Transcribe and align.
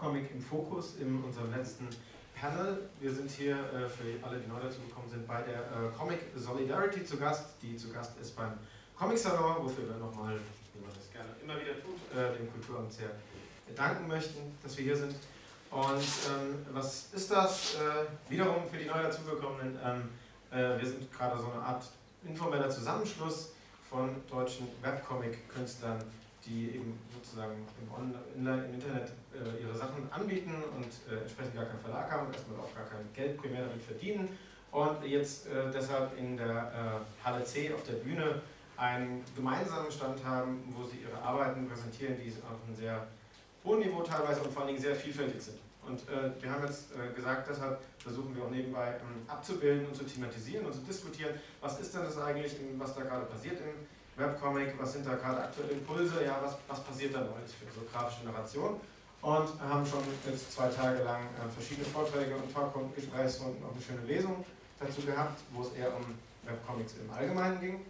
Webcomic 0.00 0.30
im 0.32 0.40
Fokus, 0.40 0.96
in 0.98 1.22
unserem 1.22 1.52
letzten 1.54 1.86
Panel. 2.34 2.88
Wir 3.00 3.12
sind 3.12 3.30
hier 3.30 3.52
äh, 3.52 3.86
für 3.86 4.26
alle, 4.26 4.38
die 4.38 4.48
neu 4.48 4.58
dazu 4.62 4.80
gekommen 4.80 5.08
sind, 5.10 5.26
bei 5.26 5.42
der 5.42 5.60
äh, 5.60 5.96
Comic 5.96 6.20
Solidarity 6.34 7.04
zu 7.04 7.18
Gast, 7.18 7.56
die 7.60 7.76
zu 7.76 7.90
Gast 7.90 8.18
ist 8.18 8.34
beim 8.34 8.54
Comic 8.98 9.18
Salon, 9.18 9.56
wofür 9.62 9.86
wir 9.86 9.96
nochmal, 9.96 10.38
wie 10.72 10.80
man 10.80 10.90
das 10.94 11.10
gerne 11.12 11.28
immer 11.42 11.60
wieder 11.60 11.74
tut, 11.82 12.00
äh, 12.16 12.34
dem 12.38 12.50
Kulturamt 12.50 12.90
sehr 12.90 13.10
danken 13.76 14.08
möchten, 14.08 14.56
dass 14.62 14.76
wir 14.78 14.84
hier 14.84 14.96
sind. 14.96 15.14
Und 15.70 15.84
ähm, 15.84 16.66
was 16.72 17.12
ist 17.12 17.30
das? 17.30 17.74
Äh, 17.74 18.30
wiederum 18.30 18.64
für 18.70 18.78
die 18.78 18.86
neu 18.86 19.02
dazugekommenen, 19.02 19.78
ähm, 19.84 20.08
äh, 20.50 20.80
wir 20.80 20.88
sind 20.88 21.12
gerade 21.12 21.38
so 21.38 21.52
eine 21.52 21.62
Art 21.62 21.84
informeller 22.24 22.70
Zusammenschluss 22.70 23.52
von 23.88 24.16
deutschen 24.30 24.66
Webcomic-Künstlern, 24.80 26.02
die 26.46 26.70
eben 26.76 26.98
sozusagen 27.14 27.66
im, 27.80 27.92
Online, 27.92 28.64
im 28.64 28.74
Internet 28.74 29.12
äh, 29.34 29.62
ihre 29.62 29.76
Sachen 29.76 30.10
anbieten 30.10 30.54
und 30.76 30.90
äh, 31.12 31.20
entsprechend 31.20 31.54
gar 31.54 31.66
keinen 31.66 31.80
Verlag 31.80 32.10
haben 32.10 32.26
und 32.26 32.34
erstmal 32.34 32.60
auch 32.60 32.74
gar 32.74 32.84
kein 32.84 33.08
Geld 33.14 33.36
primär 33.38 33.64
damit 33.64 33.82
verdienen 33.82 34.36
und 34.72 35.04
jetzt 35.04 35.46
äh, 35.46 35.70
deshalb 35.72 36.16
in 36.16 36.36
der 36.36 36.46
äh, 36.46 37.24
Halle 37.26 37.44
C 37.44 37.72
auf 37.72 37.82
der 37.84 37.94
Bühne 37.94 38.40
einen 38.76 39.24
gemeinsamen 39.36 39.90
Stand 39.90 40.24
haben, 40.24 40.62
wo 40.76 40.84
sie 40.84 40.98
ihre 40.98 41.20
Arbeiten 41.20 41.68
präsentieren, 41.68 42.16
die 42.16 42.30
auf 42.30 42.58
einem 42.66 42.74
sehr 42.74 43.06
hohen 43.64 43.80
Niveau 43.80 44.02
teilweise 44.02 44.40
und 44.40 44.52
vor 44.52 44.62
allen 44.62 44.68
Dingen 44.68 44.80
sehr 44.80 44.94
vielfältig 44.94 45.42
sind. 45.42 45.58
Und 45.86 46.00
äh, 46.08 46.30
wir 46.40 46.50
haben 46.50 46.64
jetzt 46.64 46.92
äh, 46.92 47.12
gesagt, 47.14 47.48
deshalb 47.50 47.80
versuchen 47.98 48.34
wir 48.36 48.44
auch 48.44 48.50
nebenbei 48.50 48.88
ähm, 48.88 49.22
abzubilden 49.26 49.86
und 49.86 49.96
zu 49.96 50.04
thematisieren 50.04 50.66
und 50.66 50.72
zu 50.72 50.80
diskutieren, 50.80 51.34
was 51.60 51.80
ist 51.80 51.94
denn 51.94 52.02
das 52.02 52.16
eigentlich, 52.18 52.56
was 52.78 52.94
da 52.94 53.02
gerade 53.02 53.26
passiert 53.26 53.58
im 53.60 53.86
Webcomic, 54.16 54.74
was 54.78 54.92
sind 54.92 55.06
da 55.06 55.14
gerade 55.14 55.42
aktuelle 55.42 55.72
Impulse, 55.72 56.24
ja, 56.24 56.38
was, 56.42 56.56
was 56.68 56.84
passiert 56.84 57.14
da 57.14 57.20
Neues 57.20 57.52
für 57.52 57.66
so 57.74 57.86
grafische 57.90 58.24
Narration 58.24 58.80
und 59.22 59.48
haben 59.60 59.86
schon 59.86 60.00
jetzt 60.26 60.52
zwei 60.52 60.68
Tage 60.68 61.02
lang 61.02 61.22
äh, 61.36 61.48
verschiedene 61.52 61.86
Vorträge 61.86 62.34
und 62.36 62.52
Talkrunden, 62.52 62.94
Gesprächsrunden, 62.94 63.62
auch 63.64 63.72
eine 63.72 63.82
schöne 63.82 64.06
Lesung 64.06 64.44
dazu 64.78 65.02
gehabt, 65.02 65.40
wo 65.52 65.62
es 65.62 65.72
eher 65.72 65.94
um 65.94 66.04
Webcomics 66.44 66.94
im 67.04 67.10
Allgemeinen 67.12 67.60
ging. 67.60 67.80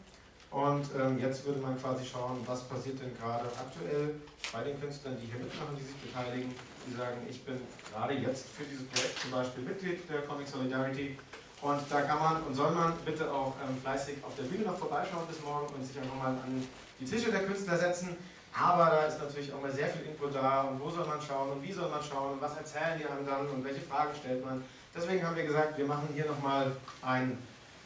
Und 0.51 0.91
ähm, 0.99 1.21
jetzt 1.21 1.47
würde 1.47 1.61
man 1.61 1.81
quasi 1.81 2.05
schauen, 2.05 2.43
was 2.45 2.65
passiert 2.65 3.01
denn 3.01 3.17
gerade 3.17 3.47
aktuell 3.47 4.15
bei 4.53 4.65
den 4.65 4.81
Künstlern, 4.81 5.17
die 5.23 5.27
hier 5.27 5.39
mitmachen, 5.39 5.79
die 5.79 5.85
sich 5.85 5.95
beteiligen, 5.95 6.53
die 6.87 6.97
sagen, 6.97 7.23
ich 7.31 7.45
bin 7.45 7.61
gerade 7.93 8.15
jetzt 8.15 8.47
für 8.49 8.65
dieses 8.65 8.85
Projekt 8.89 9.21
zum 9.21 9.31
Beispiel 9.31 9.62
Mitglied 9.62 10.11
der 10.11 10.23
Comic 10.23 10.49
Solidarity 10.49 11.17
und 11.62 11.81
da 11.89 12.03
kann 12.03 12.19
man 12.19 12.43
und 12.43 12.55
soll 12.55 12.73
man 12.73 12.95
bitte 13.05 13.31
auch 13.31 13.55
ähm, 13.62 13.77
fleißig 13.81 14.17
auf 14.25 14.35
der 14.35 14.45
Bühne 14.45 14.65
noch 14.65 14.77
vorbeischauen 14.77 15.27
bis 15.29 15.41
morgen 15.45 15.73
und 15.73 15.87
sich 15.87 16.01
auch 16.01 16.07
nochmal 16.07 16.33
an 16.33 16.67
die 16.99 17.05
Tische 17.05 17.31
der 17.31 17.45
Künstler 17.45 17.79
setzen. 17.79 18.17
Aber 18.53 18.87
da 18.87 19.06
ist 19.06 19.19
natürlich 19.19 19.53
auch 19.53 19.61
mal 19.61 19.71
sehr 19.71 19.88
viel 19.88 20.06
Input 20.06 20.34
da 20.34 20.62
und 20.62 20.81
wo 20.81 20.91
soll 20.91 21.06
man 21.06 21.21
schauen 21.21 21.53
und 21.53 21.62
wie 21.62 21.72
soll 21.72 21.88
man 21.88 22.03
schauen 22.03 22.33
und 22.33 22.41
was 22.41 22.56
erzählen 22.56 22.99
die 22.99 23.06
einem 23.06 23.25
dann 23.25 23.49
und 23.49 23.65
welche 23.65 23.81
Fragen 23.81 24.11
stellt 24.15 24.44
man. 24.44 24.62
Deswegen 24.94 25.25
haben 25.25 25.37
wir 25.37 25.44
gesagt, 25.44 25.78
wir 25.78 25.87
machen 25.87 26.09
hier 26.12 26.27
nochmal 26.27 26.72
ein 27.03 27.38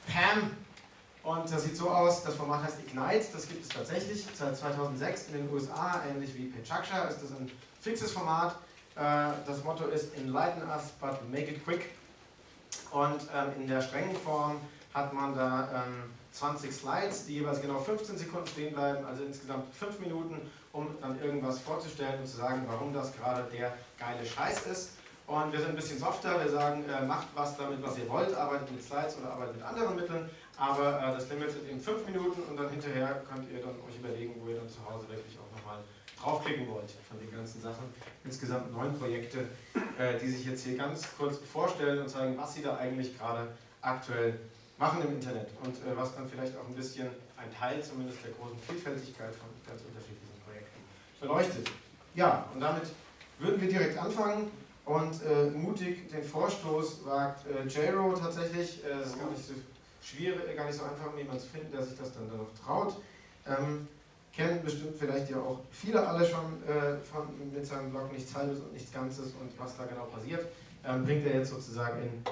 PAM 0.06 0.50
und 1.22 1.50
das 1.50 1.64
sieht 1.64 1.76
so 1.76 1.91
aus, 1.91 2.22
das 2.22 2.34
Format 2.34 2.64
heißt 2.64 2.80
Ignite, 2.80 3.26
das 3.32 3.48
gibt 3.48 3.62
es 3.62 3.69
tatsächlich 3.69 4.26
seit 4.34 4.56
2006 4.56 5.28
in 5.28 5.34
den 5.34 5.52
USA, 5.52 6.02
ähnlich 6.08 6.34
wie 6.34 6.47
Pechaksha 6.47 7.04
ist 7.04 7.22
das 7.22 7.31
ein 7.31 7.50
fixes 7.81 8.12
Format. 8.12 8.56
Äh, 8.96 9.32
das 9.46 9.62
Motto 9.64 9.86
ist 9.86 10.14
Enlighten 10.16 10.62
us, 10.69 10.92
but 11.00 11.28
make 11.31 11.50
it 11.50 11.64
quick. 11.64 11.91
Und 12.91 13.22
ähm, 13.34 13.60
in 13.60 13.69
der 13.69 13.82
strengen 13.82 14.16
Form 14.16 14.60
hat 14.92 15.12
man 15.12 15.34
da 15.34 15.84
ähm, 15.86 16.10
20 16.34 16.72
Slides, 16.72 17.26
die 17.26 17.34
jeweils 17.34 17.62
genau 17.62 17.78
15 17.78 18.18
Sekunden 18.18 18.46
stehen 18.48 18.74
bleiben, 18.74 19.04
also 19.04 19.22
insgesamt 19.22 19.72
5 19.72 20.00
Minuten, 20.00 20.50
um 20.72 20.88
dann 21.00 21.20
irgendwas 21.20 21.60
vorzustellen 21.60 22.20
und 22.20 22.26
zu 22.26 22.36
sagen, 22.36 22.64
warum 22.66 22.92
das 22.92 23.16
gerade 23.16 23.48
der 23.52 23.72
geile 23.98 24.26
Scheiß 24.26 24.66
ist. 24.66 24.90
Und 25.28 25.52
wir 25.52 25.60
sind 25.60 25.70
ein 25.70 25.76
bisschen 25.76 25.98
softer, 25.98 26.42
wir 26.42 26.50
sagen, 26.50 26.84
äh, 26.88 27.06
macht 27.06 27.28
was 27.34 27.56
damit, 27.56 27.80
was 27.82 27.96
ihr 27.96 28.08
wollt, 28.10 28.34
arbeitet 28.34 28.72
mit 28.72 28.82
Slides 28.82 29.16
oder 29.18 29.30
arbeitet 29.30 29.56
mit 29.56 29.64
anderen 29.64 29.94
Mitteln, 29.94 30.28
aber 30.58 30.98
äh, 30.98 31.14
das 31.14 31.30
Limit 31.30 31.52
sind 31.52 31.70
eben 31.70 31.80
5 31.80 32.06
Minuten 32.06 32.42
und 32.42 32.56
dann 32.56 32.68
hinterher 32.68 33.22
könnt 33.32 33.50
ihr 33.50 33.60
dann 33.60 33.76
euch 33.88 33.96
überlegen, 33.96 34.34
wo 34.42 34.48
ihr 34.50 34.56
dann 34.56 34.68
zu 34.68 34.84
Hause 34.84 35.08
wirklich 35.08 35.38
auch 35.38 35.56
nochmal 35.56 35.78
draufklicken 36.20 36.68
wollt 36.68 36.90
von 37.08 37.18
den 37.20 37.30
ganzen 37.30 37.62
Sachen. 37.62 37.84
Insgesamt 38.24 38.72
neun 38.72 38.98
Projekte, 38.98 39.48
äh, 39.98 40.18
die 40.20 40.28
sich 40.28 40.44
jetzt 40.44 40.64
hier 40.64 40.76
ganz 40.76 41.06
kurz 41.16 41.38
vorstellen 41.38 42.00
und 42.00 42.08
zeigen, 42.08 42.36
was 42.36 42.54
sie 42.54 42.62
da 42.62 42.76
eigentlich 42.76 43.16
gerade 43.16 43.48
aktuell 43.80 44.38
machen 44.78 45.02
im 45.02 45.14
Internet 45.14 45.48
und 45.62 45.74
äh, 45.76 45.96
was 45.96 46.14
dann 46.14 46.28
vielleicht 46.28 46.56
auch 46.56 46.66
ein 46.66 46.74
bisschen 46.74 47.08
ein 47.36 47.52
Teil 47.58 47.82
zumindest 47.82 48.24
der 48.24 48.32
großen 48.32 48.58
Vielfältigkeit 48.58 49.34
von 49.34 49.48
ganz 49.66 49.82
unterschiedlichen 49.82 50.38
Projekten 50.44 50.80
beleuchtet. 51.20 51.70
Ja, 52.14 52.46
und 52.52 52.60
damit 52.60 52.84
würden 53.38 53.60
wir 53.60 53.68
direkt 53.68 53.98
anfangen 53.98 54.50
und 54.84 55.14
äh, 55.22 55.50
mutig 55.50 56.08
den 56.10 56.22
Vorstoß 56.22 57.06
wagt 57.06 57.46
äh, 57.46 57.66
J-Ro 57.66 58.14
tatsächlich. 58.14 58.84
Äh, 58.84 58.98
das 58.98 59.08
ist 59.08 59.18
gar 59.18 59.30
nicht 59.30 59.46
so 59.46 59.54
schwierig, 60.02 60.56
gar 60.56 60.66
nicht 60.66 60.78
so 60.78 60.84
einfach, 60.84 61.16
jemanden 61.16 61.40
zu 61.40 61.48
finden, 61.48 61.72
der 61.72 61.82
sich 61.82 61.96
das 61.96 62.12
dann, 62.12 62.28
dann 62.28 62.38
noch 62.38 62.54
traut. 62.64 62.96
Ähm, 63.46 63.88
kennen 64.34 64.62
bestimmt 64.64 64.96
vielleicht 64.98 65.30
ja 65.30 65.36
auch 65.36 65.60
viele 65.70 66.06
alle 66.06 66.26
schon 66.26 66.62
äh, 66.64 66.96
von, 67.04 67.28
mit 67.52 67.64
seinem 67.64 67.90
Blog 67.90 68.12
Nichts 68.12 68.34
Halbes 68.34 68.58
und 68.58 68.72
Nichts 68.72 68.92
Ganzes 68.92 69.26
und 69.40 69.50
was 69.58 69.76
da 69.76 69.84
genau 69.84 70.04
passiert, 70.04 70.46
ähm, 70.84 71.04
bringt 71.04 71.26
er 71.26 71.38
jetzt 71.38 71.50
sozusagen 71.50 72.02
in 72.02 72.22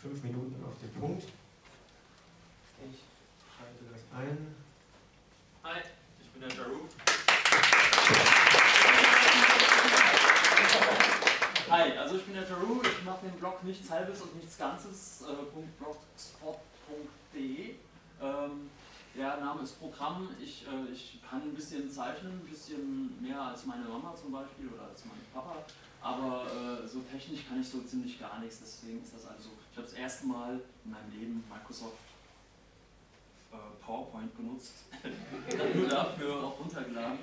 fünf 0.00 0.22
Minuten 0.24 0.62
auf 0.66 0.74
den 0.82 1.00
Punkt. 1.00 1.24
Ein. 4.14 4.54
Hi, 5.64 5.80
ich 6.20 6.28
bin 6.32 6.42
der 6.42 6.50
Jaru. 6.50 6.80
Hi, 11.70 11.96
also 11.96 12.16
ich 12.16 12.24
bin 12.26 12.34
der 12.34 12.46
Jaru, 12.46 12.82
ich 12.82 13.04
mache 13.04 13.24
den 13.24 13.38
Blog 13.38 13.64
Nichts 13.64 13.90
Halbes 13.90 14.20
und 14.20 14.36
Nichts 14.36 14.58
Ganzes, 14.58 15.22
äh, 15.22 15.32
blogspot.de. 15.78 17.76
Ähm, 18.20 18.70
der 19.16 19.38
Name 19.38 19.62
ist 19.62 19.80
Programm. 19.80 20.28
Ich, 20.42 20.66
äh, 20.66 20.92
ich 20.92 21.18
kann 21.28 21.40
ein 21.40 21.54
bisschen 21.54 21.90
zeichnen, 21.90 22.32
ein 22.32 22.46
bisschen 22.46 23.18
mehr 23.22 23.40
als 23.40 23.64
meine 23.64 23.84
Mama 23.84 24.14
zum 24.14 24.30
Beispiel 24.32 24.68
oder 24.68 24.88
als 24.90 25.06
mein 25.06 25.24
Papa. 25.32 25.56
Aber 26.02 26.44
äh, 26.52 26.86
so 26.86 27.00
technisch 27.10 27.48
kann 27.48 27.62
ich 27.62 27.68
so 27.68 27.80
ziemlich 27.80 28.20
gar 28.20 28.40
nichts. 28.40 28.60
Deswegen 28.60 29.02
ist 29.02 29.14
das 29.14 29.24
also. 29.24 29.48
Ich 29.70 29.78
habe 29.78 29.88
das 29.88 29.96
erste 29.96 30.26
Mal 30.26 30.60
in 30.84 30.90
meinem 30.90 31.10
Leben 31.12 31.44
Microsoft 31.48 32.11
äh, 33.52 33.84
PowerPoint 33.84 34.34
benutzt. 34.36 34.84
nur 35.74 35.88
dafür 35.88 36.42
auch 36.42 36.58
runtergeladen. 36.58 37.18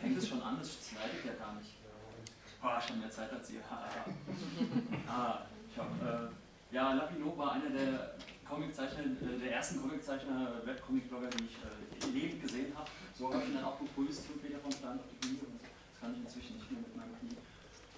Fängt 0.00 0.18
es 0.18 0.28
schon 0.28 0.42
an, 0.42 0.58
das 0.58 0.92
leidet 0.92 1.24
ja 1.24 1.32
gar 1.34 1.54
nicht. 1.54 1.70
Ich 1.70 2.62
habe 2.62 2.98
mehr 2.98 3.10
Zeit 3.10 3.30
als 3.32 3.50
ihr. 3.50 3.60
ah, 5.08 5.40
ich 5.70 5.78
habe. 5.78 6.30
Äh, 6.30 6.74
ja, 6.74 6.94
Lapino 6.94 7.36
war 7.36 7.52
einer 7.52 7.70
der 7.70 8.14
Comiczeichner, 8.48 9.04
äh, 9.04 9.38
der 9.38 9.52
ersten 9.52 9.80
Comiczeichner, 9.80 10.62
Webcomic-Blogger, 10.64 11.28
die 11.30 11.44
ich 11.44 11.58
äh, 11.58 12.12
lebend 12.12 12.42
gesehen 12.42 12.72
habe. 12.76 12.90
So 13.16 13.32
habe 13.32 13.42
ich 13.42 13.48
ihn 13.48 13.54
dann 13.54 13.64
auch 13.64 13.76
begrüßt, 13.76 14.26
fünf 14.26 14.42
Meter 14.42 14.58
vom 14.58 14.72
Stand 14.72 15.00
auf 15.00 15.06
die 15.12 15.26
Bühne. 15.26 15.40
Das 15.60 16.00
kann 16.00 16.14
ich 16.14 16.20
inzwischen 16.20 16.56
nicht 16.56 16.70
mehr 16.70 16.80
mit 16.80 16.96
meinem 16.96 17.18
Knie. 17.20 17.36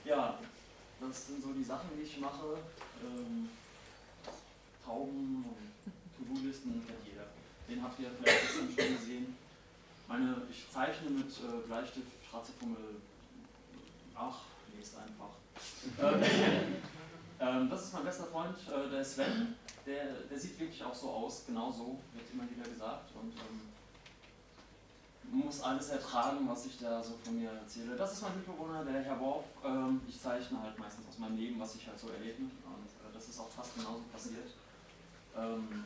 Ja, 0.05 0.39
das 1.01 1.27
sind 1.27 1.43
so 1.43 1.53
die 1.53 1.65
Sachen, 1.65 1.91
die 1.97 2.03
ich 2.03 2.19
mache. 2.19 2.59
Ähm, 3.05 3.49
Tauben 4.85 5.45
und 5.45 6.35
To-Do-Listen. 6.35 6.83
Den 7.69 7.83
habt 7.83 7.99
ihr 7.99 8.11
vielleicht 8.11 8.43
gestern 8.43 8.69
schon 8.69 8.99
gesehen. 8.99 9.37
Meine, 10.09 10.43
ich 10.51 10.71
zeichne 10.71 11.11
mit 11.11 11.31
äh, 11.31 11.67
Bleistift, 11.67 12.07
Straßefummel. 12.29 12.97
Ach, 14.15 14.39
lest 14.77 14.95
einfach. 14.97 15.35
Ähm, 16.01 16.23
ähm, 17.41 17.71
das 17.71 17.85
ist 17.85 17.93
mein 17.93 18.05
bester 18.05 18.27
Freund, 18.27 18.57
äh, 18.69 18.91
der 18.91 19.05
Sven 19.05 19.57
der, 19.87 20.13
der 20.29 20.39
sieht 20.39 20.59
wirklich 20.59 20.83
auch 20.83 20.95
so 20.95 21.11
aus, 21.11 21.45
genau 21.47 21.71
so, 21.71 21.99
wird 22.13 22.27
immer 22.33 22.45
wieder 22.51 22.69
gesagt. 22.69 23.11
Und 23.15 23.33
ähm, 23.33 23.61
muss 25.31 25.61
alles 25.63 25.89
ertragen, 25.91 26.49
was 26.49 26.67
ich 26.67 26.79
da 26.79 27.03
so 27.03 27.15
von 27.25 27.39
mir 27.39 27.51
erzähle. 27.51 27.97
Das 27.97 28.13
ist 28.13 28.23
mein 28.23 28.37
Mitbewohner, 28.37 28.85
der 28.85 29.03
Herr 29.03 29.21
Worf. 29.21 29.45
Ähm, 29.65 30.01
ich 30.09 30.21
zeichne 30.21 30.61
halt 30.61 30.79
meistens 30.79 31.07
aus 31.09 31.19
meinem 31.19 31.37
Leben, 31.37 31.61
was 31.61 31.75
ich 31.77 31.87
halt 31.87 31.99
so 31.99 32.09
erlebe. 32.09 32.43
Und 32.43 32.51
äh, 32.51 33.13
das 33.15 33.29
ist 33.29 33.39
auch 33.39 33.49
fast 33.49 33.75
genauso 33.77 34.03
passiert. 34.13 34.51
Ähm, 35.37 35.85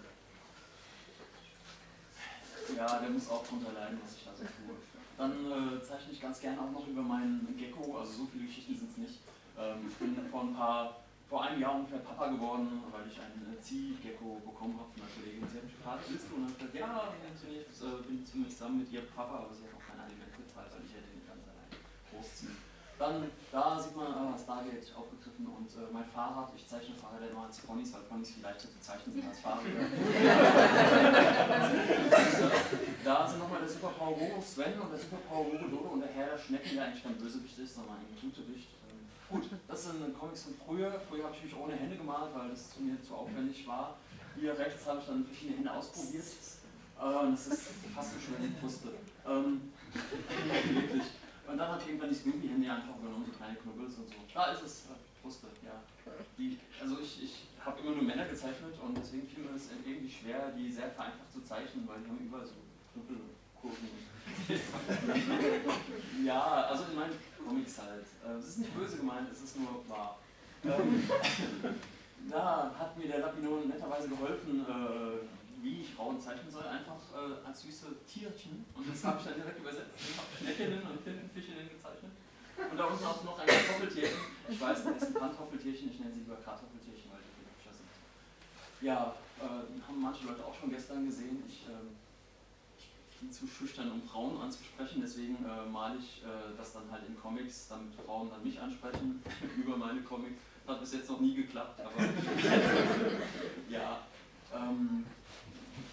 ja, 2.76 2.98
der 2.98 3.10
muss 3.10 3.28
auch 3.28 3.46
drunter 3.46 3.72
leiden, 3.72 3.98
was 4.02 4.16
ich 4.16 4.24
da 4.24 4.30
so 4.34 4.44
tue. 4.44 4.76
Dann 5.16 5.32
äh, 5.52 5.82
zeichne 5.82 6.12
ich 6.12 6.20
ganz 6.20 6.40
gerne 6.40 6.60
auch 6.60 6.70
noch 6.70 6.86
über 6.86 7.02
meinen 7.02 7.54
Gecko, 7.58 7.98
also 7.98 8.24
so 8.24 8.26
viele 8.32 8.46
Geschichten 8.46 8.74
sind 8.76 8.90
es 8.90 8.96
nicht. 8.96 9.18
Ähm, 9.58 9.88
ich 9.88 9.96
bin 9.96 10.16
vor 10.30 10.42
ein 10.42 10.54
paar, 10.54 11.04
vor 11.28 11.44
einem 11.44 11.60
Jahr 11.60 11.74
ungefähr 11.76 12.00
Papa 12.00 12.28
geworden, 12.28 12.82
weil 12.90 13.04
ich 13.06 13.20
einen 13.20 13.56
Ziehgecko 13.60 14.40
bekommen 14.40 14.80
habe 14.80 14.88
von 14.92 15.02
einer 15.02 15.12
Kollegin. 15.12 15.44
Sie 15.44 15.58
hat 15.58 15.64
mich 15.64 15.76
gefragt, 15.76 16.04
willst 16.08 16.26
du? 16.30 16.34
Und 16.36 16.48
dann 16.48 16.50
habe 16.50 16.56
ich 16.56 16.72
gesagt, 16.72 16.80
ja, 16.80 17.12
ich 17.52 17.76
äh, 17.84 18.02
bin 18.08 18.24
ziemlich 18.24 18.52
zusammen 18.56 18.78
mit 18.80 18.88
ihr 18.92 19.04
Papa, 19.12 19.44
aber 19.44 19.52
sie 19.52 19.68
hat 19.68 19.76
auch 19.76 19.84
kein 19.84 20.00
Aliment 20.00 20.32
gezahlt, 20.32 20.72
weil 20.72 20.84
ich 20.88 20.94
hätte 20.96 21.12
ihn 21.12 21.26
ganz 21.28 21.44
allein 21.44 21.72
großziehen. 22.08 22.69
Dann, 23.00 23.24
da 23.50 23.80
sieht 23.80 23.96
man 23.96 24.12
äh, 24.12 24.38
Stargate 24.38 24.94
aufgegriffen 24.94 25.46
und 25.46 25.72
äh, 25.72 25.90
mein 25.90 26.04
Fahrrad, 26.04 26.52
ich 26.54 26.68
zeichne 26.68 26.94
Fahrräder 26.94 27.30
immer 27.30 27.46
als 27.46 27.58
Ponys, 27.60 27.94
weil 27.94 28.02
Ponys 28.02 28.32
viel 28.32 28.42
leichter 28.42 28.68
zu 28.68 28.78
zeichnen 28.78 29.14
sind 29.14 29.26
als 29.26 29.40
Fahrräder. 29.40 29.86
da 33.02 33.26
sind 33.26 33.38
nochmal 33.38 33.60
der 33.60 33.70
Superpower 33.70 34.10
Robo 34.10 34.42
Sven 34.42 34.78
und 34.78 34.92
der 34.92 34.98
Superpower 34.98 35.46
Robo 35.46 35.56
Dodo 35.56 35.78
und 35.94 36.00
der 36.00 36.10
Herr 36.10 36.36
der 36.36 36.38
Schnecken, 36.38 36.76
der 36.76 36.84
eigentlich 36.84 37.02
kein 37.02 37.16
Bösewicht 37.16 37.58
ist, 37.58 37.74
sondern 37.74 37.96
ein 37.96 38.04
Gutgewicht. 38.20 38.68
Ähm, 38.90 38.98
gut, 39.30 39.48
das 39.66 39.84
sind 39.84 40.18
Comics 40.18 40.42
von 40.42 40.52
früher. 40.66 41.00
Früher 41.08 41.24
habe 41.24 41.34
ich 41.34 41.44
mich 41.44 41.56
ohne 41.56 41.76
Hände 41.76 41.96
gemalt, 41.96 42.34
weil 42.34 42.50
das 42.50 42.78
mir 42.78 43.00
zu 43.00 43.14
aufwendig 43.14 43.66
war. 43.66 43.96
Hier 44.38 44.58
rechts 44.58 44.86
habe 44.86 45.00
ich 45.00 45.06
dann 45.06 45.24
verschiedene 45.24 45.56
Hände 45.56 45.72
ausprobiert. 45.72 46.22
Äh, 46.22 47.30
das 47.30 47.46
ist 47.46 47.62
fast 47.94 48.12
so 48.12 48.18
schön 48.20 48.36
die 48.42 48.48
Brüste. 48.60 48.88
Ähm, 49.26 49.72
wirklich. 50.74 51.04
Und 51.50 51.58
dann 51.58 51.72
hat 51.72 51.86
irgendwann 51.86 52.08
die 52.08 52.14
Snoopy-Hände 52.14 52.70
einfach 52.70 52.96
übernommen, 52.96 53.26
so 53.26 53.32
kleine 53.36 53.56
Knubbels 53.56 53.98
und 53.98 54.08
so. 54.08 54.14
Da 54.32 54.52
ist 54.52 54.62
es, 54.62 54.86
äh, 54.86 54.94
Brüste, 55.20 55.48
ja. 55.64 55.82
Die, 56.38 56.58
also 56.80 56.98
ich, 57.00 57.24
ich 57.24 57.34
habe 57.64 57.80
immer 57.80 57.90
nur 57.90 58.04
Männer 58.04 58.26
gezeichnet 58.26 58.74
und 58.80 58.96
deswegen 58.96 59.26
fiel 59.26 59.44
mir 59.44 59.56
es 59.56 59.68
irgendwie 59.84 60.10
schwer, 60.10 60.52
die 60.56 60.70
sehr 60.72 60.90
vereinfacht 60.90 61.32
zu 61.32 61.42
zeichnen, 61.42 61.86
weil 61.88 62.00
die 62.00 62.08
haben 62.08 62.18
überall 62.18 62.46
so 62.46 62.54
Knubbelkurven. 62.94 63.88
ja, 66.24 66.40
also 66.70 66.84
in 66.84 66.94
meinen 66.94 67.18
Comics 67.44 67.78
halt. 67.80 68.06
Äh, 68.24 68.38
es 68.38 68.48
ist 68.48 68.58
nicht 68.58 68.74
böse 68.74 68.98
gemeint, 68.98 69.28
es 69.32 69.42
ist 69.42 69.58
nur 69.58 69.82
wahr. 69.88 70.18
Ähm, 70.64 71.02
da 72.30 72.72
hat 72.78 72.96
mir 72.96 73.08
der 73.08 73.18
Lapinon 73.20 73.68
netterweise 73.68 74.08
geholfen, 74.08 74.64
äh, 74.68 75.26
wie 75.62 75.80
ich 75.82 75.94
Frauen 75.94 76.20
zeichnen 76.20 76.50
soll, 76.50 76.64
einfach 76.64 77.00
äh, 77.12 77.46
als 77.46 77.62
süße 77.62 77.86
Tierchen. 78.06 78.64
Und 78.74 78.88
das 78.88 79.04
habe 79.04 79.18
ich 79.20 79.26
dann 79.26 79.34
direkt 79.34 79.58
übersetzt. 79.58 79.92
Ich 79.96 80.16
habe 80.16 80.28
Schneckinnen 80.38 80.82
und 80.82 81.04
Tintenfischinnen 81.04 81.68
gezeichnet. 81.68 82.12
Und 82.56 82.76
da 82.76 82.84
unten 82.84 83.04
auch 83.04 83.24
noch 83.24 83.38
ein 83.38 83.46
Kartoffeltierchen. 83.46 84.18
Ich 84.48 84.60
weiß, 84.60 84.84
das 84.84 84.96
ist 84.96 85.08
ein 85.08 85.14
Pantoffeltierchen, 85.14 85.90
ich 85.90 85.98
nenne 86.00 86.12
sie 86.12 86.20
lieber 86.20 86.36
Kartoffeltierchen, 86.36 87.10
weil 87.10 87.20
die 87.24 87.32
viel 87.36 87.48
hübscher 87.48 87.72
sind. 87.72 87.88
Ja, 88.86 89.14
äh, 89.40 89.88
haben 89.88 90.00
manche 90.00 90.26
Leute 90.26 90.44
auch 90.44 90.54
schon 90.54 90.70
gestern 90.70 91.06
gesehen. 91.06 91.42
Ich, 91.48 91.64
äh, 91.68 91.88
ich 92.78 93.16
bin 93.18 93.32
zu 93.32 93.46
schüchtern, 93.46 93.92
um 93.92 94.02
Frauen 94.02 94.40
anzusprechen, 94.40 95.00
deswegen 95.02 95.36
äh, 95.44 95.68
male 95.70 95.96
ich 95.98 96.22
äh, 96.22 96.56
das 96.56 96.72
dann 96.72 96.90
halt 96.90 97.06
in 97.08 97.18
Comics, 97.18 97.68
damit 97.68 97.94
Frauen 97.94 98.30
dann 98.30 98.42
mich 98.42 98.60
ansprechen 98.60 99.22
über 99.56 99.76
meine 99.76 100.02
Comics. 100.02 100.40
Hat 100.66 100.80
bis 100.80 100.92
jetzt 100.92 101.08
noch 101.10 101.20
nie 101.20 101.34
geklappt, 101.34 101.80
aber 101.80 102.04
ja. 103.68 104.00
Ähm, 104.54 105.06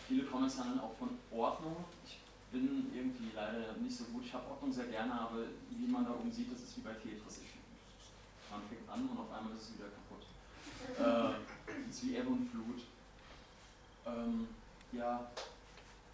Viele 0.08 0.24
Comics 0.24 0.60
handeln 0.60 0.80
auch 0.80 0.96
von 0.98 1.10
Ordnung. 1.32 1.86
Ich 2.06 2.20
bin 2.52 2.92
irgendwie 2.94 3.32
leider 3.36 3.74
nicht 3.82 3.96
so 3.96 4.06
gut. 4.06 4.24
Ich 4.26 4.34
habe 4.34 4.50
Ordnung 4.50 4.72
sehr 4.72 4.88
gerne, 4.88 5.14
aber 5.14 5.44
wie 5.70 5.88
man 5.88 6.06
da 6.06 6.12
oben 6.12 6.32
sieht, 6.32 6.52
das 6.52 6.62
ist 6.62 6.78
wie 6.78 6.82
bei 6.82 6.94
Tetris. 6.94 7.42
Man 8.50 8.62
fängt 8.70 8.90
an 8.90 9.10
und 9.10 9.20
auf 9.20 9.32
einmal 9.32 9.54
ist 9.54 9.64
es 9.64 9.74
wieder 9.76 9.90
kaputt. 9.90 10.24
Äh, 10.88 11.90
ist 11.90 12.06
wie 12.06 12.16
Ebbe 12.16 12.30
und 12.30 12.50
Flut. 12.50 12.82
Ähm, 14.06 14.48
ja, 14.94 15.28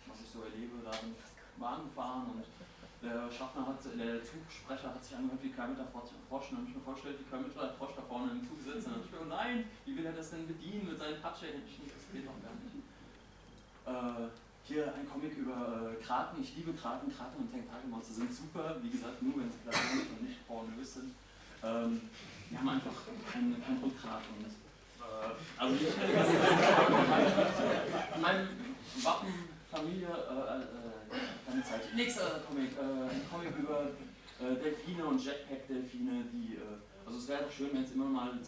was 0.07 0.21
ich 0.21 0.29
so 0.29 0.41
erlebe, 0.41 0.81
da 0.83 0.91
bin 0.97 1.11
ich 1.13 1.59
Bahn 1.59 1.83
gefahren 1.85 2.25
und 2.33 2.43
der 3.03 3.29
Schaffner 3.29 3.67
hat, 3.67 3.83
der 3.83 4.23
Zugsprecher 4.23 4.95
hat 4.95 5.03
sich 5.03 5.15
angehört 5.15 5.43
wie 5.43 5.51
Kermit 5.51 5.77
der 5.77 5.87
Frosch 5.91 6.51
und 6.51 6.69
ich 6.69 6.75
mir 6.75 6.81
vorgestellt, 6.81 7.19
wie 7.19 7.29
Kermit 7.29 7.51
der 7.55 7.75
Frosch 7.75 7.95
da 7.95 8.01
vorne 8.01 8.31
im 8.31 8.41
Zug 8.47 8.63
sitzt 8.63 8.87
und 8.87 9.03
ich 9.03 9.11
mir, 9.11 9.21
oh 9.21 9.29
nein, 9.29 9.67
wie 9.85 9.95
will 9.97 10.05
er 10.05 10.13
das 10.13 10.31
denn 10.31 10.47
bedienen 10.47 10.87
mit 10.87 10.97
seinen 10.97 11.21
Patschehändchen? 11.21 11.91
Das 11.91 12.07
geht 12.11 12.25
doch 12.25 12.39
gar 12.41 12.55
nicht. 12.63 12.82
Äh, 13.85 14.29
hier 14.65 14.93
ein 14.95 15.05
Comic 15.09 15.35
über 15.37 15.91
äh, 15.91 15.95
Kraken. 16.01 16.41
Ich 16.41 16.55
liebe 16.55 16.71
Kraken. 16.73 17.11
Kraken 17.11 17.43
und 17.43 17.51
Tentakelmonster 17.51 18.13
sind 18.13 18.33
super. 18.33 18.77
Wie 18.81 18.89
gesagt, 18.89 19.21
nur 19.21 19.35
wenn 19.37 19.51
sie 19.51 19.57
platonisch 19.57 20.07
und 20.07 20.23
nicht 20.27 20.47
pornös 20.47 20.93
sind. 20.93 21.13
Ähm, 21.63 21.99
wir 22.49 22.59
haben 22.59 22.69
einfach 22.69 22.93
kein, 23.31 23.55
kein 23.59 23.77
Rückgrat 23.83 24.21
und 24.31 24.45
äh, 24.45 24.49
also 25.57 25.75
nicht 25.75 25.97
mein 28.21 28.47
Wappen, 29.03 29.33
Familie, 29.71 30.07
äh, 30.07 30.11
äh, 30.11 30.65
keine 31.45 31.63
Zeit. 31.63 31.93
Nächster 31.95 32.41
Comic, 32.47 32.71
äh, 32.77 33.09
ein 33.09 33.21
Comic 33.29 33.57
über 33.57 33.89
äh, 34.39 34.55
Delfine 34.63 35.05
und 35.05 35.21
Jetpack-Delfine, 35.23 36.25
die, 36.31 36.55
äh, 36.55 36.79
also 37.05 37.19
es 37.19 37.27
wäre 37.27 37.43
doch 37.43 37.51
schön, 37.51 37.69
wenn 37.73 37.83
es 37.83 37.91
immer 37.91 38.05
mal 38.05 38.39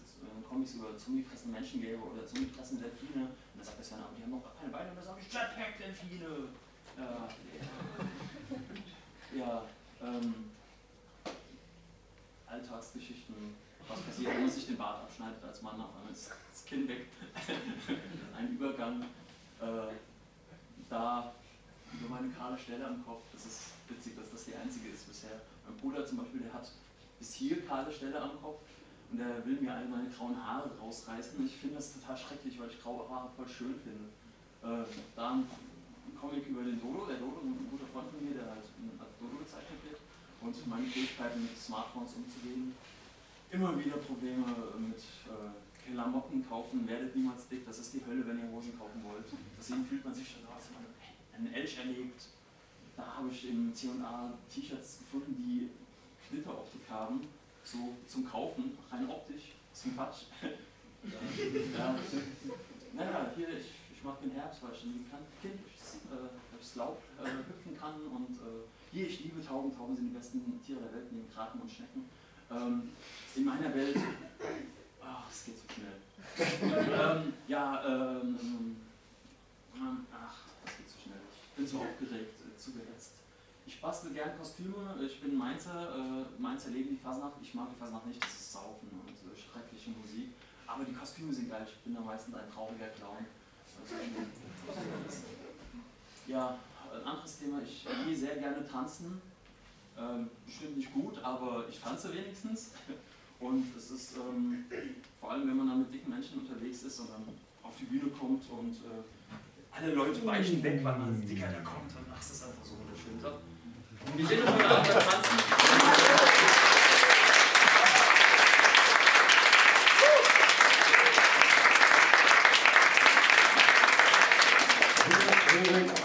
Comics 0.47 0.75
über 0.75 0.97
zombiefressende 0.97 1.59
Menschen 1.59 1.81
gäbe 1.81 2.01
oder 2.03 2.25
zombiefressende 2.25 2.83
Delfine 2.83 3.27
dann 3.65 3.83
sagt 3.83 3.99
er, 3.99 4.05
aber 4.05 4.15
die 4.15 4.23
haben 4.23 4.43
gar 4.43 4.53
keine 4.59 4.71
Beine. 4.71 4.89
Und 4.91 4.97
dann 4.97 5.05
sage 5.05 5.19
ich, 5.21 5.33
Jetpack-Delfine. 5.33 6.49
Ja, 6.97 7.29
ja 9.35 9.63
ähm, 10.01 10.51
Alltagsgeschichten. 12.47 13.55
Was 13.87 13.99
passiert, 14.01 14.33
wenn 14.33 14.41
man 14.41 14.49
sich 14.49 14.65
den 14.65 14.77
Bart 14.77 15.03
abschneidet 15.03 15.43
als 15.43 15.61
Mann, 15.61 15.79
auf 15.79 15.95
einmal 15.95 16.11
ist 16.11 16.31
das 16.51 16.65
Kinn 16.65 16.87
weg. 16.87 17.05
Ein 18.37 18.53
Übergang. 18.53 19.03
Äh, 19.61 19.93
da 20.89 21.33
über 21.93 22.15
meine 22.15 22.29
kahle 22.29 22.57
Stelle 22.57 22.85
am 22.85 23.05
Kopf, 23.05 23.21
das 23.31 23.45
ist 23.45 23.61
witzig, 23.87 24.15
dass 24.15 24.31
das 24.31 24.45
die 24.45 24.55
einzige 24.55 24.89
ist 24.89 25.07
bisher. 25.07 25.41
Mein 25.65 25.77
Bruder 25.77 26.05
zum 26.05 26.17
Beispiel, 26.17 26.41
der 26.41 26.53
hat 26.53 26.69
bis 27.19 27.33
hier 27.33 27.65
kahle 27.65 27.91
Stelle 27.91 28.19
am 28.19 28.41
Kopf 28.41 28.59
und 29.15 29.23
der 29.23 29.45
will 29.45 29.55
mir 29.61 29.71
all 29.71 29.87
meine 29.87 30.09
grauen 30.09 30.35
Haare 30.35 30.69
rausreißen. 30.75 31.39
Ich 31.45 31.55
finde 31.55 31.75
das 31.75 31.93
total 31.93 32.17
schrecklich, 32.17 32.59
weil 32.59 32.67
ich 32.67 32.83
graue 32.83 33.07
Haare 33.07 33.29
voll 33.31 33.47
schön 33.47 33.75
finde. 33.79 34.11
Äh, 34.59 34.83
dann 35.15 35.47
ein 35.47 36.15
Comic 36.19 36.45
über 36.47 36.63
den 36.63 36.81
Dodo, 36.81 37.07
der 37.07 37.15
Dodo, 37.15 37.39
ein 37.39 37.67
guter 37.71 37.87
Freund 37.95 38.11
von 38.11 38.19
mir, 38.19 38.35
der 38.35 38.43
halt 38.51 38.67
als 38.99 39.15
Dodo 39.15 39.39
gezeichnet 39.39 39.79
wird. 39.87 40.03
Und 40.41 40.67
meine 40.67 40.85
Fähigkeiten 40.87 41.43
mit 41.43 41.55
Smartphones 41.55 42.11
umzugehen. 42.19 42.75
Immer 43.51 43.71
wieder 43.79 43.95
Probleme 44.03 44.43
mit 44.83 44.99
äh, 44.99 45.55
Klamotten 45.87 46.43
kaufen, 46.49 46.85
werdet 46.85 47.15
niemals 47.15 47.47
dick, 47.47 47.65
das 47.65 47.79
ist 47.79 47.93
die 47.93 48.03
Hölle, 48.05 48.27
wenn 48.27 48.39
ihr 48.39 48.51
Hosen 48.51 48.77
kaufen 48.77 48.99
wollt. 49.07 49.31
Deswegen 49.57 49.85
fühlt 49.85 50.03
man 50.03 50.13
sich 50.13 50.27
schon, 50.27 50.43
als 50.51 50.67
man 50.75 50.83
einen 51.31 51.53
Elch 51.53 51.77
erlebt. 51.77 52.27
Da 52.97 53.15
habe 53.15 53.29
ich 53.29 53.47
im 53.47 53.73
C&A 53.73 54.33
T-Shirts 54.51 54.99
gefunden, 54.99 55.35
die 55.39 55.69
Knitteroptik 56.27 56.81
haben 56.89 57.21
so 57.65 57.95
zum 58.07 58.29
Kaufen, 58.29 58.77
rein 58.91 59.09
optisch, 59.09 59.53
ein 59.85 59.95
Quatsch. 59.95 60.23
ja, 61.77 61.95
naja, 62.93 63.31
hier, 63.35 63.49
ich, 63.49 63.71
ich 63.93 64.03
mag 64.03 64.21
den 64.21 64.31
Herbst, 64.31 64.61
weil 64.63 64.71
ich 64.73 65.11
kann, 65.11 65.19
kind 65.41 65.59
durchs, 65.61 65.95
äh, 65.95 66.79
Laub 66.79 67.01
äh, 67.23 67.27
hüpfen 67.27 67.77
kann 67.79 67.93
und 67.93 68.37
äh, 68.37 68.65
hier, 68.91 69.07
ich 69.07 69.23
liebe 69.23 69.45
Tauben, 69.45 69.75
Tauben 69.75 69.95
sind 69.95 70.09
die 70.09 70.15
besten 70.15 70.61
Tiere 70.65 70.79
der 70.79 70.93
Welt, 70.93 71.11
neben 71.11 71.31
Kraken 71.31 71.61
und 71.61 71.71
Schnecken. 71.71 72.09
Ähm, 72.51 72.89
in 73.35 73.45
meiner 73.45 73.73
Welt, 73.73 73.97
ach, 75.01 75.29
es 75.31 75.45
geht 75.45 75.55
so 75.57 75.65
schnell. 75.73 75.95
ähm, 76.91 77.33
ja, 77.47 77.83
ähm, 78.13 78.77
ach, 80.13 80.35
es 80.65 80.77
geht 80.77 80.89
so 80.89 80.95
schnell. 81.03 81.21
Ich 81.31 81.55
bin 81.55 81.67
zu 81.67 81.77
aufgeregt, 81.77 82.41
äh, 82.41 82.57
zu 82.57 82.71
gehetzt 82.73 83.14
ich 83.65 83.81
bastel 83.81 84.13
gern 84.13 84.37
Kostüme, 84.37 84.95
ich 85.03 85.21
bin 85.21 85.37
Mainzer, 85.37 85.95
äh, 85.95 86.41
Mainzer 86.41 86.69
leben 86.69 86.89
die 86.91 86.97
Fasnacht, 86.97 87.33
ich 87.41 87.53
mag 87.53 87.67
die 87.73 87.79
Fasnacht 87.79 88.05
nicht, 88.05 88.23
das 88.23 88.33
ist 88.33 88.53
Saufen 88.53 88.89
und 88.91 89.09
äh, 89.09 89.35
schreckliche 89.35 89.89
Musik, 89.91 90.29
aber 90.67 90.83
die 90.83 90.93
Kostüme 90.93 91.33
sind 91.33 91.49
geil, 91.49 91.65
ich 91.67 91.77
bin 91.83 91.95
da 91.95 92.01
meistens 92.01 92.35
ein 92.35 92.49
trauriger 92.53 92.87
Clown. 92.89 93.25
Also, 93.81 93.95
ja, 96.27 96.57
ein 96.93 97.07
anderes 97.07 97.39
Thema, 97.39 97.61
ich 97.63 97.85
gehe 98.05 98.15
sehr 98.15 98.35
gerne 98.37 98.67
tanzen, 98.67 99.21
ähm, 99.97 100.29
bestimmt 100.45 100.77
nicht 100.77 100.93
gut, 100.93 101.17
aber 101.23 101.65
ich 101.69 101.79
tanze 101.79 102.13
wenigstens. 102.13 102.71
Und 103.39 103.65
es 103.77 103.91
ist 103.91 104.15
ähm, 104.17 104.65
vor 105.19 105.31
allem, 105.31 105.47
wenn 105.47 105.57
man 105.57 105.67
dann 105.67 105.79
mit 105.79 105.93
dicken 105.93 106.09
Menschen 106.09 106.39
unterwegs 106.39 106.83
ist 106.83 106.99
und 107.01 107.09
dann 107.09 107.27
auf 107.63 107.75
die 107.77 107.83
Bühne 107.85 108.09
kommt 108.11 108.49
und 108.49 108.75
äh, 108.75 109.03
alle 109.71 109.93
Leute 109.93 110.25
weichen 110.25 110.63
weg, 110.63 110.79
weil 110.83 110.97
man 110.97 111.27
dicker 111.27 111.47
da 111.47 111.59
kommt. 111.59 111.91
Und 111.91 112.05
ach, 112.11 112.17
das 112.17 112.31
ist 112.31 112.45
einfach 112.45 112.63
so 112.63 112.75
wunderschön. 112.79 113.19
Uns 114.13 114.29
heute 114.29 114.47
Abend 114.47 114.87
beim 114.87 114.99
Tanzen. 114.99 115.55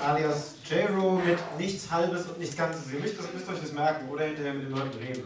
alias 0.03 0.55
J-Ro 0.69 1.17
mit 1.17 1.39
nichts 1.59 1.91
Halbes 1.91 2.27
und 2.27 2.39
nichts 2.39 2.57
Ganzes. 2.57 2.93
Ihr 2.93 3.01
müsst, 3.01 3.19
das, 3.19 3.33
müsst 3.33 3.49
euch 3.49 3.61
das 3.61 3.73
merken 3.73 4.09
oder 4.09 4.25
hinterher 4.25 4.55
mit 4.55 4.65
den 4.65 4.73
Leuten 4.73 4.99
reden. 4.99 5.25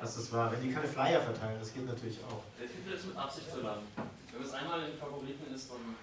Das 0.00 0.16
ist 0.16 0.32
wahr. 0.32 0.52
Wenn 0.52 0.62
die 0.62 0.72
keine 0.72 0.86
Flyer 0.86 1.20
verteilen, 1.20 1.58
das 1.58 1.72
geht 1.72 1.86
natürlich 1.86 2.18
auch. 2.28 2.42
Der 2.58 2.66
Titel 2.66 2.92
ist 2.92 3.06
mit 3.06 3.16
Absicht 3.16 3.50
zu 3.50 3.60
lang. 3.60 3.78
Wenn 4.32 4.42
es 4.42 4.52
einmal 4.52 4.80
in 4.80 4.86
den 4.92 4.98
Favoriten 4.98 5.54
ist, 5.54 5.70
dann 5.70 5.96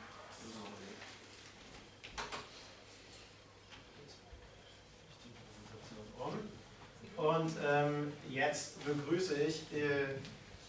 Und 7.23 7.51
ähm, 7.65 8.11
jetzt 8.29 8.83
begrüße 8.83 9.35
ich 9.35 9.63
äh, 9.73 10.19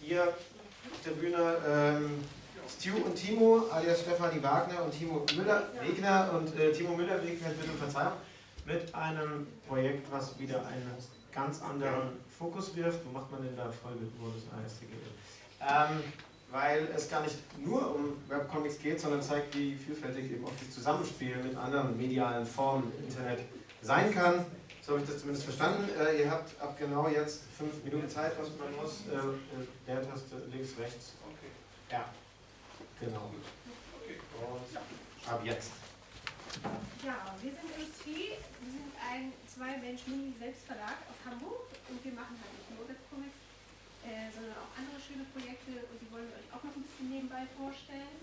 hier 0.00 0.23
auf 0.23 1.00
der 1.04 1.11
Bühne 1.11 1.56
ähm, 1.68 2.23
Stu 2.68 2.96
und 3.04 3.16
Timo, 3.16 3.64
alias 3.73 4.02
Stefanie 4.02 4.40
Wagner 4.40 4.84
und 4.84 4.96
Timo 4.96 5.26
Müller-Wegner. 5.37 6.30
Und 6.32 6.56
äh, 6.56 6.70
Timo 6.70 6.94
Müller-Wegner, 6.96 7.49
bitte 7.49 7.73
Verzeihung, 7.76 8.12
mit 8.64 8.94
einem 8.94 9.49
Projekt, 9.66 10.06
was 10.12 10.38
wieder 10.38 10.64
einen 10.64 10.92
ganz 11.32 11.61
anderen 11.61 12.20
Fokus 12.38 12.76
wirft. 12.76 13.00
Wo 13.04 13.11
macht 13.11 13.32
man 13.32 13.42
denn 13.42 13.56
da 13.56 13.68
Vollbildmodus 13.73 14.44
ASTGL? 14.54 14.94
Ähm, 15.61 16.04
weil 16.52 16.88
es 16.94 17.11
gar 17.11 17.23
nicht 17.23 17.37
nur 17.66 17.96
um 17.96 18.12
Webcomics 18.28 18.78
geht, 18.78 19.00
sondern 19.00 19.20
zeigt, 19.20 19.56
wie 19.56 19.75
vielfältig 19.75 20.30
eben 20.30 20.44
auch 20.44 20.52
das 20.61 20.73
Zusammenspiel 20.73 21.34
mit 21.38 21.56
anderen 21.56 21.96
medialen 21.96 22.46
Formen 22.46 22.92
im 22.96 23.08
Internet 23.08 23.40
sein 23.82 24.14
kann. 24.14 24.46
So 24.85 24.93
habe 24.93 25.03
ich 25.03 25.09
das 25.09 25.21
zumindest 25.21 25.47
verstanden. 25.47 25.88
Äh, 25.97 26.21
ihr 26.21 26.31
habt 26.31 26.61
ab 26.61 26.76
genau 26.79 27.09
jetzt 27.09 27.45
fünf 27.57 27.83
Minuten 27.85 28.09
Zeit, 28.09 28.37
was 28.38 28.53
man 28.61 28.69
muss. 28.76 29.09
Äh, 29.09 29.17
äh 29.17 29.64
Leertaste 29.87 30.45
links, 30.53 30.76
rechts. 30.76 31.17
Okay. 31.25 31.49
Ja, 31.88 32.12
genau. 33.00 33.33
Okay. 33.97 34.21
Und 34.45 34.76
ab 35.25 35.41
jetzt. 35.43 35.73
Ja, 37.00 37.33
wir 37.41 37.50
sind 37.50 37.64
Industrie. 37.81 38.37
Wir 38.61 38.71
sind 38.76 38.93
ein 39.00 39.33
Zwei-Mensch-Mini-Selbstverlag 39.49 41.00
aus 41.09 41.17
Hamburg 41.25 41.64
und 41.88 42.05
wir 42.05 42.12
machen 42.12 42.37
halt 42.37 42.53
nicht 42.53 42.69
nur 42.76 42.85
Webcomics, 42.85 43.41
äh, 44.05 44.29
sondern 44.37 44.53
auch 44.53 44.73
andere 44.76 45.00
schöne 45.00 45.25
Projekte 45.33 45.81
und 45.81 45.97
die 45.97 46.12
wollen 46.12 46.29
wir 46.29 46.37
euch 46.45 46.50
auch 46.53 46.61
noch 46.61 46.76
ein 46.76 46.85
bisschen 46.85 47.09
nebenbei 47.09 47.49
vorstellen. 47.57 48.21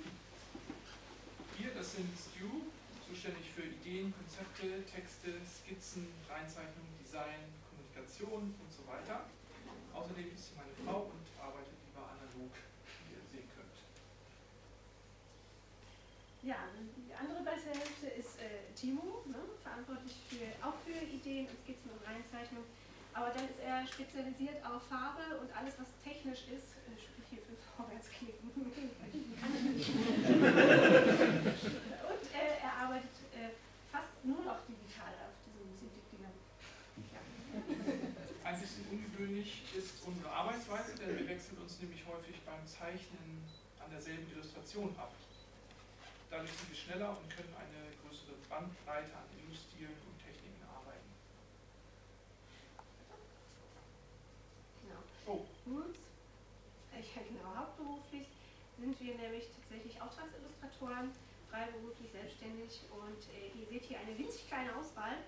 Wir, 1.57 1.73
das 1.73 1.97
sind 1.97 2.13
Stu, 2.13 2.69
zuständig 3.11 3.51
für 3.51 3.67
Ideen, 3.67 4.13
Konzepte, 4.15 4.87
Texte, 4.87 5.35
Skizzen, 5.43 6.07
Reinzeichnungen, 6.31 6.95
Design, 7.03 7.43
Kommunikation 7.67 8.55
und 8.55 8.71
so 8.71 8.87
weiter. 8.87 9.27
Außerdem 9.91 10.31
ist 10.31 10.47
sie 10.47 10.55
meine 10.55 10.71
Frau 10.79 11.11
und 11.11 11.27
arbeitet 11.35 11.75
lieber 11.83 12.07
analog, 12.07 12.55
wie 13.03 13.19
ihr 13.19 13.23
sehen 13.27 13.51
könnt. 13.51 13.75
Ja, 16.39 16.71
die 16.71 17.11
andere 17.11 17.43
beste 17.43 17.75
Hälfte 17.75 18.07
ist 18.15 18.39
äh, 18.39 18.71
Timo, 18.79 19.27
ne, 19.27 19.43
verantwortlich 19.59 20.15
für, 20.31 20.47
auch 20.63 20.79
für 20.87 20.95
Ideen 20.95 21.51
und 21.51 21.59
Skizzen 21.67 21.91
und 21.91 21.99
Reinzeichnungen 22.07 22.63
aber 23.13 23.29
dann 23.35 23.43
ist 23.43 23.59
er 23.59 23.85
spezialisiert 23.87 24.63
auf 24.63 24.83
Farbe 24.87 25.35
und 25.41 25.51
alles, 25.51 25.75
was 25.77 25.87
technisch 26.03 26.47
ist, 26.47 26.79
äh, 26.87 26.95
sprich 26.95 27.27
hier 27.29 27.43
für 27.43 27.59
Vorwärtsklicken. 27.75 28.51
und 32.07 32.23
äh, 32.31 32.63
er 32.63 32.73
arbeitet 32.87 33.11
äh, 33.35 33.51
fast 33.91 34.15
nur 34.23 34.39
noch 34.47 34.63
digital 34.63 35.11
auf 35.27 35.35
diesen 35.43 35.75
CD-Dingern. 35.75 36.31
Ja. 37.11 37.19
Ein 38.47 38.59
bisschen 38.59 38.87
ungewöhnlich 39.31 39.63
ist 39.77 40.03
unsere 40.05 40.29
Arbeitsweise, 40.29 40.95
denn 40.95 41.17
wir 41.17 41.27
wechseln 41.27 41.57
uns 41.59 41.79
nämlich 41.79 42.05
häufig 42.05 42.35
beim 42.45 42.65
Zeichnen 42.67 43.43
an 43.79 43.89
derselben 43.91 44.29
Illustration 44.31 44.93
ab. 44.97 45.13
Dadurch 46.29 46.51
sind 46.51 46.69
wir 46.69 46.75
schneller 46.75 47.09
und 47.15 47.29
können 47.29 47.53
eine 47.55 47.95
größere 48.03 48.35
Bandbreite 48.49 49.15
an 49.15 49.27
Illustieren 49.39 49.95
uns, 55.71 55.95
ich 56.99 57.15
genau 57.29 57.55
hauptberuflich, 57.55 58.27
sind 58.79 58.99
wir 58.99 59.15
nämlich 59.15 59.47
tatsächlich 59.55 60.01
Auftragsillustratoren, 60.01 61.11
freiberuflich 61.49 62.11
selbstständig. 62.11 62.81
Und 62.91 63.21
äh, 63.31 63.55
ihr 63.55 63.67
seht 63.67 63.85
hier 63.85 63.99
eine 63.99 64.17
winzig 64.17 64.47
kleine 64.47 64.75
Auswahl 64.75 65.23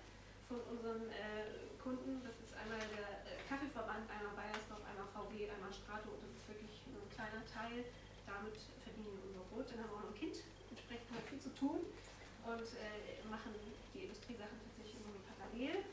von 0.50 0.60
unseren 0.72 1.07
äh, 1.07 1.48
Kunden. 1.81 2.19
Das 2.24 2.36
ist 2.43 2.51
einmal 2.57 2.79
der 2.91 3.24
Kaffeeverband, 3.53 4.10
einmal 4.10 4.33
Bayersdorf, 4.33 4.81
einmal 4.81 5.05
VW, 5.13 5.45
einmal 5.45 5.69
Strato 5.69 6.10
und 6.10 6.25
das 6.25 6.33
ist 6.41 6.50
wirklich 6.50 6.74
ein 6.89 7.05
kleiner 7.13 7.45
Teil. 7.45 7.86
Damit 8.25 8.57
verdienen 8.81 9.13
wir 9.13 9.29
unser 9.29 9.45
Brot. 9.45 9.69
Dann 9.69 9.86
haben 9.86 9.93
wir 9.93 9.98
auch 10.01 10.10
noch 10.10 10.13
ein 10.17 10.17
Kind, 10.17 10.41
entsprechend 10.74 11.05
haben 11.13 11.22
wir 11.22 11.29
viel 11.38 11.43
zu 11.45 11.53
tun 11.53 11.86
und 12.50 12.65
äh, 12.81 13.22
machen 13.29 13.53
die 13.93 14.10
Industriesachen 14.10 14.57
tatsächlich 14.57 14.98
irgendwie 14.98 15.22
parallel. 15.29 15.86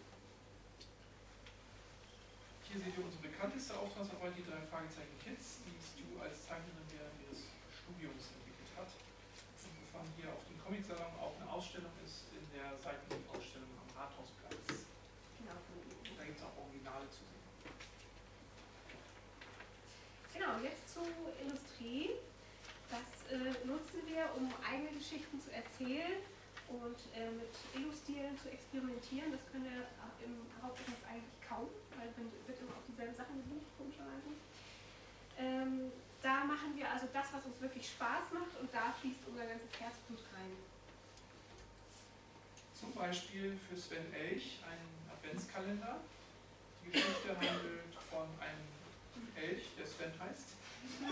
Hier 2.65 2.79
seht 2.81 2.97
ihr 2.97 3.05
unsere 3.05 3.29
bekannteste 3.29 3.77
Auftragsarbeit, 3.77 4.41
die 4.41 4.47
drei 4.49 4.65
Fragezeichen 4.73 5.21
Kids, 5.21 5.61
die 5.69 5.77
Stu 5.85 6.17
als 6.17 6.49
Zeichnerin 6.49 6.89
während 6.97 7.13
ihres 7.29 7.45
Studiums 7.69 8.41
entwickelt 8.41 8.73
hat. 8.73 8.89
Und 8.89 9.77
wovon 9.85 10.09
hier 10.17 10.33
auf 10.33 10.49
dem 10.49 10.57
Comicsalon 10.65 11.13
auch 11.21 11.37
eine 11.37 11.45
Ausstellung 11.53 11.93
ist, 12.09 12.25
in 12.33 12.41
der 12.57 12.73
Seitenlieb-Ausstellung 12.81 13.69
am 13.85 13.91
Rathausplatz. 13.93 14.89
Genau. 15.45 15.61
Da 15.61 16.25
gibt 16.25 16.41
es 16.41 16.45
auch 16.49 16.57
Originale 16.57 17.05
zu 17.13 17.21
sehen. 17.21 17.41
Genau, 20.41 20.57
jetzt 20.63 20.95
zur 20.95 21.05
Industrie. 21.43 22.11
Das 22.89 23.31
äh, 23.31 23.53
wir, 24.21 24.29
um 24.37 24.53
eigene 24.61 24.93
Geschichten 24.93 25.41
zu 25.41 25.49
erzählen 25.49 26.21
und 26.69 27.01
äh, 27.17 27.33
mit 27.33 27.49
Illustieren 27.73 28.37
zu 28.37 28.53
experimentieren. 28.53 29.33
Das 29.33 29.41
können 29.49 29.65
wir 29.65 29.89
im 30.21 30.37
Hauptberuf 30.61 31.01
eigentlich 31.09 31.41
kaum 31.41 31.69
weil 31.97 32.09
wird 32.17 32.61
immer 32.61 32.77
auf 32.77 32.87
dieselben 32.89 33.15
Sachen 33.17 33.37
gebucht, 33.45 33.69
komischerweise. 33.77 34.33
Ähm, 35.37 35.93
da 36.23 36.45
machen 36.45 36.77
wir 36.77 36.89
also 36.89 37.09
das, 37.13 37.33
was 37.33 37.45
uns 37.45 37.61
wirklich 37.61 37.89
Spaß 37.89 38.33
macht 38.33 38.57
und 38.61 38.73
da 38.73 38.93
fließt 39.01 39.21
unser 39.29 39.45
ganzes 39.45 39.73
Herzblut 39.81 40.21
rein. 40.33 40.53
Zum 42.73 42.93
Beispiel 42.93 43.59
für 43.69 43.77
Sven 43.77 44.13
Elch 44.13 44.61
ein 44.65 45.13
Adventskalender. 45.13 46.01
Die 46.85 46.91
Geschichte 46.91 47.37
handelt 47.37 47.93
von 48.09 48.29
einem 48.41 48.65
Elch, 49.37 49.77
der 49.77 49.87
Sven 49.87 50.13
heißt, 50.17 50.60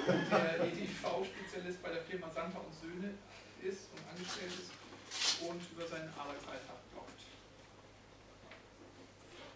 der 0.07 0.65
EDV-Spezialist 0.65 1.83
bei 1.83 1.91
der 1.91 2.03
Firma 2.03 2.29
Santa 2.31 2.59
und 2.59 2.75
Söhne 2.75 3.15
ist 3.63 3.91
und 3.93 4.03
angestellt 4.09 4.53
ist 4.55 4.71
und 5.43 5.61
über 5.73 5.87
seinen 5.87 6.13
Arbeitsalltag 6.15 6.79
bloggt. 6.93 7.21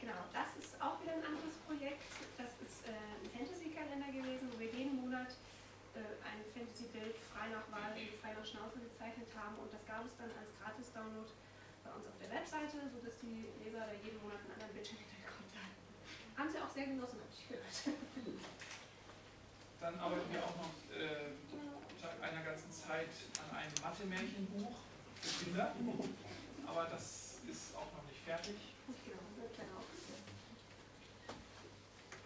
Genau, 0.00 0.18
das 0.34 0.50
ist 0.58 0.74
auch 0.82 0.98
wieder 1.02 1.14
ein 1.14 1.24
anderes 1.24 1.54
Projekt. 1.62 2.02
Das 2.36 2.50
ist 2.58 2.86
äh, 2.86 2.94
ein 2.94 3.30
Fantasy-Kalender 3.30 4.10
gewesen, 4.10 4.50
wo 4.50 4.58
wir 4.58 4.70
jeden 4.70 4.98
Monat 4.98 5.30
äh, 5.94 6.02
ein 6.26 6.42
Fantasy-Bild 6.50 7.14
frei 7.30 7.54
nach 7.54 7.66
Wahl 7.70 7.94
und 7.94 8.10
frei 8.18 8.34
nach 8.34 8.46
Schnauze 8.46 8.82
gezeichnet 8.82 9.30
haben. 9.38 9.54
Und 9.62 9.70
das 9.70 9.82
gab 9.86 10.02
es 10.02 10.14
dann 10.18 10.30
als 10.34 10.50
Gratis-Download 10.58 11.30
bei 11.86 11.90
uns 11.94 12.06
auf 12.06 12.18
der 12.18 12.30
Webseite, 12.34 12.82
sodass 12.90 13.14
die 13.22 13.46
Leser 13.62 13.86
da 13.86 13.94
jeden 13.94 14.18
Monat 14.22 14.42
einen 14.42 14.58
anderen 14.58 14.74
Bildschirmhintergrund 14.74 15.52
hatten. 15.54 15.78
Haben 16.34 16.50
sie 16.50 16.58
auch 16.58 16.72
sehr 16.72 16.86
genossen, 16.90 17.22
habe 17.22 17.30
ich 17.30 17.46
gehört. 17.46 17.76
Dann 19.82 19.98
arbeiten 19.98 20.32
wir 20.32 20.38
auch 20.44 20.54
noch 20.62 20.70
äh, 20.94 21.34
seit 22.00 22.14
einer 22.22 22.44
ganzen 22.44 22.70
Zeit 22.70 23.10
an 23.42 23.56
einem 23.58 23.74
Mathe-Märchenbuch 23.82 24.78
für 25.20 25.44
Kinder. 25.44 25.74
Aber 26.68 26.84
das 26.84 27.40
ist 27.50 27.74
auch 27.74 27.90
noch 27.90 28.06
nicht 28.06 28.22
fertig. 28.24 28.54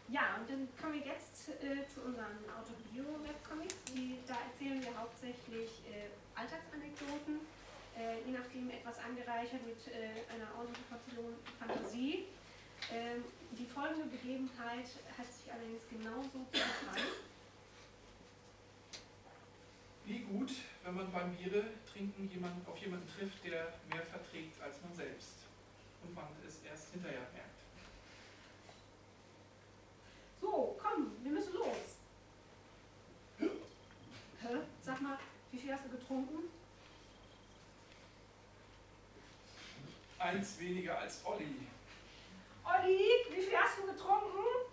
Ja, 0.09 0.37
und 0.37 0.51
dann 0.51 0.69
kommen 0.77 1.01
wir 1.01 1.07
jetzt 1.09 1.49
äh, 1.49 1.89
zu 1.89 2.03
unseren 2.05 2.37
Autobio-Webcomics. 2.53 3.75
Da 4.29 4.37
erzählen 4.53 4.85
wir 4.85 4.93
hauptsächlich 4.93 5.81
äh, 5.89 6.13
Alltagsanekdoten, 6.37 7.41
äh, 7.97 8.21
je 8.21 8.37
nachdem 8.37 8.69
etwas 8.69 8.99
angereichert 8.99 9.65
mit 9.67 9.81
äh, 9.89 10.29
einer 10.29 10.53
ordentlichen 10.61 10.85
Portion 10.93 11.33
Fantasie. 11.59 12.29
Ähm, 12.93 13.25
die 13.53 13.65
folgende 13.65 14.13
Begebenheit 14.13 14.93
hat 15.17 15.33
sich 15.33 15.51
allerdings 15.51 15.89
genauso 15.89 16.45
gefallen. 16.53 17.17
Wie 20.07 20.21
gut, 20.21 20.53
wenn 20.85 20.95
man 20.95 21.11
beim 21.11 21.37
Biere 21.37 21.65
trinken 21.93 22.31
jemand, 22.31 22.67
auf 22.69 22.79
jemanden 22.79 23.09
trifft, 23.09 23.45
der 23.45 23.73
mehr 23.91 24.03
verträgt 24.03 24.63
als 24.63 24.81
man 24.81 24.95
selbst 24.95 25.35
und 26.05 26.15
man 26.15 26.29
es 26.47 26.63
erst 26.63 26.93
hinterher 26.93 27.27
merkt. 27.35 27.51
So, 30.41 30.79
komm, 30.81 31.11
wir 31.25 31.33
müssen 31.33 31.55
los. 31.55 31.97
Hä? 33.41 34.57
Sag 34.81 35.01
mal, 35.01 35.19
wie 35.51 35.59
viel 35.59 35.73
hast 35.73 35.87
du 35.87 35.89
getrunken? 35.89 36.51
Eins 40.19 40.61
weniger 40.61 40.99
als 40.99 41.27
Olli. 41.27 41.67
Olli, 42.65 43.11
wie 43.35 43.43
viel 43.43 43.59
hast 43.59 43.79
du 43.79 43.87
getrunken? 43.87 44.71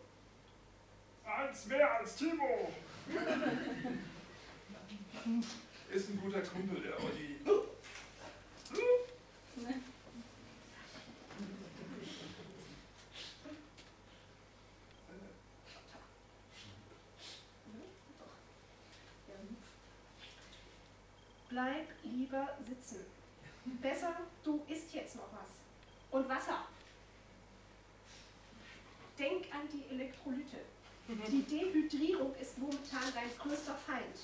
Eins 1.25 1.65
mehr 1.65 1.91
als 1.91 2.15
Timo. 2.17 2.71
Ist 5.91 6.10
ein 6.10 6.20
guter 6.22 6.41
Kumpel, 6.41 6.82
der 6.82 7.00
Olli. 7.00 7.38
bleib 21.53 21.88
lieber 22.03 22.50
sitzen. 22.67 23.05
Besser, 23.79 24.15
du 24.43 24.62
isst 24.67 24.91
jetzt 24.93 25.15
noch 25.15 25.32
was. 25.32 25.51
Und 26.10 26.27
Wasser. 26.27 26.65
Denk 29.17 29.46
an 29.53 29.70
die 29.72 29.93
Elektrolyte. 29.93 30.58
Die 31.07 31.43
Dehydrierung 31.43 32.33
ist 32.36 32.57
momentan 32.57 33.03
dein 33.13 33.29
größter 33.38 33.75
Feind. 33.75 34.17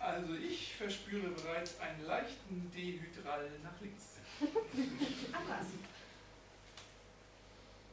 Also 0.00 0.34
ich 0.34 0.74
verspüre 0.74 1.30
bereits 1.30 1.78
einen 1.80 2.04
leichten 2.04 2.70
Dehydral 2.74 3.50
nach 3.62 3.80
links. 3.80 4.16
Anders. 5.32 5.66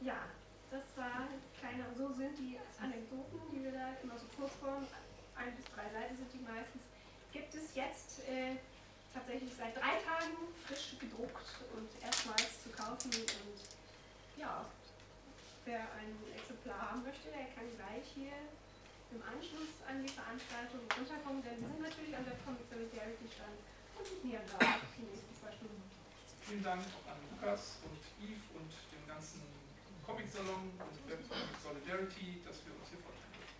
Ja, 0.00 0.26
das 0.70 0.84
war 0.96 1.28
kleiner, 1.58 1.86
so 1.96 2.12
sind 2.12 2.36
die 2.38 2.58
Anekdoten, 2.80 3.38
die 3.52 3.64
wir 3.64 3.72
da 3.72 3.96
immer 4.02 4.18
so 4.18 4.26
kurz 4.36 4.52
vorn, 4.60 4.86
ein 5.36 5.54
bis 5.56 5.64
drei 5.66 5.88
Seiten 5.92 6.16
sind 6.16 6.32
die 6.32 6.44
meistens, 6.44 6.82
gibt 7.32 7.54
es 7.54 7.74
jetzt 7.74 8.20
äh, 8.28 8.56
tatsächlich 9.14 9.52
seit 9.56 9.76
drei 9.76 9.98
Tagen 10.02 10.36
frisch 10.66 10.96
gedruckt 10.98 11.46
und 11.74 11.88
erstmals 12.02 12.62
zu 12.62 12.70
kaufen 12.70 13.10
und 13.10 14.40
ja, 14.40 14.66
wer 15.66 15.82
ein 15.98 16.14
Exemplar 16.30 16.94
haben 16.94 17.02
möchte, 17.02 17.28
der 17.28 17.50
kann 17.50 17.66
gleich 17.74 18.06
hier 18.14 18.38
im 19.10 19.20
Anschluss 19.22 19.82
an 19.82 19.98
die 20.02 20.14
Veranstaltung 20.14 20.86
runterkommen, 20.94 21.42
denn 21.42 21.58
wir 21.58 21.68
sind 21.68 21.82
natürlich 21.82 22.14
an 22.16 22.24
der 22.24 22.38
Comic 22.46 22.62
Solidarity 22.70 23.26
stand 23.26 23.58
und 23.98 24.06
signieren 24.06 24.46
da 24.46 24.78
die 24.94 25.10
nächsten 25.10 25.34
zwei 25.34 25.50
Stunden. 25.50 25.82
Vielen 26.46 26.62
Dank 26.62 26.86
an 27.10 27.18
Lukas 27.34 27.82
und 27.82 27.98
Yves 28.22 28.46
und 28.54 28.70
dem 28.94 29.02
ganzen 29.10 29.42
Comic-Salon 30.06 30.70
und 30.78 30.94
Webcomic 31.10 31.58
Solidarity, 31.58 32.38
dass 32.46 32.62
wir 32.62 32.70
uns 32.78 32.86
hier 32.86 33.02
vorstellen 33.02 33.34
dürfen. 33.34 33.56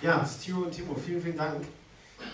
Ja, 0.00 0.24
Stu 0.24 0.64
und 0.64 0.70
Timo, 0.70 0.94
vielen, 0.94 1.20
vielen 1.20 1.36
Dank. 1.36 1.64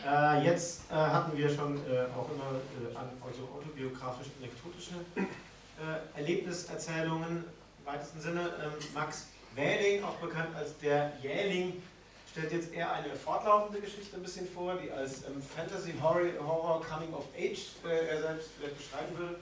Äh, 0.07 0.45
jetzt 0.45 0.83
äh, 0.91 0.95
hatten 0.95 1.35
wir 1.37 1.49
schon 1.49 1.79
äh, 1.79 2.05
auch 2.15 2.29
immer 2.31 2.61
äh, 2.83 2.95
also 2.95 3.49
autobiografisch 3.55 4.27
anekdotische 4.39 4.97
äh, 5.17 6.19
Erlebniserzählungen 6.19 7.45
im 7.79 7.87
weitesten 7.87 8.21
Sinne. 8.21 8.41
Ähm, 8.63 8.73
Max 8.93 9.29
Wähling, 9.55 10.05
auch 10.05 10.17
bekannt 10.17 10.55
als 10.55 10.77
der 10.79 11.13
Jähling, 11.23 11.83
stellt 12.31 12.53
jetzt 12.53 12.75
eher 12.75 12.93
eine 12.93 13.15
fortlaufende 13.15 13.81
Geschichte 13.81 14.17
ein 14.17 14.23
bisschen 14.23 14.47
vor, 14.47 14.75
die 14.75 14.91
als 14.91 15.25
ähm, 15.25 15.41
Fantasy 15.57 15.95
Horror, 16.03 16.33
Horror 16.47 16.85
Coming 16.85 17.15
of 17.15 17.25
Age 17.35 17.61
äh, 17.87 18.09
er 18.09 18.21
selbst 18.21 18.51
vielleicht 18.59 18.77
beschreiben 18.77 19.17
würde. 19.17 19.37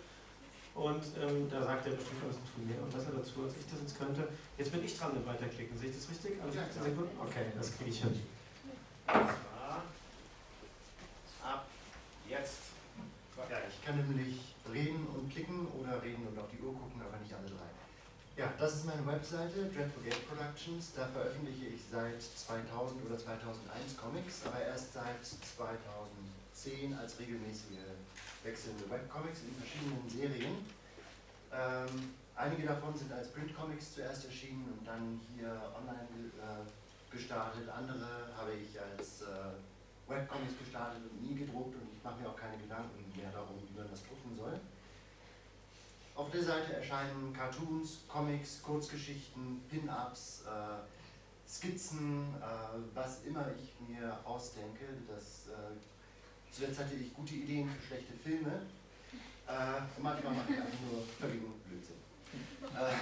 Und 0.75 1.05
ähm, 1.21 1.51
da 1.51 1.63
sagt 1.63 1.87
er 1.87 1.93
bestimmt 1.93 2.27
bisschen 2.27 2.43
viel 2.57 2.65
mehr 2.65 2.83
und 2.83 2.91
besser 2.93 3.13
dazu, 3.13 3.45
als 3.45 3.53
ich 3.61 3.67
das 3.69 3.81
jetzt 3.81 3.99
könnte. 3.99 4.29
Jetzt 4.57 4.73
bin 4.73 4.83
ich 4.85 4.97
dran 4.97 5.13
mit 5.15 5.27
Weiterklicken. 5.27 5.77
Sehe 5.77 5.91
ich 5.91 5.97
das 5.97 6.09
richtig? 6.09 6.41
Alle 6.41 6.53
15 6.53 6.83
Sekunden? 6.83 7.21
Okay, 7.21 7.53
das 7.55 7.77
kriege 7.77 7.91
ich 7.91 8.01
hin. 8.01 8.23
Ab 9.07 9.35
jetzt. 12.29 12.59
Ja, 13.51 13.59
ich 13.69 13.85
kann 13.85 13.97
nämlich 13.97 14.41
reden 14.73 15.07
und 15.13 15.29
klicken 15.31 15.67
oder 15.77 16.01
reden 16.03 16.27
und 16.27 16.39
auf 16.39 16.49
die 16.49 16.63
Uhr 16.63 16.73
gucken, 16.73 17.03
aber 17.03 17.19
nicht 17.19 17.35
alle 17.35 17.49
drei. 17.49 17.69
Ja, 18.37 18.51
das 18.59 18.77
ist 18.77 18.87
meine 18.87 19.07
Webseite, 19.07 19.69
Dreadful 19.69 20.05
Game 20.05 20.25
Productions. 20.25 20.93
Da 20.97 21.07
veröffentliche 21.09 21.67
ich 21.67 21.83
seit 21.91 22.23
2000 22.23 23.05
oder 23.05 23.19
2001 23.19 23.99
Comics, 24.01 24.41
aber 24.47 24.65
erst 24.65 24.95
seit 24.95 25.21
2010 25.21 26.97
als 26.97 27.21
regelmäßige 27.21 27.77
wechselnde 28.43 28.89
Webcomics 28.91 29.41
in 29.43 29.55
verschiedenen 29.55 30.09
Serien. 30.09 30.57
Ähm, 31.53 32.15
einige 32.35 32.67
davon 32.67 32.97
sind 32.97 33.13
als 33.13 33.29
Printcomics 33.33 33.95
zuerst 33.95 34.25
erschienen 34.25 34.73
und 34.79 34.87
dann 34.87 35.21
hier 35.35 35.53
online 35.77 36.31
äh, 36.41 37.15
gestartet. 37.15 37.69
Andere 37.69 38.33
habe 38.37 38.53
ich 38.55 38.81
als 38.81 39.23
äh, 39.23 39.53
Webcomics 40.09 40.59
gestartet 40.59 41.03
und 41.11 41.23
nie 41.23 41.35
gedruckt 41.35 41.75
und 41.77 41.89
ich 41.95 42.03
mache 42.03 42.21
mir 42.21 42.29
auch 42.29 42.37
keine 42.37 42.57
Gedanken 42.59 43.13
mehr 43.17 43.31
darum, 43.31 43.57
wie 43.69 43.79
man 43.79 43.89
das 43.91 44.03
drucken 44.03 44.37
soll. 44.37 44.59
Auf 46.15 46.31
der 46.31 46.43
Seite 46.43 46.75
erscheinen 46.75 47.33
Cartoons, 47.33 48.01
Comics, 48.07 48.63
Kurzgeschichten, 48.63 49.63
Pin-Ups, 49.71 50.45
äh, 50.47 51.49
Skizzen, 51.49 52.35
äh, 52.41 52.45
was 52.95 53.25
immer 53.25 53.47
ich 53.57 53.75
mir 53.89 54.19
ausdenke. 54.25 54.85
Das, 55.09 55.49
äh, 55.49 55.75
zuletzt 56.53 56.79
hatte 56.79 56.95
ich 56.95 57.13
gute 57.15 57.35
Ideen 57.35 57.69
für 57.69 57.87
schlechte 57.87 58.13
Filme. 58.13 58.63
Äh, 59.49 59.81
und 59.97 60.03
manchmal 60.03 60.35
mache 60.35 60.53
ich 60.53 60.59
einfach 60.59 60.81
nur 60.91 61.03
völligen 61.19 61.53
Blödsinn. 61.67 61.97
Äh, 62.77 62.95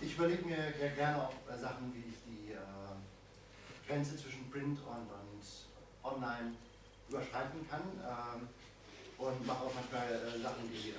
ich 0.00 0.14
überlege 0.14 0.44
mir 0.46 0.72
gerne 0.96 1.22
auch 1.22 1.34
äh, 1.52 1.58
Sachen, 1.58 1.92
wie 1.94 2.08
ich 2.08 2.16
die 2.26 2.52
äh, 2.52 3.86
Grenze 3.86 4.16
zwischen 4.16 4.50
Print 4.50 4.78
und, 4.80 5.10
und 5.10 5.44
Online 6.02 6.52
überschreiten 7.08 7.68
kann. 7.68 7.82
Ähm, 8.02 8.48
und 9.16 9.46
mache 9.46 9.64
auch 9.64 9.74
manchmal 9.74 10.12
äh, 10.12 10.40
Sachen, 10.42 10.68
die 10.70 10.90
äh, 10.90 10.94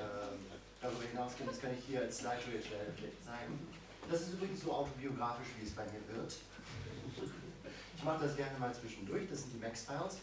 darüber 0.81 1.03
hinausgehen. 1.03 1.49
Das 1.49 1.59
kann 1.59 1.71
ich 1.77 1.83
hier 1.85 2.01
als 2.01 2.19
Slideshow 2.19 2.51
jetzt 2.51 2.67
vielleicht 2.67 3.25
zeigen. 3.25 3.67
Das 4.09 4.21
ist 4.21 4.33
übrigens 4.33 4.61
so 4.61 4.71
autobiografisch, 4.71 5.47
wie 5.59 5.65
es 5.65 5.73
bei 5.73 5.83
mir 5.85 6.15
wird. 6.15 6.35
Ich 7.95 8.03
mache 8.03 8.25
das 8.25 8.35
gerne 8.35 8.57
mal 8.59 8.73
zwischendurch, 8.73 9.23
das 9.29 9.41
sind 9.41 9.53
die 9.53 9.59
Max-Files. 9.59 10.17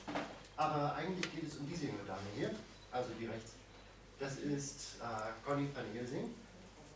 Aber 0.57 0.95
eigentlich 0.95 1.35
geht 1.35 1.49
es 1.49 1.57
um 1.57 1.67
diese 1.67 1.87
junge 1.87 2.05
Dame 2.07 2.21
hier, 2.37 2.51
also 2.91 3.11
die 3.19 3.27
rechts. 3.27 3.53
Das 4.21 4.37
ist 4.37 4.97
äh, 5.01 5.33
Conny 5.45 5.69
van 5.75 5.85
Helsing. 5.93 6.35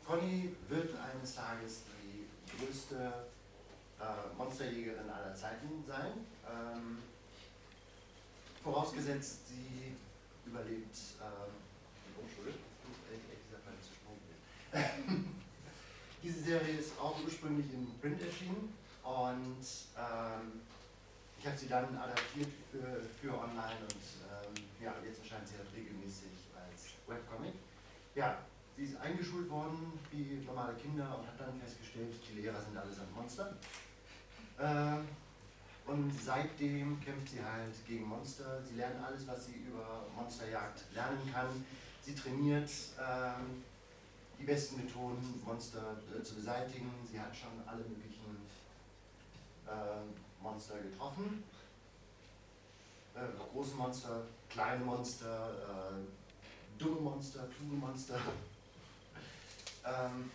Conny 0.06 0.54
wird 0.68 0.90
eines 1.00 1.34
Tages 1.34 1.82
die 2.02 2.26
größte 2.56 2.94
äh, 3.98 4.36
Monsterjägerin 4.36 5.10
aller 5.10 5.34
Zeiten 5.34 5.82
sein. 5.86 6.12
Ähm, 6.46 6.98
vorausgesetzt, 8.62 9.48
sie 9.48 9.96
überlebt 10.46 10.96
ähm, 11.20 11.52
die 12.06 12.22
Unschuld. 12.22 12.54
Diese 16.22 16.40
Serie 16.40 16.78
ist 16.78 16.92
auch 17.00 17.16
ursprünglich 17.24 17.66
in 17.72 17.98
Print 18.00 18.20
erschienen 18.20 18.72
und 19.06 19.62
ähm, 19.94 20.60
ich 21.38 21.46
habe 21.46 21.56
sie 21.56 21.68
dann 21.68 21.96
adaptiert 21.96 22.50
für, 22.72 23.00
für 23.20 23.38
online 23.38 23.78
und 23.82 24.02
ähm, 24.26 24.64
ja, 24.80 24.94
jetzt 25.04 25.20
erscheint 25.20 25.46
sie 25.46 25.56
halt 25.56 25.68
regelmäßig 25.74 26.50
als 26.54 26.94
Webcomic. 27.06 27.54
Ja, 28.16 28.38
sie 28.76 28.84
ist 28.84 28.96
eingeschult 28.96 29.48
worden 29.48 29.92
wie 30.10 30.42
normale 30.44 30.74
Kinder 30.74 31.18
und 31.18 31.26
hat 31.26 31.38
dann 31.38 31.60
festgestellt, 31.60 32.14
die 32.28 32.40
Lehrer 32.40 32.60
sind 32.60 32.76
allesamt 32.76 33.14
Monster. 33.14 33.54
Ähm, 34.58 35.06
und 35.86 36.12
seitdem 36.12 37.00
kämpft 37.00 37.28
sie 37.28 37.44
halt 37.44 37.74
gegen 37.86 38.08
Monster. 38.08 38.60
Sie 38.64 38.74
lernt 38.74 39.00
alles, 39.04 39.24
was 39.28 39.46
sie 39.46 39.54
über 39.68 40.06
Monsterjagd 40.16 40.82
lernen 40.92 41.30
kann. 41.32 41.64
Sie 42.02 42.14
trainiert 42.14 42.70
ähm, 42.98 43.62
die 44.36 44.44
besten 44.44 44.78
Methoden, 44.84 45.40
Monster 45.44 45.96
äh, 46.12 46.22
zu 46.24 46.34
beseitigen. 46.34 46.90
Sie 47.08 47.20
hat 47.20 47.36
schon 47.36 47.52
alle 47.66 47.84
möglichen 47.84 48.16
äh, 49.66 50.42
Monster 50.42 50.78
getroffen. 50.78 51.44
Äh, 53.14 53.52
große 53.52 53.74
Monster, 53.76 54.22
kleine 54.50 54.84
Monster, 54.84 55.50
äh, 55.50 56.78
dumme 56.78 57.00
Monster, 57.00 57.48
kluge 57.56 57.76
Monster. 57.76 58.18
ähm, 59.84 60.30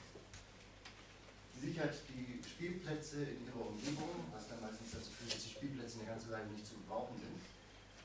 Sie 1.61 1.67
sichert 1.67 1.93
die 2.09 2.41
Spielplätze 2.47 3.21
in 3.21 3.45
ihrer 3.45 3.67
Umgebung, 3.67 4.25
was 4.33 4.49
dann 4.49 4.61
meistens 4.61 4.91
dazu 4.91 5.11
führt, 5.11 5.35
dass 5.35 5.43
die 5.43 5.49
Spielplätze 5.51 5.99
eine 5.99 6.07
ganze 6.09 6.31
Weile 6.31 6.47
nicht 6.47 6.65
zu 6.65 6.73
gebrauchen 6.73 7.13
sind. 7.21 7.37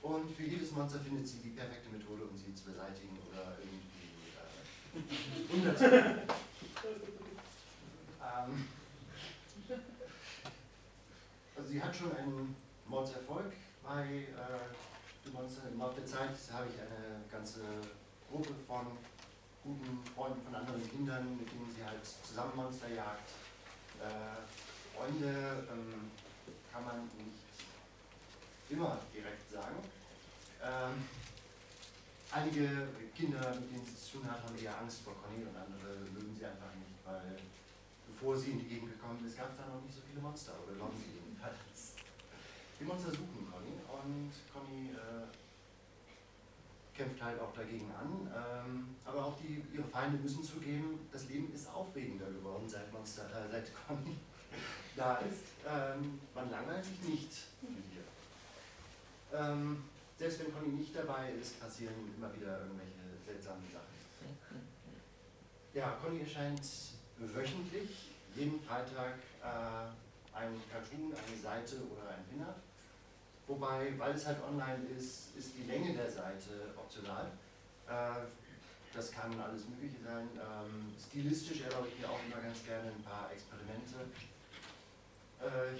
Und 0.02 0.36
für 0.36 0.42
jedes 0.44 0.72
Monster 0.72 1.00
findet 1.00 1.26
sie 1.26 1.38
die 1.38 1.56
perfekte 1.56 1.88
Methode, 1.88 2.24
um 2.24 2.36
sie 2.36 2.54
zu 2.54 2.64
beseitigen 2.64 3.16
oder 3.32 3.56
irgendwie 3.56 4.20
äh, 4.36 5.56
unterzubringen. 5.56 6.20
ähm, 8.20 8.68
also 11.56 11.70
sie 11.70 11.82
hat 11.82 11.96
schon 11.96 12.14
einen 12.16 12.54
Mordserfolg 12.86 13.52
bei 13.82 14.04
äh, 14.04 15.24
den 15.24 15.32
Monstern. 15.32 15.72
Im 15.72 15.80
Laufe 15.80 16.00
der 16.00 16.06
Zeit 16.06 16.36
habe 16.52 16.66
ich 16.68 16.76
eine 16.80 17.24
ganze 17.30 17.60
Gruppe 18.30 18.52
von 18.66 18.86
guten 19.64 19.98
Freunden 20.14 20.42
von 20.44 20.54
anderen 20.54 20.82
Kindern, 20.90 21.36
mit 21.36 21.50
denen 21.50 21.72
sie 21.74 21.84
halt 21.84 22.04
zusammen 22.04 22.54
Monster 22.54 22.88
jagt. 22.88 23.30
Äh, 23.98 24.44
Freunde 24.94 25.66
ähm, 25.72 26.10
kann 26.72 26.84
man 26.84 27.04
nicht 27.16 27.56
immer 28.68 28.98
direkt 29.12 29.50
sagen. 29.50 29.76
Ähm, 30.62 31.04
einige 32.32 32.88
Kinder, 33.14 33.54
mit 33.56 33.72
denen 33.72 33.84
sie 33.84 33.96
zu 33.96 34.18
tun 34.18 34.30
hat, 34.30 34.42
haben 34.42 34.56
eher 34.58 34.78
Angst 34.78 35.02
vor 35.02 35.14
Conny 35.22 35.42
und 35.42 35.56
andere 35.56 36.04
mögen 36.12 36.34
sie 36.36 36.44
einfach 36.44 36.74
nicht, 36.76 37.00
weil 37.04 37.36
bevor 38.06 38.36
sie 38.36 38.52
in 38.52 38.58
die 38.60 38.68
Gegend 38.68 38.92
gekommen 38.92 39.24
ist, 39.26 39.36
gab 39.36 39.50
es 39.50 39.58
da 39.58 39.66
noch 39.66 39.82
nicht 39.82 39.94
so 39.94 40.02
viele 40.06 40.20
Monster 40.20 40.52
oder 40.64 40.74
jedenfalls. 40.74 41.25
Die 42.78 42.84
Monster 42.84 43.10
suchen 43.10 43.48
Conny 43.50 43.72
und 43.88 44.32
Conny 44.52 44.90
äh, 44.90 45.26
kämpft 46.96 47.22
halt 47.22 47.40
auch 47.40 47.52
dagegen 47.54 47.90
an. 47.92 48.28
Ähm, 48.34 48.96
aber 49.04 49.26
auch 49.26 49.36
die, 49.38 49.62
ihre 49.74 49.86
Feinde 49.88 50.18
müssen 50.18 50.42
zugeben, 50.42 51.08
das 51.12 51.28
Leben 51.28 51.52
ist 51.54 51.72
aufregender 51.72 52.26
geworden 52.26 52.68
seit 52.68 52.92
Monster, 52.92 53.24
äh, 53.24 53.50
seit 53.50 53.70
Conny 53.74 54.16
da 54.96 55.16
ist, 55.18 55.44
ähm, 55.66 56.20
man 56.34 56.50
langweilt 56.50 56.84
sich 56.84 57.00
nicht 57.02 57.32
hier. 57.60 59.38
Ähm, 59.38 59.84
selbst 60.18 60.40
wenn 60.40 60.52
Conny 60.54 60.68
nicht 60.68 60.94
dabei 60.96 61.32
ist, 61.32 61.60
passieren 61.60 61.94
immer 62.16 62.34
wieder 62.34 62.60
irgendwelche 62.60 62.92
seltsamen 63.24 63.64
Sachen. 63.72 63.86
Ja, 65.74 65.90
Conny 66.02 66.20
erscheint 66.20 66.62
wöchentlich, 67.18 68.12
jeden 68.34 68.62
Freitag 68.62 69.18
äh, 69.42 70.36
ein 70.36 70.60
Cartoon, 70.72 71.12
eine 71.12 71.42
Seite 71.42 71.76
oder 71.76 72.08
ein 72.08 72.24
Pinner. 72.30 72.54
Wobei, 73.46 73.92
weil 73.96 74.14
es 74.14 74.26
halt 74.26 74.42
online 74.42 74.84
ist, 74.96 75.36
ist 75.36 75.52
die 75.56 75.70
Länge 75.70 75.94
der 75.94 76.10
Seite 76.10 76.74
optional. 76.76 77.30
Äh, 77.86 78.26
das 78.92 79.12
kann 79.12 79.38
alles 79.38 79.68
Mögliche 79.68 80.02
sein. 80.02 80.28
Ähm, 80.34 80.92
stilistisch 80.98 81.60
erlaube 81.60 81.88
ich 81.88 81.98
mir 82.00 82.10
auch 82.10 82.18
immer 82.26 82.42
ganz 82.42 82.64
gerne 82.64 82.90
ein 82.90 83.02
paar 83.02 83.30
Experimente. 83.30 84.10
Äh, 85.38 85.78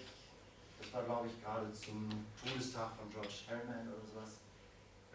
das 0.78 0.92
war, 0.92 1.02
glaube 1.04 1.28
ich, 1.28 1.42
gerade 1.42 1.72
zum 1.72 2.08
Todestag 2.38 2.94
von 2.96 3.10
George 3.10 3.48
Harriman 3.48 3.88
oder 3.88 4.04
sowas. 4.06 4.38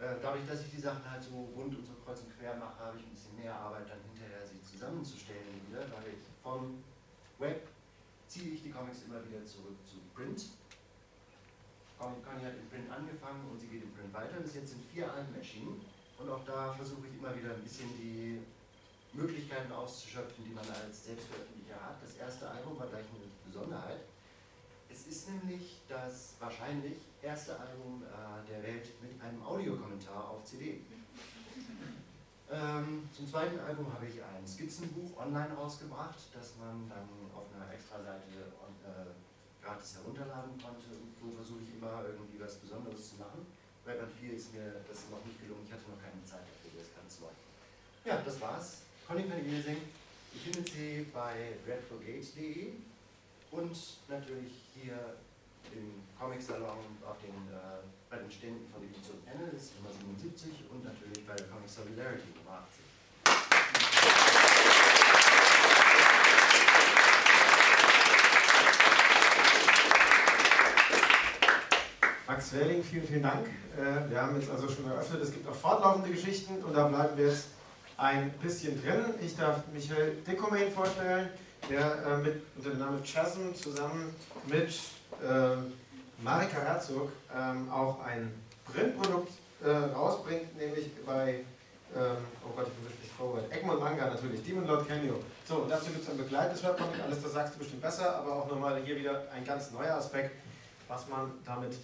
Äh, 0.02 0.18
dadurch, 0.20 0.44
dass 0.46 0.60
ich 0.66 0.70
die 0.74 0.80
Sachen 0.80 1.08
halt 1.08 1.22
so 1.22 1.48
rund 1.54 1.78
und 1.78 1.86
so 1.86 1.94
kreuz 2.04 2.20
und 2.20 2.36
quer 2.36 2.56
mache, 2.56 2.76
habe 2.90 2.98
ich 2.98 3.06
ein 3.06 3.14
bisschen 3.14 3.36
mehr 3.38 3.54
Arbeit, 3.54 3.88
dann 3.88 4.02
hinterher 4.12 4.44
sie 4.44 4.60
zusammenzustellen 4.60 5.62
wieder, 5.68 5.80
weil 5.94 6.10
ich 6.10 6.26
vom 6.42 6.82
Web 7.38 7.68
ziehe 8.26 8.54
ich 8.54 8.62
die 8.62 8.70
Comics 8.70 9.02
immer 9.06 9.24
wieder 9.24 9.44
zurück 9.44 9.78
zu 9.86 10.02
Print. 10.12 10.42
Conny 12.02 12.42
hat 12.42 12.58
im 12.58 12.68
Print 12.68 12.90
angefangen 12.90 13.46
und 13.50 13.60
sie 13.60 13.68
geht 13.68 13.82
im 13.82 13.92
Print 13.92 14.12
weiter. 14.12 14.40
Bis 14.40 14.54
jetzt 14.54 14.70
sind 14.70 14.84
vier 14.92 15.12
Alben 15.12 15.34
erschienen 15.34 15.80
und 16.18 16.28
auch 16.28 16.44
da 16.44 16.72
versuche 16.72 17.06
ich 17.06 17.14
immer 17.18 17.34
wieder 17.36 17.54
ein 17.54 17.62
bisschen 17.62 17.88
die 17.98 18.42
Möglichkeiten 19.12 19.70
auszuschöpfen, 19.72 20.44
die 20.44 20.54
man 20.54 20.64
als 20.68 21.04
Selbstveröffentlicher 21.04 21.76
hat. 21.76 22.02
Das 22.02 22.16
erste 22.16 22.48
Album 22.48 22.78
war 22.78 22.86
gleich 22.86 23.04
eine 23.06 23.28
Besonderheit. 23.46 24.00
Es 24.90 25.06
ist 25.06 25.28
nämlich 25.30 25.80
das 25.88 26.34
wahrscheinlich 26.40 26.98
erste 27.22 27.58
Album 27.58 28.02
äh, 28.02 28.50
der 28.50 28.62
Welt 28.62 28.88
mit 29.00 29.20
einem 29.22 29.42
Audiokommentar 29.42 30.30
auf 30.30 30.44
CD. 30.44 30.82
Ähm, 32.50 33.08
zum 33.16 33.26
zweiten 33.26 33.58
Album 33.60 33.90
habe 33.92 34.04
ich 34.06 34.20
ein 34.22 34.46
Skizzenbuch 34.46 35.16
online 35.16 35.54
rausgebracht, 35.54 36.18
das 36.34 36.56
man 36.58 36.86
dann 36.88 37.08
auf 37.34 37.46
einer 37.54 37.72
Extra-Seite 37.72 38.52
äh, 38.84 39.08
gratis 39.62 39.96
herunterladen 39.96 40.58
konnte. 40.58 40.90
So 40.90 41.30
versuche 41.30 41.62
ich 41.62 41.78
immer 41.78 42.02
irgendwie 42.04 42.42
was 42.42 42.58
Besonderes 42.58 43.10
zu 43.10 43.16
machen. 43.16 43.46
Bei 43.86 43.94
Band 43.94 44.12
4 44.20 44.34
ist 44.34 44.54
mir 44.54 44.82
das 44.86 45.10
noch 45.10 45.24
nicht 45.24 45.38
gelungen, 45.42 45.62
ich 45.66 45.72
hatte 45.72 45.90
noch 45.90 45.98
keine 46.02 46.22
Zeit 46.22 46.42
dafür, 46.46 46.82
das 46.82 46.90
ganz 46.94 47.18
neu. 47.18 47.34
Ja, 48.04 48.22
das 48.22 48.40
war's. 48.40 48.82
Conny 49.06 49.26
ihr 49.26 49.62
singen. 49.62 49.90
Ich 50.34 50.42
finde 50.42 50.62
sie 50.70 51.06
bei 51.12 51.58
dreadfulgate.de 51.66 52.72
und 53.50 53.76
natürlich 54.08 54.52
hier 54.74 55.16
im 55.70 56.02
Comic-Salon 56.18 56.98
auf 57.04 57.18
den, 57.20 57.36
äh, 57.52 57.84
bei 58.08 58.18
den 58.18 58.30
Ständen 58.30 58.66
von 58.72 58.82
Edition 58.82 59.22
Panels 59.24 59.72
Nummer 59.76 59.92
77 59.92 60.70
und 60.70 60.84
natürlich 60.84 61.26
bei 61.26 61.34
der 61.34 61.46
Comic 61.48 61.68
Solidarity 61.68 62.32
Nummer 62.38 62.64
80. 62.64 62.91
Max 72.32 72.54
Welling, 72.54 72.82
vielen, 72.82 73.06
vielen 73.06 73.22
Dank. 73.24 73.46
Äh, 73.76 74.10
wir 74.10 74.22
haben 74.22 74.40
jetzt 74.40 74.50
also 74.50 74.66
schon 74.66 74.90
eröffnet, 74.90 75.20
es 75.22 75.32
gibt 75.32 75.46
auch 75.46 75.54
fortlaufende 75.54 76.08
Geschichten 76.08 76.64
und 76.64 76.74
da 76.74 76.88
bleiben 76.88 77.14
wir 77.18 77.26
jetzt 77.26 77.48
ein 77.98 78.30
bisschen 78.40 78.82
drin. 78.82 79.04
Ich 79.20 79.36
darf 79.36 79.58
Michael 79.70 80.14
Dekomain 80.26 80.72
vorstellen, 80.72 81.28
der 81.68 81.82
äh, 82.06 82.16
mit, 82.16 82.42
unter 82.56 82.70
dem 82.70 82.78
Namen 82.78 83.02
Chasm 83.04 83.54
zusammen 83.54 84.16
mit 84.46 84.70
äh, 85.22 85.56
Marika 86.24 86.56
Herzog 86.56 87.12
ähm, 87.36 87.70
auch 87.70 88.02
ein 88.02 88.32
Printprodukt 88.64 89.32
äh, 89.62 89.68
rausbringt, 89.68 90.56
nämlich 90.56 90.90
bei, 91.04 91.40
ähm, 91.94 92.16
oh 92.46 92.56
Gott, 92.56 92.68
ich 92.68 92.72
bin 92.72 92.84
wirklich 92.86 93.12
forward, 93.12 93.52
Egmont 93.52 93.78
Manga 93.78 94.06
natürlich, 94.06 94.42
Demon 94.42 94.66
Lord 94.66 94.88
Canyon. 94.88 95.22
So, 95.46 95.56
und 95.56 95.70
dazu 95.70 95.90
gibt 95.90 96.02
es 96.02 96.08
ein 96.08 96.16
begleitendes 96.16 96.64
Webcomic, 96.64 96.98
alles 97.04 97.22
das 97.22 97.34
sagst 97.34 97.56
du 97.56 97.58
bestimmt 97.58 97.82
besser, 97.82 98.16
aber 98.16 98.36
auch 98.36 98.48
nochmal 98.48 98.80
hier 98.82 98.96
wieder 98.96 99.24
ein 99.36 99.44
ganz 99.44 99.70
neuer 99.70 99.96
Aspekt, 99.96 100.30
was 100.88 101.06
man 101.08 101.30
damit 101.44 101.74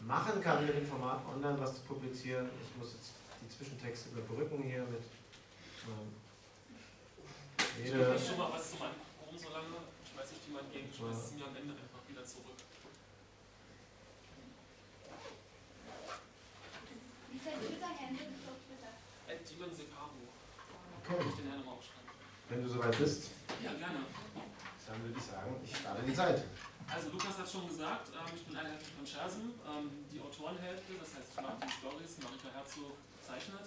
machen 0.00 0.40
kann 0.40 0.66
mit 0.66 0.76
dem 0.76 0.86
Format 0.86 1.20
online 1.26 1.58
was 1.60 1.76
zu 1.76 1.80
publizieren. 1.82 2.48
Ich 2.62 2.76
muss 2.78 2.92
jetzt 2.94 3.12
die 3.42 3.48
Zwischentexte 3.48 4.10
überbrücken 4.10 4.62
hier 4.62 4.82
mit 4.84 5.02
ähm, 5.88 6.12
Ich 7.82 7.90
jede, 7.90 8.18
schon 8.18 8.38
mal 8.38 8.52
was 8.52 8.70
zu 8.70 8.76
meinem 8.78 8.94
Warum 9.20 9.38
so 9.38 9.48
lange? 9.50 9.76
Ich 10.04 10.16
weiß 10.18 10.30
nicht, 10.30 10.48
wie 10.48 10.52
man 10.52 10.70
geht. 10.72 10.84
Ich 10.90 10.96
schmeiß 10.96 11.16
es 11.16 11.32
mir 11.32 11.44
am 11.46 11.56
Ende 11.56 11.72
einfach 11.74 12.02
wieder 12.08 12.24
zurück. 12.24 12.56
Wie 17.30 17.36
ist 17.36 17.46
dein 17.46 17.58
Twitter-Handle? 17.60 18.24
Bist 18.30 18.44
du 18.44 18.50
auf 18.52 18.60
Twitter? 18.64 18.92
Demon 19.50 19.72
Separo. 19.74 20.14
Okay. 21.02 21.16
Kann 21.18 21.28
ich 21.28 21.34
den 21.36 21.48
Herrn 21.50 21.66
aufschreiben? 21.68 22.04
wenn 22.48 22.62
du 22.62 22.68
soweit 22.68 22.96
bist, 22.98 23.30
Ja, 23.64 23.72
gerne. 23.72 24.04
dann 24.86 25.02
würde 25.02 25.18
ich 25.18 25.24
sagen, 25.24 25.56
ich 25.64 25.74
starte 25.76 26.02
die 26.02 26.14
Zeit. 26.14 26.44
Also 26.94 27.10
Lukas 27.10 27.34
hat 27.42 27.50
schon 27.50 27.66
gesagt, 27.66 28.14
ähm, 28.14 28.30
ich 28.38 28.46
bin 28.46 28.54
Einheitlich 28.54 28.94
von 28.94 29.02
Schersen, 29.02 29.50
ähm, 29.66 29.90
die 30.14 30.22
Autorenhälfte, 30.22 30.94
das 30.94 31.18
heißt 31.18 31.34
ich 31.34 31.42
mache 31.42 31.58
die 31.66 31.74
Stories, 31.74 32.22
Marika 32.22 32.54
Herzog 32.54 32.94
zeichnet. 33.18 33.66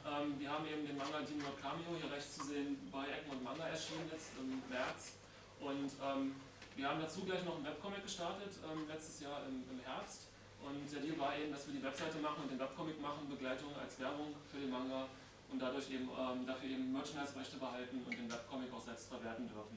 Ähm, 0.00 0.40
wir 0.40 0.48
haben 0.48 0.64
eben 0.64 0.88
den 0.88 0.96
Manga 0.96 1.20
Demon 1.20 1.52
Cameo 1.60 1.92
hier 2.00 2.08
rechts 2.08 2.40
zu 2.40 2.48
sehen 2.48 2.80
bei 2.88 3.04
Egmont 3.04 3.44
Manga 3.44 3.68
erschienen 3.68 4.08
jetzt 4.08 4.32
im 4.40 4.64
März. 4.72 5.20
Und 5.60 5.92
ähm, 5.92 6.40
wir 6.72 6.88
haben 6.88 7.04
dazu 7.04 7.28
gleich 7.28 7.44
noch 7.44 7.60
einen 7.60 7.68
Webcomic 7.68 8.00
gestartet, 8.00 8.56
ähm, 8.64 8.88
letztes 8.88 9.20
Jahr 9.20 9.44
im, 9.44 9.60
im 9.68 9.84
Herbst. 9.84 10.32
Und 10.64 10.88
der 10.88 11.04
Deal 11.04 11.20
war 11.20 11.36
eben, 11.36 11.52
dass 11.52 11.68
wir 11.68 11.76
die 11.76 11.84
Webseite 11.84 12.16
machen 12.24 12.48
und 12.48 12.50
den 12.50 12.60
Webcomic 12.64 12.96
machen, 12.96 13.28
Begleitung 13.28 13.76
als 13.76 14.00
Werbung 14.00 14.32
für 14.48 14.56
den 14.56 14.72
Manga 14.72 15.04
und 15.52 15.60
dadurch 15.60 15.92
eben 15.92 16.08
ähm, 16.16 16.48
dafür 16.48 16.72
eben 16.72 16.96
Merchandise-Rechte 16.96 17.60
behalten 17.60 18.00
und 18.00 18.08
den 18.16 18.32
Webcomic 18.32 18.72
auch 18.72 18.80
selbst 18.80 19.12
verwerten 19.12 19.52
dürfen. 19.52 19.76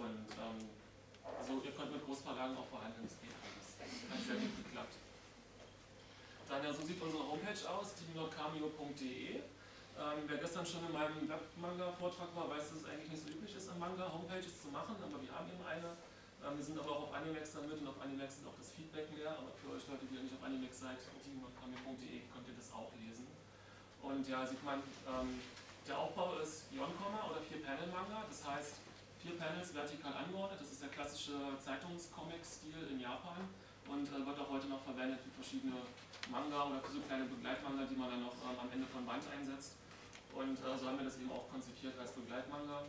Und 0.00 0.32
also 1.38 1.60
ihr 1.64 1.72
könnt 1.72 1.92
mit 1.92 2.04
Großverlagen 2.04 2.56
auch 2.56 2.66
verhandeln, 2.66 3.06
das 3.06 3.16
geht 3.20 3.34
alles. 3.36 3.66
Hat 4.10 4.20
sehr 4.26 4.38
gut 4.40 4.54
geklappt. 4.64 4.94
Dann 6.50 6.64
ja, 6.64 6.72
so 6.74 6.82
sieht 6.82 7.00
unsere 7.00 7.22
Homepage 7.22 7.62
aus, 7.70 7.94
teamnordcameo.de. 7.94 9.38
Ähm, 9.38 10.18
wer 10.26 10.38
gestern 10.38 10.64
schon 10.66 10.82
in 10.88 10.92
meinem 10.96 11.28
Webmanga-Vortrag 11.28 12.34
war, 12.34 12.48
weiß, 12.50 12.74
dass 12.74 12.82
es 12.82 12.86
eigentlich 12.90 13.12
nicht 13.14 13.22
so 13.22 13.28
üblich 13.30 13.54
ist, 13.54 13.68
am 13.68 13.78
Manga 13.78 14.10
Homepages 14.10 14.62
zu 14.62 14.68
machen, 14.74 14.96
aber 14.98 15.20
wir 15.20 15.30
haben 15.30 15.46
eben 15.46 15.62
eine. 15.62 15.94
Ähm, 16.40 16.56
wir 16.56 16.64
sind 16.64 16.80
aber 16.80 16.90
auch 16.90 17.02
auf 17.06 17.14
Animex 17.14 17.52
dann 17.52 17.68
mit 17.68 17.78
und 17.78 17.86
auf 17.86 18.00
Animex 18.00 18.40
ist 18.40 18.46
auch 18.48 18.56
das 18.56 18.72
Feedback 18.72 19.12
mehr, 19.12 19.30
aber 19.30 19.52
für 19.60 19.76
euch 19.76 19.84
Leute, 19.86 20.08
die 20.08 20.16
ja 20.16 20.24
nicht 20.24 20.34
auf 20.34 20.42
Animex 20.42 20.80
seid, 20.80 20.98
teamnordcameo.de 21.22 22.26
könnt 22.32 22.48
ihr 22.48 22.56
das 22.56 22.72
auch 22.72 22.90
lesen. 22.96 23.28
Und 24.00 24.24
ja, 24.26 24.42
sieht 24.42 24.64
man, 24.64 24.80
ähm, 25.06 25.38
der 25.86 25.98
Aufbau 25.98 26.40
ist 26.40 26.66
Yon-Komma 26.72 27.30
oder 27.30 27.44
Vier-Panel-Manga, 27.44 28.24
das 28.26 28.40
heißt, 28.42 28.80
vier 29.22 29.36
Panels 29.36 29.74
vertikal 29.74 30.12
angeordnet. 30.14 30.60
Das 30.60 30.72
ist 30.72 30.82
der 30.82 30.88
klassische 30.88 31.36
Zeitungscomic-Stil 31.60 32.88
in 32.90 33.00
Japan 33.00 33.44
und 33.88 34.08
äh, 34.08 34.26
wird 34.26 34.38
auch 34.40 34.50
heute 34.50 34.66
noch 34.68 34.82
verwendet 34.82 35.20
für 35.20 35.30
verschiedene 35.30 35.76
Manga 36.30 36.64
oder 36.64 36.80
für 36.80 36.92
so 36.92 37.00
kleine 37.00 37.24
Begleitmanga, 37.24 37.84
die 37.84 37.96
man 37.96 38.10
dann 38.10 38.22
noch 38.22 38.34
ähm, 38.44 38.56
am 38.58 38.68
Ende 38.72 38.86
von 38.86 39.04
Band 39.04 39.24
einsetzt. 39.28 39.76
Und 40.32 40.56
äh, 40.56 40.78
so 40.78 40.86
haben 40.86 40.98
wir 40.98 41.04
das 41.04 41.18
eben 41.18 41.30
auch 41.30 41.48
konzipiert 41.50 41.98
als 41.98 42.12
Begleitmanga. 42.12 42.82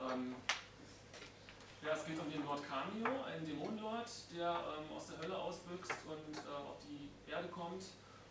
Ähm, 0.00 0.34
ja, 1.84 1.92
es 1.92 2.06
geht 2.06 2.18
um 2.18 2.30
den 2.30 2.44
Lord 2.44 2.62
Kamio, 2.64 3.24
einen 3.28 3.44
Dämonenlord, 3.44 4.08
der 4.32 4.56
ähm, 4.56 4.88
aus 4.96 5.06
der 5.12 5.18
Hölle 5.20 5.36
ausbüchst 5.36 5.92
und 6.08 6.32
äh, 6.32 6.48
auf 6.48 6.80
die 6.80 7.10
Erde 7.28 7.48
kommt 7.48 7.84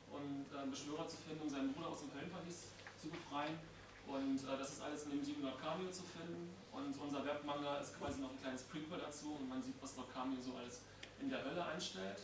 und 0.09 0.45
äh, 0.49 0.65
Beschwörer 0.65 1.07
zu 1.07 1.17
finden, 1.17 1.43
um 1.43 1.49
seinen 1.49 1.73
Bruder 1.73 1.89
aus 1.89 2.01
dem 2.01 2.13
Höllenverlies 2.17 2.73
zu 2.97 3.09
befreien. 3.09 3.59
Und 4.07 4.41
äh, 4.41 4.57
das 4.57 4.73
ist 4.73 4.81
alles 4.81 5.03
in 5.05 5.11
dem 5.11 5.23
7 5.23 5.43
Lord 5.43 5.61
Cameo 5.61 5.91
zu 5.91 6.01
finden. 6.01 6.49
Und 6.73 6.97
unser 6.99 7.23
Webmanga 7.23 7.77
ist 7.77 7.97
quasi 7.97 8.19
noch 8.19 8.31
ein 8.31 8.39
kleines 8.41 8.63
Prequel 8.63 8.99
dazu 8.99 9.37
und 9.39 9.47
man 9.47 9.61
sieht, 9.61 9.75
was 9.81 9.95
Cameo 10.13 10.41
so 10.41 10.55
alles 10.57 10.81
in 11.21 11.29
der 11.29 11.43
Hölle 11.43 11.63
anstellt. 11.63 12.19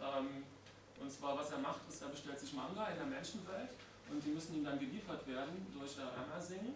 Ähm, 0.00 0.44
und 1.00 1.10
zwar, 1.10 1.36
was 1.36 1.50
er 1.50 1.58
macht, 1.58 1.80
ist, 1.88 2.00
er 2.02 2.08
bestellt 2.08 2.38
sich 2.38 2.52
Manga 2.52 2.86
in 2.88 2.96
der 2.96 3.06
Menschenwelt 3.06 3.70
und 4.10 4.24
die 4.24 4.30
müssen 4.30 4.56
ihm 4.56 4.64
dann 4.64 4.78
geliefert 4.78 5.26
werden 5.26 5.66
durch 5.76 5.96
Amazon. 5.98 6.74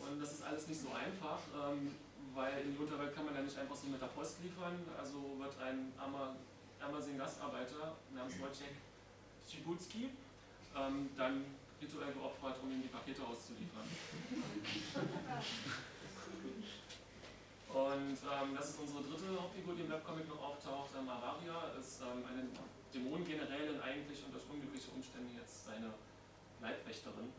Und 0.00 0.20
das 0.20 0.32
ist 0.32 0.42
alles 0.44 0.66
nicht 0.66 0.80
so 0.80 0.88
einfach, 0.92 1.38
ähm, 1.54 1.94
weil 2.34 2.60
in 2.62 2.72
die 2.72 2.78
Unterwelt 2.78 3.14
kann 3.14 3.24
man 3.24 3.34
ja 3.34 3.42
nicht 3.42 3.56
einfach 3.56 3.76
so 3.76 3.86
mit 3.86 4.02
der 4.02 4.08
Post 4.08 4.42
liefern. 4.42 4.76
Also 4.98 5.38
wird 5.38 5.58
ein 5.62 5.92
Ama 5.96 6.34
Amazon-Gastarbeiter 6.80 7.96
namens 8.14 8.38
Wojciech 8.40 8.76
Schibutski 9.48 10.10
ähm, 10.76 11.08
dann 11.16 11.44
rituell 11.80 12.12
geopfert, 12.12 12.58
um 12.62 12.70
ihm 12.70 12.82
die 12.82 12.88
Pakete 12.88 13.22
auszuliefern. 13.22 13.88
Und 17.74 18.14
ähm, 18.22 18.54
das 18.54 18.70
ist 18.70 18.78
unsere 18.78 19.02
dritte 19.02 19.34
Hauptfigur, 19.34 19.74
die 19.74 19.82
im 19.82 19.90
Webcomic 19.90 20.30
noch 20.30 20.54
auftaucht. 20.54 20.94
Ähm, 20.94 21.10
Avaria 21.10 21.74
ist 21.74 21.98
ähm, 22.06 22.22
eine 22.22 22.46
Dämonengenerälin 22.94 23.82
eigentlich 23.82 24.22
und 24.22 24.30
durch 24.30 24.46
unglückliche 24.46 24.94
Umstände 24.94 25.34
jetzt 25.34 25.66
seine 25.66 25.90
Leibwächterin. 26.62 27.34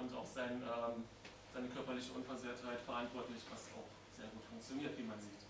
Und 0.00 0.08
auch 0.16 0.24
sein, 0.24 0.64
ähm, 0.64 1.04
seine 1.52 1.68
körperliche 1.68 2.08
Unversehrtheit 2.16 2.80
verantwortlich, 2.88 3.44
was 3.52 3.68
auch 3.76 3.84
sehr 4.16 4.32
gut 4.32 4.48
funktioniert, 4.48 4.96
wie 4.96 5.04
man 5.04 5.20
sieht. 5.20 5.44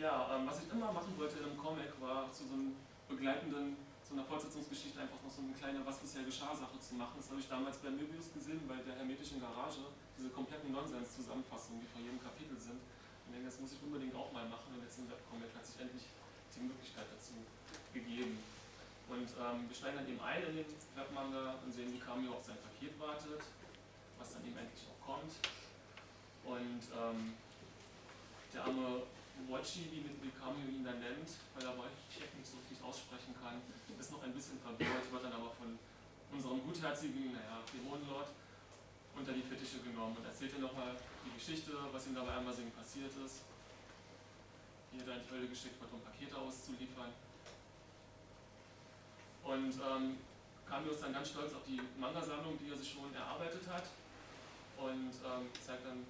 Ja, 0.00 0.32
ähm, 0.32 0.48
was 0.48 0.64
ich 0.64 0.72
immer 0.72 0.88
machen 0.88 1.12
wollte 1.20 1.36
in 1.36 1.52
einem 1.52 1.60
Comic 1.60 1.92
war 2.00 2.32
zu 2.32 2.48
so 2.48 2.56
einem 2.56 2.80
begleitenden, 3.12 3.76
so 4.00 4.16
einer 4.16 4.24
Fortsetzungsgeschichte 4.24 5.04
einfach 5.04 5.20
noch 5.20 5.28
so 5.28 5.44
eine 5.44 5.52
kleine 5.52 5.84
Was 5.84 6.00
bisher 6.00 6.24
geschah 6.24 6.56
Sache 6.56 6.80
zu 6.80 6.96
machen. 6.96 7.20
Das 7.20 7.28
habe 7.28 7.44
ich 7.44 7.48
damals 7.52 7.76
bei 7.76 7.92
Möbius 7.92 8.32
gesehen, 8.32 8.64
bei 8.64 8.80
der 8.80 8.96
hermetischen 8.96 9.36
Garage, 9.36 9.92
diese 10.18 10.30
kompletten 10.30 10.72
Nonsens-Zusammenfassungen, 10.72 11.80
die 11.80 11.90
vor 11.90 12.00
jedem 12.00 12.20
Kapitel 12.22 12.58
sind. 12.58 12.78
Und 12.78 13.32
denke, 13.32 13.48
das 13.48 13.60
muss 13.60 13.72
ich 13.72 13.80
unbedingt 13.82 14.14
auch 14.14 14.32
mal 14.32 14.46
machen 14.48 14.74
und 14.74 14.82
jetzt 14.82 14.98
im 14.98 15.08
Webcomic 15.08 15.50
hat 15.54 15.64
sich 15.64 15.80
endlich 15.80 16.04
die 16.52 16.68
Möglichkeit 16.68 17.06
dazu 17.08 17.38
gegeben. 17.94 18.38
Und 19.08 19.28
ähm, 19.28 19.68
wir 19.68 19.76
steigen 19.76 19.96
dann 19.96 20.08
eben 20.08 20.20
ein 20.20 20.42
in 20.42 20.56
den 20.62 20.70
Webmanga 20.96 21.58
und 21.64 21.72
sehen, 21.72 21.92
wie 21.92 22.00
Cameo 22.00 22.32
auf 22.36 22.44
sein 22.44 22.56
Paket 22.60 22.98
wartet, 23.00 23.42
was 24.18 24.32
dann 24.32 24.44
eben 24.46 24.56
endlich 24.56 24.84
auch 24.88 25.00
kommt. 25.00 25.32
Und 26.44 26.82
ähm, 26.92 27.34
der 28.52 28.64
arme 28.64 29.04
Watchi, 29.48 29.88
wie, 29.90 30.04
wie 30.04 30.32
Cameo 30.32 30.64
ihn 30.68 30.84
dann 30.84 31.00
nennt, 31.00 31.28
weil 31.54 31.64
er 31.64 31.76
Wojciech 31.76 32.30
nicht 32.36 32.48
so 32.48 32.58
richtig 32.60 32.78
aussprechen 32.82 33.34
kann, 33.40 33.60
ist 33.98 34.10
noch 34.10 34.22
ein 34.22 34.34
bisschen 34.34 34.58
verwirrt, 34.58 35.06
wird 35.12 35.24
dann 35.24 35.32
aber 35.32 35.50
von 35.56 35.78
unserem 36.32 36.60
gutherzigen, 36.66 37.32
naja, 37.32 37.62
Dämonenlord 37.72 38.28
unter 39.16 39.32
die 39.32 39.42
Fittiche 39.42 39.78
genommen 39.80 40.16
und 40.16 40.24
erzählt 40.24 40.54
dann 40.54 40.62
nochmal 40.62 40.96
die 41.24 41.34
Geschichte, 41.34 41.72
was 41.92 42.06
ihm 42.06 42.14
dabei 42.14 42.36
einmal 42.36 42.54
singen 42.54 42.72
passiert 42.72 43.12
ist. 43.24 43.42
Wie 44.90 45.00
er 45.00 45.06
da 45.06 45.14
in 45.14 45.22
die 45.24 45.30
Hölle 45.30 45.48
geschickt 45.48 45.80
wird, 45.80 45.92
um 45.92 46.00
Pakete 46.00 46.36
auszuliefern. 46.36 47.12
Und 49.44 49.72
ähm, 49.72 50.18
ist 50.90 51.02
dann 51.02 51.12
ganz 51.12 51.28
stolz 51.30 51.52
auf 51.52 51.64
die 51.66 51.80
Manga-Sammlung, 51.98 52.56
die 52.58 52.70
er 52.70 52.76
sich 52.76 52.92
schon 52.92 53.12
erarbeitet 53.14 53.62
hat. 53.68 53.84
Und 54.76 55.12
ähm, 55.12 55.48
zeigt 55.60 55.84
dann, 55.84 56.06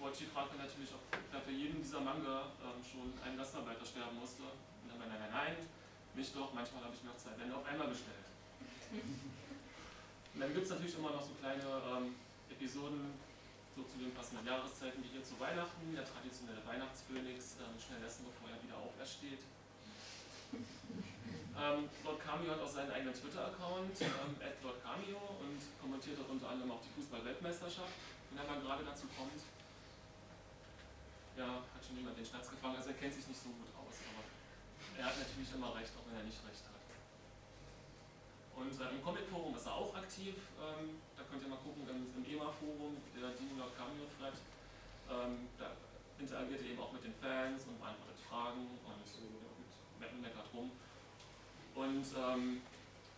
Watchi 0.00 0.26
fragt 0.26 0.52
dann 0.52 0.66
natürlich, 0.66 0.90
ob 0.92 1.00
da 1.32 1.40
für 1.40 1.52
jeden 1.52 1.82
dieser 1.82 2.00
Manga 2.00 2.50
ähm, 2.60 2.82
schon 2.82 3.12
ein 3.24 3.36
Gastarbeiter 3.36 3.84
sterben 3.84 4.18
musste. 4.18 4.42
Und 4.42 4.90
dann 4.90 4.98
nein, 4.98 5.18
nein, 5.20 5.30
nein, 5.32 5.56
nicht 6.14 6.34
doch, 6.34 6.52
manchmal 6.52 6.84
habe 6.84 6.94
ich 6.94 7.02
mir 7.02 7.10
auch 7.10 7.16
zwei 7.16 7.30
Bände 7.30 7.56
auf 7.56 7.64
einmal 7.64 7.88
bestellt. 7.88 8.26
Und 10.34 10.40
dann 10.40 10.52
gibt 10.52 10.66
es 10.66 10.70
natürlich 10.70 10.98
immer 10.98 11.14
noch 11.14 11.22
so 11.22 11.30
kleine 11.38 11.62
ähm, 11.62 12.18
Episoden, 12.50 13.14
so 13.76 13.82
zu 13.86 13.98
den 13.98 14.10
passenden 14.14 14.46
Jahreszeiten 14.46 15.02
wie 15.02 15.14
hier 15.14 15.22
zu 15.22 15.38
Weihnachten, 15.38 15.94
der 15.94 16.02
traditionelle 16.02 16.62
Weihnachtsphönix, 16.66 17.62
ähm, 17.62 17.78
schnell 17.78 18.02
essen, 18.02 18.26
bevor 18.26 18.50
er 18.50 18.58
wieder 18.62 18.78
aufersteht. 18.78 19.42
Ähm, 21.54 21.86
Lord 22.02 22.18
Cameo 22.18 22.50
hat 22.50 22.58
auch 22.58 22.68
seinen 22.68 22.90
eigenen 22.90 23.14
Twitter-Account, 23.14 23.94
ähm, 24.02 24.34
Lord 24.58 24.82
Cameo, 24.82 25.38
und 25.38 25.62
kommentiert 25.78 26.18
dort 26.18 26.30
unter 26.30 26.50
anderem 26.50 26.72
auch 26.72 26.82
die 26.82 26.90
Fußball-Weltmeisterschaft, 26.98 27.94
wenn 28.30 28.42
er 28.42 28.50
mal 28.50 28.58
gerade 28.58 28.82
dazu 28.82 29.06
kommt. 29.14 29.38
Ja, 31.38 31.62
hat 31.62 31.82
schon 31.86 31.94
jemand 31.94 32.18
den 32.18 32.26
Schnatz 32.26 32.50
gefangen, 32.50 32.74
also 32.74 32.90
er 32.90 32.98
kennt 32.98 33.14
sich 33.14 33.30
nicht 33.30 33.38
so 33.38 33.54
gut 33.54 33.70
aus, 33.70 34.02
aber 34.10 34.26
er 34.98 35.06
hat 35.06 35.14
natürlich 35.14 35.54
immer 35.54 35.70
recht, 35.78 35.94
auch 35.94 36.02
wenn 36.10 36.18
er 36.18 36.26
nicht 36.26 36.42
recht 36.42 36.66
hat. 36.66 36.82
Und 38.56 38.70
äh, 38.70 38.90
im 38.94 39.02
Comic-Forum 39.02 39.54
ist 39.54 39.66
er 39.66 39.74
auch 39.74 39.94
aktiv, 39.94 40.34
ähm, 40.62 41.02
da 41.16 41.22
könnt 41.26 41.42
ihr 41.42 41.48
mal 41.48 41.58
gucken, 41.58 41.82
im, 41.90 42.06
im 42.14 42.22
EMA-Forum, 42.22 42.96
der 43.14 43.34
Dino 43.34 43.58
Lord 43.58 43.74
Cameo-Thread, 43.76 44.38
ähm, 45.10 45.48
da 45.58 45.74
interagiert 46.18 46.62
er 46.62 46.68
eben 46.70 46.80
auch 46.80 46.92
mit 46.92 47.02
den 47.04 47.14
Fans 47.18 47.66
und 47.66 47.78
beantwortet 47.78 48.18
Fragen 48.28 48.78
und 48.86 49.04
ja, 50.00 50.06
meckert 50.22 50.48
rum. 50.54 50.70
Und 51.74 52.06
ähm, 52.14 52.62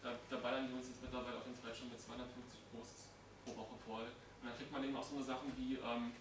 da, 0.03 0.17
da 0.31 0.37
ballern 0.41 0.69
wir 0.69 0.77
uns 0.77 0.89
jetzt 0.89 1.03
mittlerweile 1.03 1.37
auf 1.37 1.45
den 1.45 1.55
Thread 1.61 1.77
schon 1.77 1.91
mit 1.91 2.01
250 2.01 2.73
Posts 2.73 3.13
pro 3.45 3.57
Woche 3.57 3.77
voll. 3.85 4.09
Und 4.41 4.49
da 4.49 4.53
kriegt 4.57 4.73
man 4.73 4.85
eben 4.85 4.97
auch 4.97 5.05
so 5.05 5.17
eine 5.17 5.25
Sachen 5.25 5.53
wie 5.57 5.77
ähm, 5.77 6.13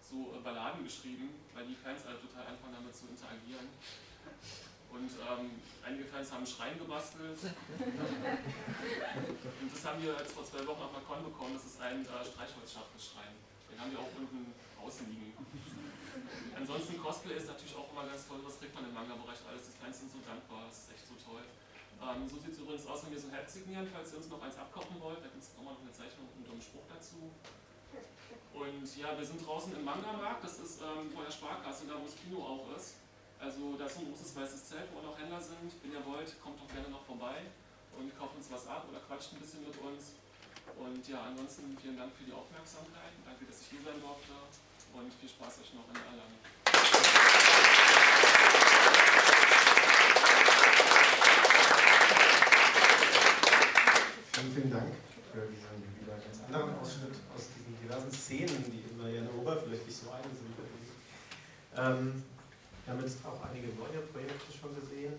so 0.00 0.32
äh, 0.32 0.40
Balladen 0.40 0.84
geschrieben, 0.84 1.28
weil 1.54 1.66
die 1.66 1.76
Fans 1.76 2.06
alle 2.06 2.20
total 2.20 2.46
anfangen 2.46 2.74
damit 2.74 2.96
zu 2.96 3.06
interagieren. 3.08 3.68
Und 4.94 5.10
ähm, 5.10 5.58
einige 5.82 6.06
Fans 6.06 6.30
haben 6.30 6.46
einen 6.46 6.54
Schrein 6.54 6.78
gebastelt. 6.78 7.34
Und 9.60 9.68
das 9.74 9.82
haben 9.84 9.98
wir 10.00 10.14
jetzt 10.14 10.32
vor 10.32 10.46
zwei 10.46 10.62
Wochen 10.66 10.86
auf 10.86 10.92
Macron 10.94 11.24
bekommen. 11.26 11.58
Das 11.58 11.66
ist 11.66 11.82
ein 11.82 12.06
äh, 12.06 12.22
Streichholzschachtelschrein. 12.22 13.34
Den 13.70 13.80
haben 13.82 13.90
wir 13.90 13.98
auch 13.98 14.14
unten 14.14 14.54
außen 14.78 15.10
liegen. 15.10 15.34
Ansonsten 16.54 17.02
Cosplay 17.02 17.34
ist 17.34 17.50
natürlich 17.50 17.74
auch 17.74 17.90
immer 17.90 18.06
ganz 18.06 18.22
toll. 18.30 18.38
Was 18.46 18.62
kriegt 18.62 18.70
man 18.74 18.86
im 18.86 18.94
Manga-Bereich 18.94 19.42
alles? 19.50 19.66
Die 19.66 19.74
Fans 19.82 19.98
sind 19.98 20.14
so 20.14 20.22
dankbar. 20.22 20.70
Das 20.70 20.86
ist 20.86 20.94
echt 20.94 21.10
so 21.10 21.18
toll. 21.18 21.42
Ähm, 21.98 22.22
so 22.30 22.38
sieht 22.38 22.54
es 22.54 22.62
übrigens 22.62 22.86
aus, 22.86 23.02
wenn 23.02 23.10
wir 23.10 23.20
so 23.20 23.26
ein 23.28 23.34
Heft 23.34 23.50
signieren, 23.50 23.90
falls 23.90 24.14
ihr 24.14 24.22
uns 24.22 24.30
noch 24.30 24.38
eins 24.46 24.54
abkochen 24.54 24.94
wollt. 25.02 25.18
Da 25.18 25.26
gibt 25.26 25.42
es 25.42 25.50
nochmal 25.58 25.74
noch 25.74 25.82
eine 25.82 25.90
Zeichnung 25.90 26.30
und 26.38 26.46
einen 26.46 26.62
Spruch 26.62 26.86
dazu. 26.86 27.34
Und 28.54 28.86
ja, 28.94 29.10
wir 29.18 29.26
sind 29.26 29.42
draußen 29.42 29.74
im 29.74 29.82
Manga-Markt. 29.82 30.46
Das 30.46 30.62
ist 30.62 30.78
ähm, 30.86 31.10
vor 31.10 31.26
der 31.26 31.34
Sparkasse, 31.34 31.90
da 31.90 31.98
wo 31.98 32.06
das 32.06 32.14
Kino 32.14 32.38
auch 32.38 32.70
ist. 32.78 33.02
Also 33.44 33.76
da 33.76 33.84
ist 33.84 33.98
ein 33.98 34.08
großes 34.08 34.34
weißes 34.36 34.72
Zelt, 34.72 34.88
wo 34.96 35.04
noch 35.04 35.20
Händler 35.20 35.36
sind. 35.36 35.68
Wenn 35.84 35.92
ihr 35.92 36.00
wollt, 36.08 36.32
kommt 36.40 36.56
doch 36.56 36.68
gerne 36.72 36.88
noch 36.88 37.04
vorbei 37.04 37.44
und 37.92 38.08
kauft 38.16 38.40
uns 38.40 38.48
was 38.48 38.66
ab 38.66 38.88
oder 38.88 39.04
quatscht 39.04 39.36
ein 39.36 39.40
bisschen 39.44 39.68
mit 39.68 39.76
uns. 39.84 40.16
Und 40.80 41.04
ja, 41.04 41.28
ansonsten 41.28 41.76
vielen 41.76 42.00
Dank 42.00 42.16
für 42.16 42.24
die 42.24 42.32
Aufmerksamkeit. 42.32 43.12
Danke, 43.20 43.44
dass 43.44 43.60
ich 43.60 43.68
hier 43.76 43.84
sein 43.84 44.00
durfte 44.00 44.32
und 44.96 45.12
viel 45.12 45.28
Spaß 45.28 45.60
euch 45.60 45.76
noch 45.76 45.84
in 45.92 46.00
Erlangen. 46.08 46.40
Vielen, 54.32 54.52
vielen 54.56 54.72
Dank 54.72 54.88
für 55.28 55.44
diesen 55.52 55.84
wieder 56.00 56.16
ganz 56.16 56.40
anderen 56.48 56.80
Ausschnitt 56.80 57.20
aus 57.36 57.52
diesen 57.52 57.76
diversen 57.76 58.08
Szenen, 58.10 58.72
die 58.72 58.88
immer 58.88 59.12
ja 59.12 59.20
nur 59.20 59.44
oberflächlich 59.44 59.94
so 59.94 60.08
eine 60.08 60.32
sind. 60.32 60.56
Ähm, 61.76 62.22
wir 62.84 62.92
haben 62.92 63.00
jetzt 63.00 63.18
auch 63.24 63.40
einige 63.48 63.68
neue 63.74 64.04
Projekte 64.12 64.52
schon 64.52 64.74
gesehen. 64.74 65.14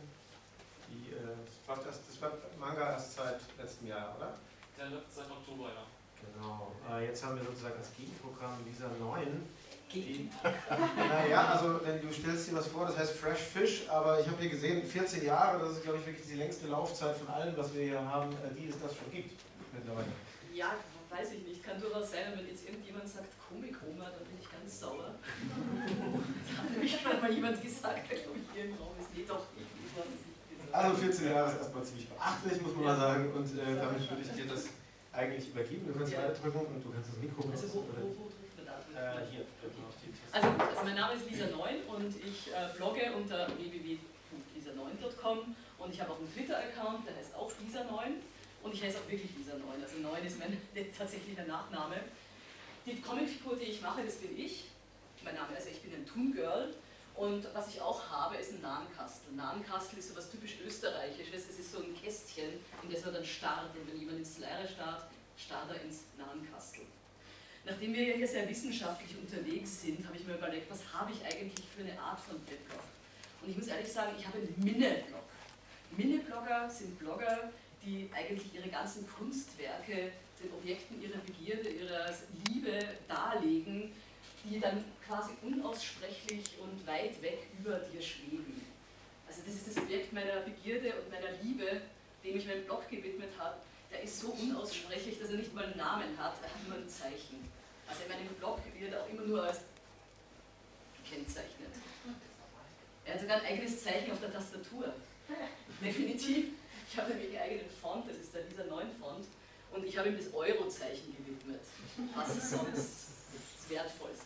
Die, 0.89 1.13
äh, 1.13 1.33
das, 1.67 1.85
erst, 1.85 2.01
das 2.07 2.21
war 2.21 2.31
Manga 2.59 2.91
erst 2.91 3.15
seit 3.15 3.41
letztem 3.57 3.87
Jahr, 3.87 4.15
oder? 4.17 4.37
Ja, 4.77 4.85
seit 5.09 5.29
Oktober, 5.31 5.69
ja. 5.69 5.83
Genau. 6.21 6.73
Äh, 6.89 7.07
jetzt 7.07 7.23
haben 7.23 7.37
wir 7.37 7.43
sozusagen 7.43 7.75
das 7.77 7.93
Gegenprogramm 7.95 8.57
dieser 8.65 8.89
neuen. 8.99 9.49
Die, 9.91 10.29
naja, 10.97 11.53
also 11.53 11.79
wenn 11.83 12.01
du 12.01 12.11
stellst 12.11 12.49
dir 12.49 12.55
was 12.55 12.67
vor, 12.67 12.85
das 12.85 12.97
heißt 12.97 13.13
Fresh 13.13 13.39
Fish, 13.39 13.89
aber 13.89 14.19
ich 14.19 14.27
habe 14.27 14.41
hier 14.41 14.49
gesehen, 14.49 14.85
14 14.85 15.23
Jahre, 15.23 15.59
das 15.59 15.77
ist 15.77 15.83
glaube 15.83 15.99
ich 15.99 16.05
wirklich 16.05 16.27
die 16.27 16.35
längste 16.35 16.67
Laufzeit 16.67 17.15
von 17.15 17.29
allem, 17.29 17.55
was 17.55 17.73
wir 17.73 17.83
hier 17.83 18.01
haben, 18.03 18.31
äh, 18.33 18.53
die 18.57 18.67
es 18.67 18.79
das 18.81 18.95
schon 18.95 19.09
gibt 19.11 19.39
mittlerweile. 19.73 20.07
Ja, 20.53 20.73
weiß 21.09 21.33
ich 21.33 21.47
nicht. 21.47 21.63
Kann 21.63 21.79
durchaus 21.79 22.11
sein, 22.11 22.33
wenn 22.35 22.47
jetzt 22.47 22.67
irgendjemand 22.67 23.07
sagt 23.07 23.29
Comic-Oma, 23.47 24.05
dann 24.05 24.25
bin 24.25 24.37
ich 24.41 24.51
ganz 24.51 24.79
sauer. 24.79 25.15
Hat 26.93 26.95
nämlich 27.01 27.03
gerade 27.03 27.21
mal 27.21 27.31
jemand 27.33 27.61
gesagt, 27.61 28.09
der 28.11 28.17
glaube 28.19 28.37
ich 28.39 28.45
hier 28.53 28.65
im 28.65 28.73
Raum 28.77 28.93
ist. 28.99 29.09
Nee, 29.15 29.25
doch, 29.27 29.45
ich, 29.57 29.63
ich 29.63 29.97
weiß 29.97 30.05
es 30.05 30.11
nicht 30.27 30.49
gesagt. 30.49 30.73
Also 30.75 30.95
14 30.97 31.25
Jahre 31.31 31.51
ist 31.51 31.57
erstmal 31.57 31.83
ziemlich 31.83 32.07
beachtlich, 32.09 32.61
muss 32.61 32.75
man 32.75 32.83
mal 32.85 32.97
sagen. 32.97 33.31
Und 33.33 33.47
äh, 33.57 33.75
damit 33.75 34.09
würde 34.09 34.21
ich 34.21 34.31
dir 34.31 34.45
das 34.47 34.65
eigentlich 35.13 35.47
übergeben. 35.49 35.87
Du 35.87 35.93
kannst 35.97 36.11
Ja. 36.13 36.19
weiter 36.19 36.33
drücken 36.35 36.65
und 36.75 36.83
du 36.83 36.91
kannst 36.91 37.09
das 37.09 37.17
Mikro 37.17 37.41
Also 37.49 37.67
wo, 37.73 37.81
benutzen. 37.87 38.19
wo, 38.19 38.21
wo 38.21 38.27
drückt 38.29 38.55
man 38.59 38.65
da? 38.67 38.75
Äh, 38.93 39.25
hier, 39.31 39.45
drücken 39.63 39.81
auf 39.87 39.95
die 40.03 40.11
Taste. 40.11 40.35
Also, 40.35 40.47
also 40.59 40.83
mein 40.83 40.95
Name 40.99 41.13
ist 41.15 41.23
Lisa 41.29 41.47
Neun 41.47 41.79
und 41.87 42.11
ich 42.19 42.51
äh, 42.51 42.67
blogge 42.75 43.07
unter 43.15 43.47
www.lisa9.com 43.55 45.55
und 45.79 45.89
ich 45.93 45.99
habe 46.01 46.11
auch 46.11 46.19
einen 46.19 46.31
Twitter-Account, 46.33 47.07
der 47.07 47.15
heißt 47.15 47.33
auch 47.35 47.49
Lisa9 47.51 48.19
und 48.63 48.73
ich 48.73 48.83
heiße 48.83 48.97
auch 48.99 49.07
wirklich 49.09 49.31
Lisa 49.37 49.53
9. 49.55 49.81
Also 49.81 49.95
9 50.03 50.25
ist 50.25 50.37
mein 50.39 50.57
tatsächlicher 50.97 51.45
Nachname. 51.45 51.95
Die 52.85 52.99
Comicfigur, 53.01 53.55
die 53.55 53.65
ich 53.71 53.81
mache, 53.81 54.03
das 54.03 54.15
bin 54.15 54.37
ich. 54.37 54.65
Mein 55.25 55.33
Name, 55.33 55.55
also 55.55 55.69
ich 55.69 55.81
bin 55.81 55.91
ein 55.91 56.05
Toon 56.05 56.33
Girl 56.33 56.71
und 57.15 57.47
was 57.55 57.69
ich 57.69 57.81
auch 57.81 58.07
habe, 58.11 58.37
ist 58.37 58.53
ein 58.53 58.61
Nahnkastel. 58.61 59.33
Nahnkastel 59.33 59.97
ist 59.97 60.09
so 60.09 60.15
was 60.15 60.29
typisch 60.29 60.57
Österreichisches. 60.63 61.49
Es 61.49 61.57
ist 61.57 61.71
so 61.71 61.79
ein 61.79 61.95
Kästchen, 61.99 62.59
in 62.83 62.91
das 62.91 63.03
man 63.03 63.15
dann 63.15 63.25
starrt 63.25 63.75
und 63.75 63.91
wenn 63.91 63.99
jemand 63.99 64.19
ins 64.19 64.37
Leere 64.37 64.67
starrt, 64.67 65.07
starrt 65.35 65.71
er 65.71 65.81
ins 65.81 66.03
Nahnkastel. 66.15 66.83
Nachdem 67.65 67.95
wir 67.95 68.03
ja 68.03 68.13
hier 68.17 68.27
sehr 68.27 68.47
wissenschaftlich 68.47 69.17
unterwegs 69.17 69.81
sind, 69.81 70.05
habe 70.05 70.15
ich 70.15 70.27
mir 70.27 70.35
überlegt, 70.35 70.69
was 70.69 70.81
habe 70.93 71.11
ich 71.11 71.25
eigentlich 71.25 71.65
für 71.75 71.81
eine 71.81 71.99
Art 71.99 72.19
von 72.19 72.35
Weblog? 72.45 72.83
Und 73.41 73.49
ich 73.49 73.57
muss 73.57 73.65
ehrlich 73.65 73.91
sagen, 73.91 74.11
ich 74.19 74.27
habe 74.27 74.37
einen 74.37 74.53
Minne-Blog. 74.57 75.23
Minne-Blogger 75.97 76.69
sind 76.69 76.99
Blogger, 76.99 77.51
die 77.83 78.11
eigentlich 78.13 78.53
ihre 78.53 78.69
ganzen 78.69 79.09
Kunstwerke 79.09 80.11
den 80.39 80.53
Objekten 80.53 81.01
ihrer 81.01 81.17
Begierde, 81.17 81.69
ihrer 81.69 82.13
Liebe 82.47 82.77
darlegen, 83.07 83.91
die 84.43 84.59
dann 84.59 84.83
quasi 85.07 85.31
unaussprechlich 85.41 86.57
und 86.59 86.85
weit 86.87 87.21
weg 87.21 87.47
über 87.59 87.79
dir 87.79 88.01
schweben. 88.01 88.65
Also 89.27 89.41
das 89.45 89.55
ist 89.55 89.67
das 89.67 89.77
Objekt 89.77 90.13
meiner 90.13 90.41
Begierde 90.41 90.93
und 90.95 91.11
meiner 91.11 91.31
Liebe, 91.41 91.81
dem 92.23 92.37
ich 92.37 92.47
meinen 92.47 92.65
Blog 92.65 92.89
gewidmet 92.89 93.29
habe. 93.37 93.57
Der 93.91 94.01
ist 94.01 94.19
so 94.19 94.29
unaussprechlich, 94.29 95.19
dass 95.19 95.29
er 95.29 95.37
nicht 95.37 95.53
mal 95.53 95.65
einen 95.65 95.77
Namen 95.77 96.17
hat, 96.17 96.35
er 96.41 96.49
hat 96.49 96.67
nur 96.67 96.77
ein 96.77 96.89
Zeichen. 96.89 97.49
Also 97.87 98.03
in 98.03 98.09
meinem 98.09 98.35
Blog 98.35 98.59
wird 98.77 98.93
er 98.93 99.03
auch 99.03 99.09
immer 99.09 99.21
nur 99.21 99.43
als 99.43 99.59
gekennzeichnet. 101.03 101.69
Er 103.05 103.13
hat 103.13 103.21
sogar 103.21 103.41
ein 103.41 103.45
eigenes 103.45 103.83
Zeichen 103.83 104.11
auf 104.11 104.19
der 104.19 104.33
Tastatur. 104.33 104.93
Definitiv. 105.81 106.47
Ich 106.89 106.97
habe 106.97 107.13
nämlich 107.13 107.29
einen 107.29 107.51
eigenen 107.51 107.69
Font, 107.69 108.09
das 108.09 108.17
ist 108.17 108.33
der 108.33 108.43
Lisa 108.45 108.63
9 108.63 108.87
Font, 108.99 109.25
und 109.71 109.85
ich 109.85 109.97
habe 109.97 110.09
ihm 110.09 110.17
das 110.17 110.33
Euro-Zeichen 110.33 111.15
gewidmet. 111.17 111.61
Was 112.15 112.35
ist 112.35 112.51
sonst 112.51 112.73
das 112.73 113.69
Wertvollste? 113.69 114.24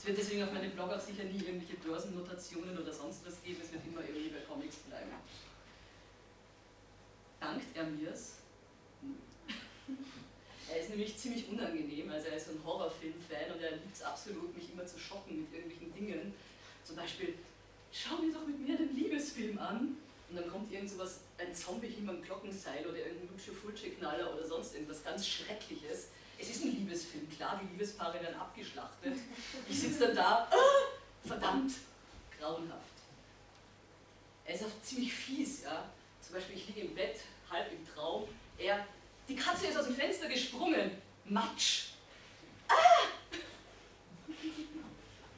Es 0.00 0.06
wird 0.06 0.16
deswegen 0.16 0.42
auf 0.44 0.52
meinem 0.52 0.70
Blog 0.70 0.88
auch 0.88 0.98
sicher 0.98 1.24
nie 1.24 1.44
irgendwelche 1.44 1.76
Börsennotationen 1.76 2.78
oder 2.78 2.90
sonst 2.90 3.20
was 3.26 3.42
geben, 3.44 3.60
es 3.62 3.70
wird 3.70 3.82
immer 3.86 4.00
irgendwie 4.00 4.30
bei 4.30 4.40
Comics 4.48 4.76
bleiben. 4.88 5.10
Dankt 7.38 7.76
er 7.76 7.84
mir's? 7.84 8.36
Er 10.72 10.80
ist 10.80 10.90
nämlich 10.90 11.18
ziemlich 11.18 11.48
unangenehm, 11.48 12.08
also 12.10 12.28
er 12.28 12.36
ist 12.36 12.46
so 12.46 12.52
ein 12.52 12.64
Horrorfilm-Fan 12.64 13.52
und 13.52 13.60
er 13.60 13.72
liebt 13.72 13.92
es 13.92 14.02
absolut, 14.02 14.56
mich 14.56 14.70
immer 14.72 14.86
zu 14.86 15.00
schocken 15.00 15.40
mit 15.42 15.52
irgendwelchen 15.52 15.92
Dingen. 15.92 16.32
Zum 16.84 16.94
Beispiel, 16.94 17.34
schau 17.90 18.22
mir 18.22 18.32
doch 18.32 18.46
mit 18.46 18.60
mir 18.60 18.76
den 18.78 18.94
Liebesfilm 18.94 19.58
an. 19.58 19.96
Und 20.30 20.36
dann 20.36 20.48
kommt 20.48 20.72
irgend 20.72 20.88
sowas, 20.88 21.22
ein 21.38 21.52
Zombie 21.52 21.88
hinter 21.88 22.12
einem 22.12 22.22
Glockenseil 22.22 22.86
oder 22.86 22.98
irgendein 22.98 23.30
Lutsche-Fulsche-Knaller 23.30 24.32
oder 24.32 24.46
sonst 24.46 24.74
irgendwas 24.74 25.02
ganz 25.02 25.26
Schreckliches. 25.26 26.06
Es 26.40 26.48
ist 26.48 26.64
ein 26.64 26.70
Liebesfilm, 26.70 27.28
klar, 27.28 27.60
die 27.62 27.70
Liebespaare 27.70 28.14
werden 28.14 28.40
abgeschlachtet. 28.40 29.18
Ich 29.68 29.78
sitze 29.78 30.06
dann 30.06 30.16
da, 30.16 30.48
ah, 30.50 31.26
verdammt, 31.28 31.72
grauenhaft. 32.38 32.80
Er 34.46 34.54
ist 34.54 34.64
auch 34.64 34.82
ziemlich 34.82 35.12
fies, 35.12 35.64
ja. 35.64 35.84
Zum 36.22 36.34
Beispiel, 36.34 36.56
ich 36.56 36.68
liege 36.68 36.80
im 36.80 36.94
Bett, 36.94 37.20
halb 37.50 37.70
im 37.70 37.86
Traum, 37.86 38.24
er, 38.56 38.86
die 39.28 39.36
Katze 39.36 39.66
ist 39.66 39.76
aus 39.76 39.86
dem 39.86 39.94
Fenster 39.94 40.28
gesprungen, 40.28 40.92
Matsch. 41.26 41.90
Ah! 42.68 42.74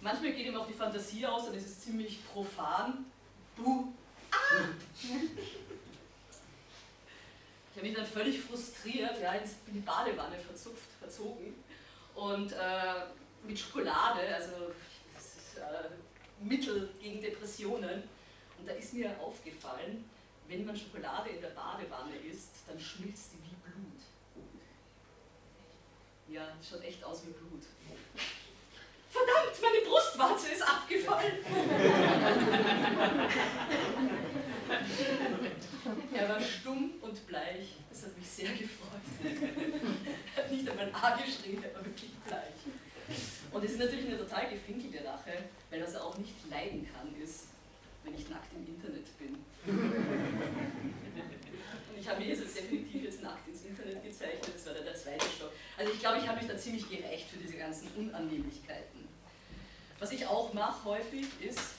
Manchmal 0.01 0.33
geht 0.33 0.47
ihm 0.47 0.57
auch 0.57 0.67
die 0.67 0.73
Fantasie 0.73 1.27
aus, 1.27 1.47
dann 1.47 1.55
ist 1.55 1.67
es 1.67 1.81
ziemlich 1.81 2.25
profan. 2.27 3.07
Buh. 3.57 3.89
Ah! 4.31 4.69
Ich 7.73 7.79
habe 7.79 7.89
mich 7.89 7.97
dann 7.97 8.07
völlig 8.07 8.39
frustriert, 8.41 9.19
ja, 9.23 9.33
in 9.33 9.73
die 9.73 9.81
Badewanne 9.81 10.39
verzupft, 10.39 10.91
verzogen 11.01 11.55
und 12.15 12.53
äh, 12.53 13.07
mit 13.45 13.59
Schokolade, 13.59 14.35
also 14.35 14.53
das 15.15 15.25
ist, 15.25 15.57
äh, 15.57 15.89
Mittel 16.45 16.91
gegen 17.01 17.23
Depressionen. 17.23 18.03
Und 18.59 18.69
da 18.69 18.73
ist 18.73 18.93
mir 18.93 19.19
aufgefallen, 19.21 20.05
wenn 20.49 20.67
man 20.67 20.77
Schokolade 20.77 21.31
in 21.31 21.41
der 21.41 21.49
Badewanne 21.49 22.17
isst, 22.31 22.51
dann 22.67 22.79
schmilzt 22.79 23.33
die 23.33 23.39
wie 23.39 23.57
Blut. 23.65 24.03
Ja, 26.29 26.49
schaut 26.63 26.83
echt 26.85 27.03
aus 27.03 27.23
wie 27.27 27.33
Blut. 27.33 27.63
Verdammt, 29.11 29.63
meine 29.63 29.81
Brustwarze 29.89 30.53
ist 30.53 30.63
abgefallen. 30.63 31.39
er 36.15 36.29
war 36.29 36.41
stumm 36.41 36.93
und 37.01 37.27
bleich. 37.27 37.77
Das 37.91 38.05
hat 38.05 38.17
mich 38.17 38.29
sehr 38.29 38.51
gefreut. 38.51 39.03
er 40.37 40.45
hat 40.45 40.51
nicht 40.51 40.69
einmal 40.69 40.91
A 40.93 41.17
geschrien, 41.17 41.63
er 41.63 41.75
war 41.75 41.85
wirklich 41.85 42.11
bleich. 42.27 42.55
Und 43.51 43.65
es 43.65 43.73
ist 43.73 43.81
natürlich 43.81 44.07
eine 44.07 44.19
total 44.19 44.49
gefinkelte 44.49 45.05
Rache, 45.05 45.33
weil 45.71 45.83
was 45.83 45.95
er 45.95 46.05
auch 46.05 46.17
nicht 46.19 46.35
leiden 46.49 46.89
kann, 46.93 47.15
ist, 47.23 47.49
wenn 48.05 48.15
ich 48.15 48.29
nackt 48.31 48.53
im 48.55 48.67
Internet 48.75 49.07
bin. 49.19 49.37
Und 51.91 51.99
ich 51.99 52.09
habe 52.09 52.21
mich 52.21 52.29
jetzt 52.29 52.57
definitiv 52.57 53.05
jetzt 53.05 53.23
nackt 53.23 53.47
ins 53.49 53.65
Internet 53.65 54.03
gezeichnet, 54.03 54.51
das 54.55 54.67
war 54.67 54.75
dann 54.75 54.85
der 54.85 54.95
zweite 54.95 55.27
Stock. 55.37 55.53
Also 55.77 55.93
ich 55.93 56.01
glaube, 56.01 56.19
ich 56.19 56.29
habe 56.29 56.39
mich 56.39 56.49
da 56.49 56.57
ziemlich 56.57 56.89
gerecht 56.89 57.29
für 57.29 57.39
diese 57.39 57.57
ganzen 57.57 57.89
Unannehmlichkeiten. 57.97 59.09
Was 59.99 60.11
ich 60.13 60.27
auch 60.27 60.53
mache 60.53 60.85
häufig 60.85 61.27
ist, 61.41 61.75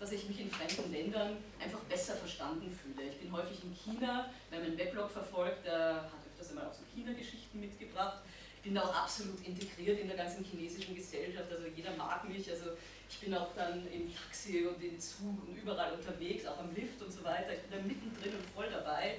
dass 0.00 0.12
ich 0.12 0.26
mich 0.26 0.40
in 0.40 0.50
fremden 0.50 0.90
Ländern 0.90 1.36
einfach 1.62 1.80
besser 1.80 2.16
verstanden 2.16 2.72
fühle. 2.72 3.10
Ich 3.10 3.18
bin 3.18 3.30
häufig 3.30 3.58
in 3.62 3.74
China, 3.74 4.30
wer 4.48 4.60
meinen 4.60 4.78
Weblog 4.78 5.10
verfolgt, 5.10 5.66
der 5.66 5.96
hat 5.96 6.26
öfters 6.26 6.48
einmal 6.50 6.66
auch 6.66 6.72
so 6.72 6.82
China-Geschichten 6.94 7.60
mitgebracht. 7.60 8.22
Ich 8.56 8.62
bin 8.62 8.74
da 8.74 8.82
auch 8.82 8.94
absolut 8.94 9.46
integriert 9.46 10.00
in 10.00 10.08
der 10.08 10.16
ganzen 10.16 10.42
chinesischen 10.42 10.94
Gesellschaft, 10.94 11.52
also 11.52 11.66
jeder 11.76 11.94
mag 11.96 12.26
mich. 12.26 12.50
Also 12.50 12.70
ich 13.10 13.18
bin 13.18 13.34
auch 13.34 13.54
dann 13.54 13.86
im 13.92 14.14
Taxi 14.14 14.66
und 14.66 14.82
im 14.82 14.98
Zug 14.98 15.46
und 15.46 15.56
überall 15.56 15.92
unterwegs, 15.92 16.46
auch 16.46 16.58
am 16.58 16.74
Lift 16.74 17.00
und 17.02 17.12
so 17.12 17.22
weiter. 17.22 17.52
Ich 17.52 17.60
bin 17.62 17.78
da 17.78 17.86
mittendrin 17.86 18.34
und 18.34 18.46
voll 18.54 18.70
dabei. 18.70 19.18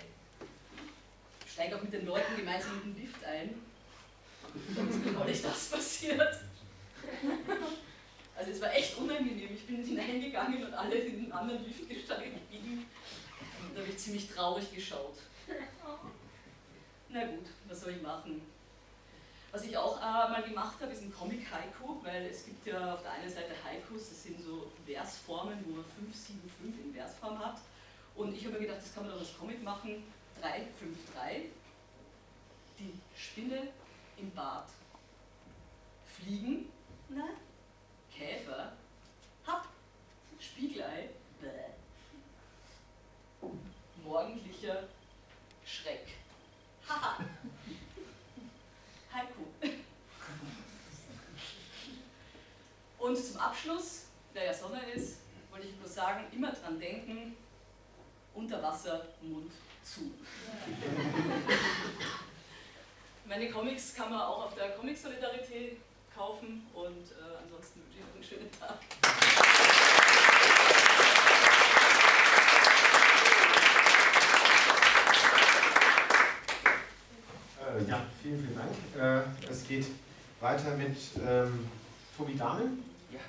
Steige 1.48 1.76
auch 1.76 1.82
mit 1.84 1.94
den 1.94 2.08
Leuten 2.08 2.36
gemeinsam 2.38 2.82
in 2.84 2.94
den 2.94 3.04
Lift 3.04 3.24
ein. 3.24 3.54
Dann 4.76 4.90
ist 4.90 5.06
mir 5.06 5.12
neulich 5.12 5.42
das 5.42 5.70
passiert. 5.70 6.40
Also 8.42 8.54
es 8.54 8.62
war 8.62 8.74
echt 8.74 8.98
unangenehm. 8.98 9.54
Ich 9.54 9.68
bin 9.68 9.86
hineingegangen 9.86 10.66
und 10.66 10.74
alle 10.74 10.96
in 10.96 11.26
den 11.26 11.32
anderen 11.32 11.64
Lift 11.64 11.88
gestiegen. 11.88 12.42
Und 12.50 13.76
da 13.76 13.82
habe 13.82 13.92
ich 13.92 13.98
ziemlich 14.00 14.28
traurig 14.32 14.74
geschaut. 14.74 15.14
Na 17.10 17.24
gut, 17.26 17.46
was 17.68 17.82
soll 17.82 17.92
ich 17.92 18.02
machen? 18.02 18.42
Was 19.52 19.64
ich 19.64 19.78
auch 19.78 19.96
äh, 20.00 20.32
mal 20.32 20.42
gemacht 20.42 20.74
habe, 20.82 20.92
ist 20.92 21.04
ein 21.04 21.14
Comic-Haiku, 21.14 22.04
weil 22.04 22.26
es 22.26 22.44
gibt 22.46 22.66
ja 22.66 22.96
auf 22.96 23.04
der 23.04 23.12
einen 23.12 23.30
Seite 23.30 23.54
Haikus, 23.64 24.10
das 24.10 24.24
sind 24.24 24.42
so 24.42 24.72
Versformen, 24.88 25.64
wo 25.68 25.76
man 25.76 25.86
5, 25.86 26.16
7, 26.16 26.40
5 26.64 26.80
in 26.86 26.94
Versform 26.96 27.38
hat. 27.38 27.60
Und 28.16 28.34
ich 28.34 28.44
habe 28.46 28.54
mir 28.56 28.62
gedacht, 28.62 28.82
das 28.82 28.92
kann 28.96 29.04
man 29.04 29.12
doch 29.12 29.20
als 29.20 29.38
Comic 29.38 29.62
machen. 29.62 30.04
3, 30.42 30.66
5, 30.80 30.98
3. 31.14 31.46
Die 32.80 32.94
Spinne 33.16 33.68
im 34.18 34.32
Bad. 34.32 34.66
Fliegen. 36.08 36.70
Na? 37.08 37.26
Käfer. 38.22 38.74
Hab. 39.48 39.68
Spiegelei. 40.40 41.10
Bäh. 41.42 41.72
Morgendlicher 44.04 44.84
Schreck. 45.66 46.08
Haha. 46.88 47.18
Haiku. 49.14 49.44
Und 53.00 53.18
zum 53.18 53.38
Abschluss, 53.38 54.06
da 54.34 54.44
ja 54.44 54.54
Sonne 54.54 54.82
ist, 54.92 55.22
wollte 55.50 55.68
ich 55.68 55.76
bloß 55.78 55.96
sagen, 55.96 56.26
immer 56.32 56.52
dran 56.52 56.80
denken, 56.80 57.36
unter 58.36 58.62
Wasser, 58.62 59.08
Mund 59.22 59.52
zu. 59.84 60.02
Meine 63.26 63.50
Comics 63.50 63.96
kann 63.96 64.12
man 64.12 64.22
auch 64.22 64.46
auf 64.46 64.56
der 64.56 64.72
Comic 64.76 64.98
Solidarität 64.98 65.80
kaufen 66.22 66.68
und 66.76 67.10
äh, 67.18 67.42
ansonsten 67.44 67.82
wünsche 67.82 67.98
ich 67.98 68.06
noch 68.06 68.14
einen 68.14 68.24
schönen 68.24 68.52
Tag. 68.52 68.78
Äh, 77.58 77.90
ja, 77.90 78.06
vielen, 78.22 78.40
vielen 78.40 78.56
Dank. 78.56 78.72
Äh, 78.96 79.50
es 79.52 79.68
geht 79.68 79.88
weiter 80.40 80.76
mit 80.78 80.96
ähm, 81.26 81.68
Tobi 82.16 82.36
Dahmen. 82.36 82.84
Ja. 83.12 83.22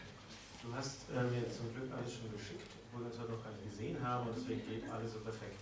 Du 0.63 0.75
hast 0.75 1.09
äh, 1.17 1.23
mir 1.23 1.49
zum 1.51 1.75
Glück 1.75 1.91
alles 1.97 2.13
schon 2.13 2.31
geschickt, 2.31 2.69
obwohl 2.89 3.07
wir 3.07 3.11
uns 3.11 3.19
heute 3.19 3.33
noch 3.33 3.43
gar 3.43 3.53
nicht 3.53 3.71
gesehen 3.71 4.07
haben 4.07 4.29
und 4.29 4.37
deswegen 4.37 4.69
geht 4.69 4.91
alles 4.91 5.15
so 5.15 5.21
perfekt. 5.21 5.57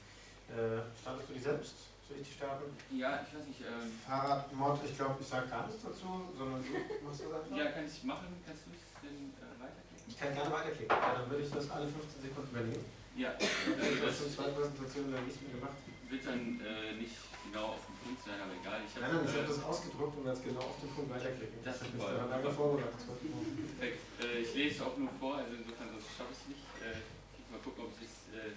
Äh, 0.49 0.83
startest 1.01 1.29
du 1.29 1.35
die 1.35 1.41
selbst? 1.41 1.75
Soll 2.11 2.19
ich 2.19 2.27
die 2.27 2.35
starten? 2.35 2.67
Ja, 2.91 3.23
ich 3.23 3.31
weiß 3.31 3.47
nicht. 3.47 3.61
Ähm, 3.63 3.87
Fahrradmod, 4.03 4.83
ich 4.83 4.97
glaube, 4.99 5.15
ich 5.23 5.29
sage 5.31 5.47
gar 5.47 5.63
nichts 5.71 5.79
dazu, 5.87 6.27
sondern 6.35 6.59
du 6.59 6.75
machst 7.07 7.23
das 7.23 7.31
einfach. 7.31 7.55
ja, 7.55 7.71
kann 7.71 7.87
ich 7.87 8.03
machen. 8.03 8.35
Kannst 8.43 8.67
du 8.67 8.75
es 8.75 8.83
denn 8.99 9.31
äh, 9.39 9.55
weiterklicken? 9.63 10.11
Ich 10.11 10.17
kann 10.19 10.35
gerne 10.35 10.51
weiterklicken. 10.51 10.91
Ja, 10.91 11.15
dann 11.15 11.31
würde 11.31 11.43
ich 11.47 11.53
das 11.55 11.71
alle 11.71 11.87
15 11.87 12.19
Sekunden 12.27 12.51
übernehmen. 12.51 12.83
Ja, 13.15 13.31
Ich 13.39 13.47
äh, 13.47 13.79
habe 13.79 14.11
das 14.11 14.19
schon 14.19 14.31
zwei 14.35 14.51
Präsentationen 14.51 15.15
lang 15.15 15.23
nicht 15.23 15.39
mehr 15.39 15.55
gemacht. 15.55 15.79
wird 16.11 16.27
dann 16.27 16.43
äh, 16.67 16.99
nicht 16.99 17.15
genau 17.47 17.79
auf 17.79 17.83
den 17.87 17.95
Punkt 18.03 18.21
sein, 18.27 18.39
aber 18.43 18.55
egal. 18.59 18.83
Ich 18.83 18.91
Nein, 18.99 19.07
nein, 19.15 19.23
ich 19.23 19.35
habe 19.39 19.47
äh, 19.47 19.55
das 19.55 19.63
ausgedruckt 19.63 20.15
und 20.19 20.27
jetzt 20.27 20.43
genau 20.43 20.67
auf 20.67 20.79
den 20.83 20.91
Punkt 20.91 21.15
weiterklicken. 21.15 21.63
Das 21.63 21.79
ist 21.79 21.95
ist 21.95 21.99
toll. 21.99 22.15
da 22.19 22.27
lange 22.27 22.51
vorbereitet. 22.51 23.07
perfekt. 23.07 23.99
Äh, 24.19 24.43
ich 24.43 24.51
lese 24.59 24.75
es 24.75 24.81
auch 24.83 24.99
nur 24.99 25.15
vor, 25.23 25.39
also 25.39 25.55
insofern 25.55 25.95
sonst 25.95 26.11
schaffe 26.19 26.35
ich 26.35 26.43
es 26.43 26.47
nicht. 26.59 26.65
Äh, 26.83 26.99
ich 27.39 27.47
mal 27.55 27.63
gucken, 27.63 27.87
ob 27.87 27.95
ich 28.03 28.11
es 28.11 28.19
äh, 28.35 28.51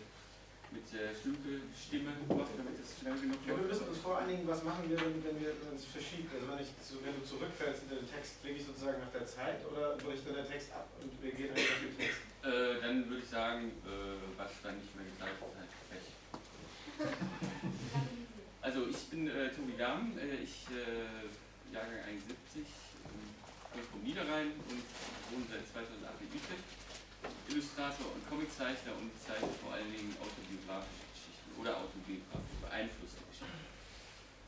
mit 0.73 0.85
der 0.89 1.13
Stimme 1.13 2.11
mache, 2.27 2.57
damit 2.57 2.75
es 2.81 2.99
schnell 2.99 3.13
genug 3.13 3.37
Ja, 3.45 3.53
wir 3.55 3.69
müssen 3.69 3.87
uns 3.87 3.99
vor 3.99 4.17
allen 4.17 4.29
Dingen, 4.29 4.47
was 4.47 4.63
machen 4.63 4.89
wir, 4.89 4.97
wenn, 4.97 5.23
wenn 5.23 5.37
wir 5.39 5.53
uns 5.71 5.85
verschiebt? 5.85 6.33
Also 6.33 6.49
wenn, 6.49 6.59
ich, 6.59 6.73
so, 6.81 6.97
wenn 7.05 7.13
du 7.13 7.21
zurückfällst 7.21 7.85
hinter 7.85 8.01
den 8.01 8.09
Text, 8.09 8.41
klicke 8.41 8.57
ich 8.57 8.65
sozusagen 8.65 8.99
nach 8.99 9.13
der 9.13 9.25
Zeit 9.29 9.61
oder 9.69 9.95
bricht 10.01 10.25
dann 10.25 10.35
der 10.35 10.49
Text 10.49 10.73
ab 10.73 10.89
und 11.01 11.13
wir 11.21 11.31
gehen 11.31 11.53
einfach 11.53 11.77
auf 11.77 11.85
den 11.85 11.97
Text? 11.97 12.19
Äh, 12.43 12.81
dann 12.81 13.07
würde 13.07 13.21
ich 13.21 13.29
sagen, 13.29 13.71
äh, 13.85 14.17
was 14.35 14.51
dann 14.65 14.75
nicht 14.81 14.91
mehr 14.97 15.05
gezeigt 15.05 15.37
wird, 15.39 15.53
halt 15.55 15.71
Pech. 15.93 16.07
Also 18.63 18.87
ich 18.87 19.03
bin 19.11 19.27
äh, 19.27 19.51
Tobi 19.51 19.75
Dahm, 19.77 20.17
äh, 20.17 20.39
ich 20.41 20.63
äh, 20.71 21.27
Jahrgang 21.73 21.99
71, 22.07 22.63
ähm, 22.63 23.35
komme 23.71 23.83
vom 23.91 24.01
Niederrhein 24.03 24.55
und 24.71 24.79
wohne 25.35 25.45
seit 25.51 25.67
2008 25.67 25.99
in 26.23 26.27
Utrecht. 26.31 26.63
Illustrator 27.53 28.09
und 28.09 28.25
Comiczeichner 28.25 28.97
und 28.97 29.13
zeichne 29.21 29.53
vor 29.61 29.77
allen 29.77 29.93
Dingen 29.93 30.09
autobiografische 30.17 31.05
Geschichten 31.13 31.53
oder 31.61 31.77
autobiografisch 31.77 32.57
beeinflusste 32.65 33.21
Geschichten. 33.29 33.61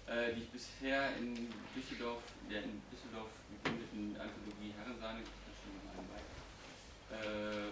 Äh, 0.10 0.34
die 0.34 0.42
ich 0.42 0.50
bisher 0.50 1.14
in 1.22 1.54
Düsseldorf, 1.78 2.26
der 2.50 2.66
in 2.66 2.82
Düsseldorf 2.90 3.30
gegründeten 3.50 4.18
Anthologie 4.18 4.74
Herrensahne, 4.74 5.22
äh, 5.22 5.30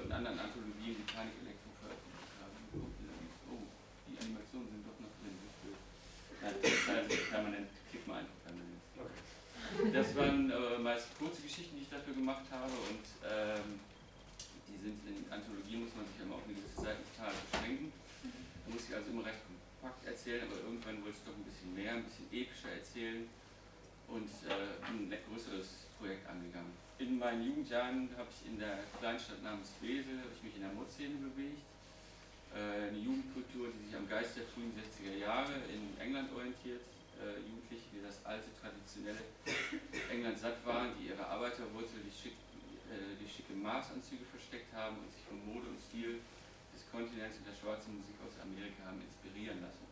und 0.05 0.11
anderen 0.13 0.37
Anthologien, 0.37 1.01
die 1.01 1.07
Panik 1.09 1.33
Elektro 1.41 1.73
veröffentlicht 1.81 2.29
haben. 2.37 2.53
Oh, 3.49 3.65
die 4.05 4.13
Animationen 4.21 4.69
sind 4.69 4.85
doch 4.85 5.01
noch 5.01 5.17
drin. 5.17 5.33
wie. 5.33 5.73
Nein, 6.45 6.53
das 6.61 6.69
ist 6.69 6.85
also 6.89 7.09
permanent, 7.33 7.73
klick 7.89 8.05
mal 8.05 8.21
einfach 8.21 8.37
permanent. 8.45 8.77
Das 9.97 10.13
waren 10.13 10.53
äh, 10.53 10.77
meist 10.77 11.09
kurze 11.17 11.41
Geschichten, 11.41 11.73
die 11.77 11.83
ich 11.83 11.89
dafür 11.89 12.13
gemacht 12.13 12.45
habe 12.53 12.73
und 12.93 13.01
sind 14.83 14.99
in 15.07 15.23
Anthologien, 15.31 15.87
muss 15.87 15.95
man 15.95 16.03
sich 16.03 16.19
ja 16.19 16.27
immer 16.27 16.35
auf 16.35 16.43
eine 16.43 16.59
gewisse 16.59 16.83
Seitenzahl 16.83 17.31
beschränken. 17.31 17.87
Da 18.19 18.67
muss 18.67 18.83
ich 18.83 18.91
also 18.91 19.07
immer 19.15 19.23
recht 19.23 19.39
kompakt 19.47 20.03
erzählen, 20.03 20.43
aber 20.43 20.59
irgendwann 20.59 20.99
wollte 21.07 21.15
ich 21.15 21.23
doch 21.23 21.35
ein 21.39 21.47
bisschen 21.47 21.71
mehr, 21.71 21.95
ein 21.95 22.03
bisschen 22.03 22.27
epischer 22.27 22.71
erzählen 22.75 23.23
und 24.11 24.27
äh, 24.43 24.83
ein 24.83 25.07
größeres 25.07 25.87
Projekt 25.95 26.27
angegangen. 26.27 26.75
In 26.99 27.17
meinen 27.17 27.47
Jugendjahren 27.47 28.11
habe 28.19 28.27
ich 28.27 28.43
in 28.43 28.59
der 28.59 28.83
Kleinstadt 28.99 29.41
namens 29.41 29.71
Wesel, 29.79 30.19
ich 30.35 30.43
mich 30.43 30.55
in 30.59 30.67
der 30.67 30.75
Modszene 30.75 31.15
bewegt. 31.15 31.63
Äh, 32.51 32.91
eine 32.91 32.99
Jugendkultur, 32.99 33.71
die 33.71 33.87
sich 33.87 33.95
am 33.95 34.07
Geist 34.07 34.35
der 34.35 34.43
frühen 34.51 34.75
60er 34.75 35.15
Jahre 35.15 35.63
in 35.71 35.95
England 35.97 36.27
orientiert. 36.35 36.83
Äh, 37.23 37.39
Jugendliche, 37.39 37.87
die 37.95 38.03
das 38.03 38.19
alte, 38.27 38.51
traditionelle 38.59 39.23
England 40.11 40.37
satt 40.37 40.59
waren, 40.67 40.91
die 40.99 41.07
ihre 41.07 41.23
Arbeiterwurzel, 41.25 42.03
die 42.03 42.11
schick 42.11 42.35
äh, 42.93 43.17
die 43.17 43.27
schicke 43.27 43.53
Maßanzüge 43.53 44.25
versteckt 44.25 44.73
haben 44.73 45.01
und 45.01 45.09
sich 45.09 45.25
vom 45.25 45.41
Mode 45.41 45.67
und 45.67 45.79
Stil 45.81 46.21
des 46.73 46.85
Kontinents 46.89 47.37
und 47.41 47.47
der 47.49 47.57
schwarzen 47.57 47.97
Musik 47.97 48.15
aus 48.21 48.37
Amerika 48.41 48.85
haben 48.85 49.01
inspirieren 49.01 49.61
lassen. 49.61 49.85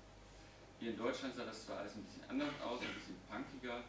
Hier 0.80 0.94
in 0.94 0.98
Deutschland 0.98 1.34
sah 1.36 1.46
das 1.46 1.66
zwar 1.66 1.86
alles 1.86 1.94
ein 1.94 2.06
bisschen 2.06 2.26
anders 2.30 2.54
aus, 2.62 2.82
ein 2.82 2.94
bisschen 2.98 3.18
punkiger, 3.30 3.86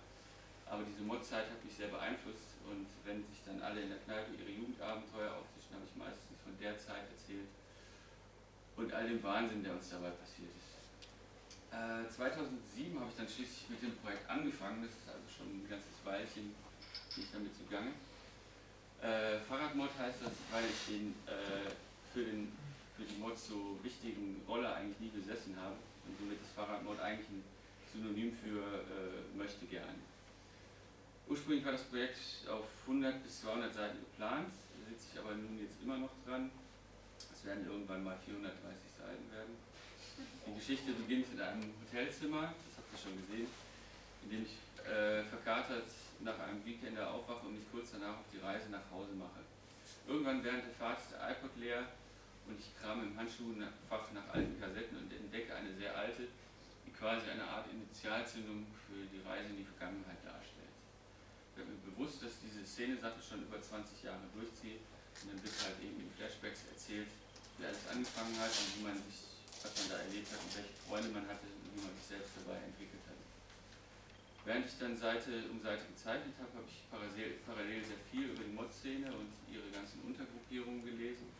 aber 0.68 0.84
diese 0.84 1.00
Mod-Zeit 1.04 1.48
hat 1.48 1.64
mich 1.64 1.72
sehr 1.72 1.88
beeinflusst 1.88 2.60
und 2.68 2.88
wenn 3.04 3.24
sich 3.24 3.40
dann 3.44 3.60
alle 3.60 3.80
in 3.80 3.88
der 3.88 4.00
Kneipe 4.04 4.32
ihre 4.36 4.52
Jugendabenteuer 4.52 5.32
auftischen, 5.36 5.76
habe 5.76 5.84
ich 5.88 5.96
meistens 5.96 6.36
von 6.44 6.52
der 6.60 6.76
Zeit 6.76 7.08
erzählt 7.08 7.48
und 8.76 8.92
all 8.92 9.08
dem 9.08 9.22
Wahnsinn, 9.22 9.64
der 9.64 9.72
uns 9.72 9.88
dabei 9.88 10.10
passiert 10.16 10.52
ist. 10.52 10.72
Äh, 11.72 12.08
2007 12.08 13.00
habe 13.00 13.08
ich 13.08 13.16
dann 13.16 13.28
schließlich 13.28 13.68
mit 13.72 13.80
dem 13.80 13.96
Projekt 13.96 14.28
angefangen, 14.28 14.84
das 14.84 14.92
ist 14.92 15.08
also 15.08 15.24
schon 15.28 15.48
ein 15.48 15.68
ganzes 15.68 15.96
Weilchen, 16.04 16.52
bin 17.16 17.24
ich 17.24 17.32
damit 17.32 17.56
zugange. 17.56 17.92
Äh, 19.02 19.40
Fahrradmod 19.48 19.90
heißt 19.98 20.22
das, 20.22 20.30
weil 20.52 20.62
ich 20.64 20.86
den, 20.86 21.14
äh, 21.26 21.74
für, 22.14 22.22
den, 22.22 22.52
für 22.96 23.02
die 23.02 23.18
Mod 23.18 23.36
so 23.36 23.76
wichtigen 23.82 24.40
Rolle 24.46 24.72
eigentlich 24.72 25.00
nie 25.00 25.10
besessen 25.10 25.56
habe 25.58 25.74
und 26.06 26.16
somit 26.18 26.40
ist 26.40 26.54
Fahrradmod 26.54 27.00
eigentlich 27.00 27.28
ein 27.28 27.44
Synonym 27.92 28.32
für 28.38 28.62
äh, 28.62 29.36
möchte 29.36 29.66
gern. 29.66 29.98
Ursprünglich 31.26 31.64
war 31.64 31.72
das 31.72 31.82
Projekt 31.82 32.16
auf 32.48 32.66
100 32.86 33.24
bis 33.24 33.40
200 33.42 33.74
Seiten 33.74 33.98
geplant, 33.98 34.52
sitze 34.88 35.06
ich 35.12 35.18
aber 35.18 35.34
nun 35.34 35.58
jetzt 35.58 35.82
immer 35.82 35.98
noch 35.98 36.12
dran. 36.24 36.50
Es 37.18 37.44
werden 37.44 37.66
irgendwann 37.66 38.04
mal 38.04 38.16
430 38.24 38.54
Seiten 38.98 39.26
werden. 39.34 39.58
Die 40.46 40.54
Geschichte 40.54 40.92
beginnt 40.92 41.26
in 41.32 41.40
einem 41.40 41.74
Hotelzimmer, 41.82 42.54
das 42.54 42.78
habt 42.78 42.92
ihr 42.92 42.98
schon 43.02 43.18
gesehen, 43.26 43.48
in 44.22 44.30
dem 44.30 44.42
ich 44.46 44.54
äh, 44.86 45.24
verkatert 45.24 45.90
nach 46.24 46.38
einem 46.38 46.64
Weekender 46.64 47.10
aufwache 47.10 47.46
und 47.46 47.54
mich 47.54 47.70
kurz 47.70 47.92
danach 47.92 48.18
auf 48.18 48.30
die 48.32 48.38
Reise 48.38 48.70
nach 48.70 48.86
Hause 48.90 49.12
mache. 49.14 49.42
Irgendwann 50.06 50.42
während 50.42 50.64
der 50.64 50.74
Fahrt 50.74 50.98
ist 50.98 51.12
der 51.12 51.30
iPod 51.30 51.54
leer 51.56 51.86
und 52.46 52.58
ich 52.58 52.74
kram 52.78 53.02
im 53.02 53.16
Handschuhfach 53.16 54.10
nach 54.14 54.28
alten 54.34 54.58
Kassetten 54.58 54.98
und 54.98 55.12
entdecke 55.12 55.54
eine 55.54 55.72
sehr 55.74 55.94
alte, 55.96 56.26
die 56.86 56.92
quasi 56.92 57.30
eine 57.30 57.46
Art 57.46 57.66
Initialzündung 57.70 58.66
für 58.86 59.06
die 59.06 59.22
Reise 59.22 59.50
in 59.50 59.62
die 59.62 59.68
Vergangenheit 59.68 60.18
darstellt. 60.26 60.74
Ich 61.50 61.54
bin 61.54 61.70
mir 61.70 61.80
bewusst, 61.94 62.22
dass 62.22 62.40
diese 62.42 62.66
Szene-Sache 62.66 63.22
schon 63.22 63.42
über 63.42 63.60
20 63.60 64.02
Jahre 64.02 64.26
durchzieht 64.34 64.82
und 65.22 65.32
dann 65.32 65.40
wird 65.42 65.54
halt 65.62 65.78
eben 65.80 66.00
in 66.02 66.10
Flashbacks 66.18 66.66
erzählt, 66.66 67.08
wie 67.58 67.66
alles 67.66 67.86
angefangen 67.86 68.34
hat 68.42 68.50
und 68.50 68.68
wie 68.74 68.84
man 68.84 68.96
sich, 69.06 69.38
was 69.62 69.70
man 69.78 69.86
da 69.94 69.96
erlebt 70.02 70.28
hat 70.32 70.40
und 70.42 70.52
welche 70.56 70.74
Freunde 70.82 71.10
man 71.14 71.24
hatte 71.30 71.46
und 71.46 71.62
wie 71.72 71.82
man 71.86 71.94
sich 71.94 72.06
selbst 72.18 72.32
dabei 72.42 72.58
entwickelt. 72.58 72.91
Während 74.44 74.66
ich 74.66 74.74
dann 74.78 74.96
Seite 74.96 75.46
um 75.54 75.62
Seite 75.62 75.86
gezeichnet 75.86 76.34
habe, 76.42 76.50
habe 76.58 76.66
ich 76.66 76.82
parallel, 76.90 77.38
parallel 77.46 77.78
sehr 77.78 78.02
viel 78.10 78.34
über 78.34 78.42
die 78.42 78.50
Mod-Szene 78.50 79.06
und 79.14 79.30
ihre 79.46 79.70
ganzen 79.70 80.02
Untergruppierungen 80.02 80.82
gelesen 80.82 81.30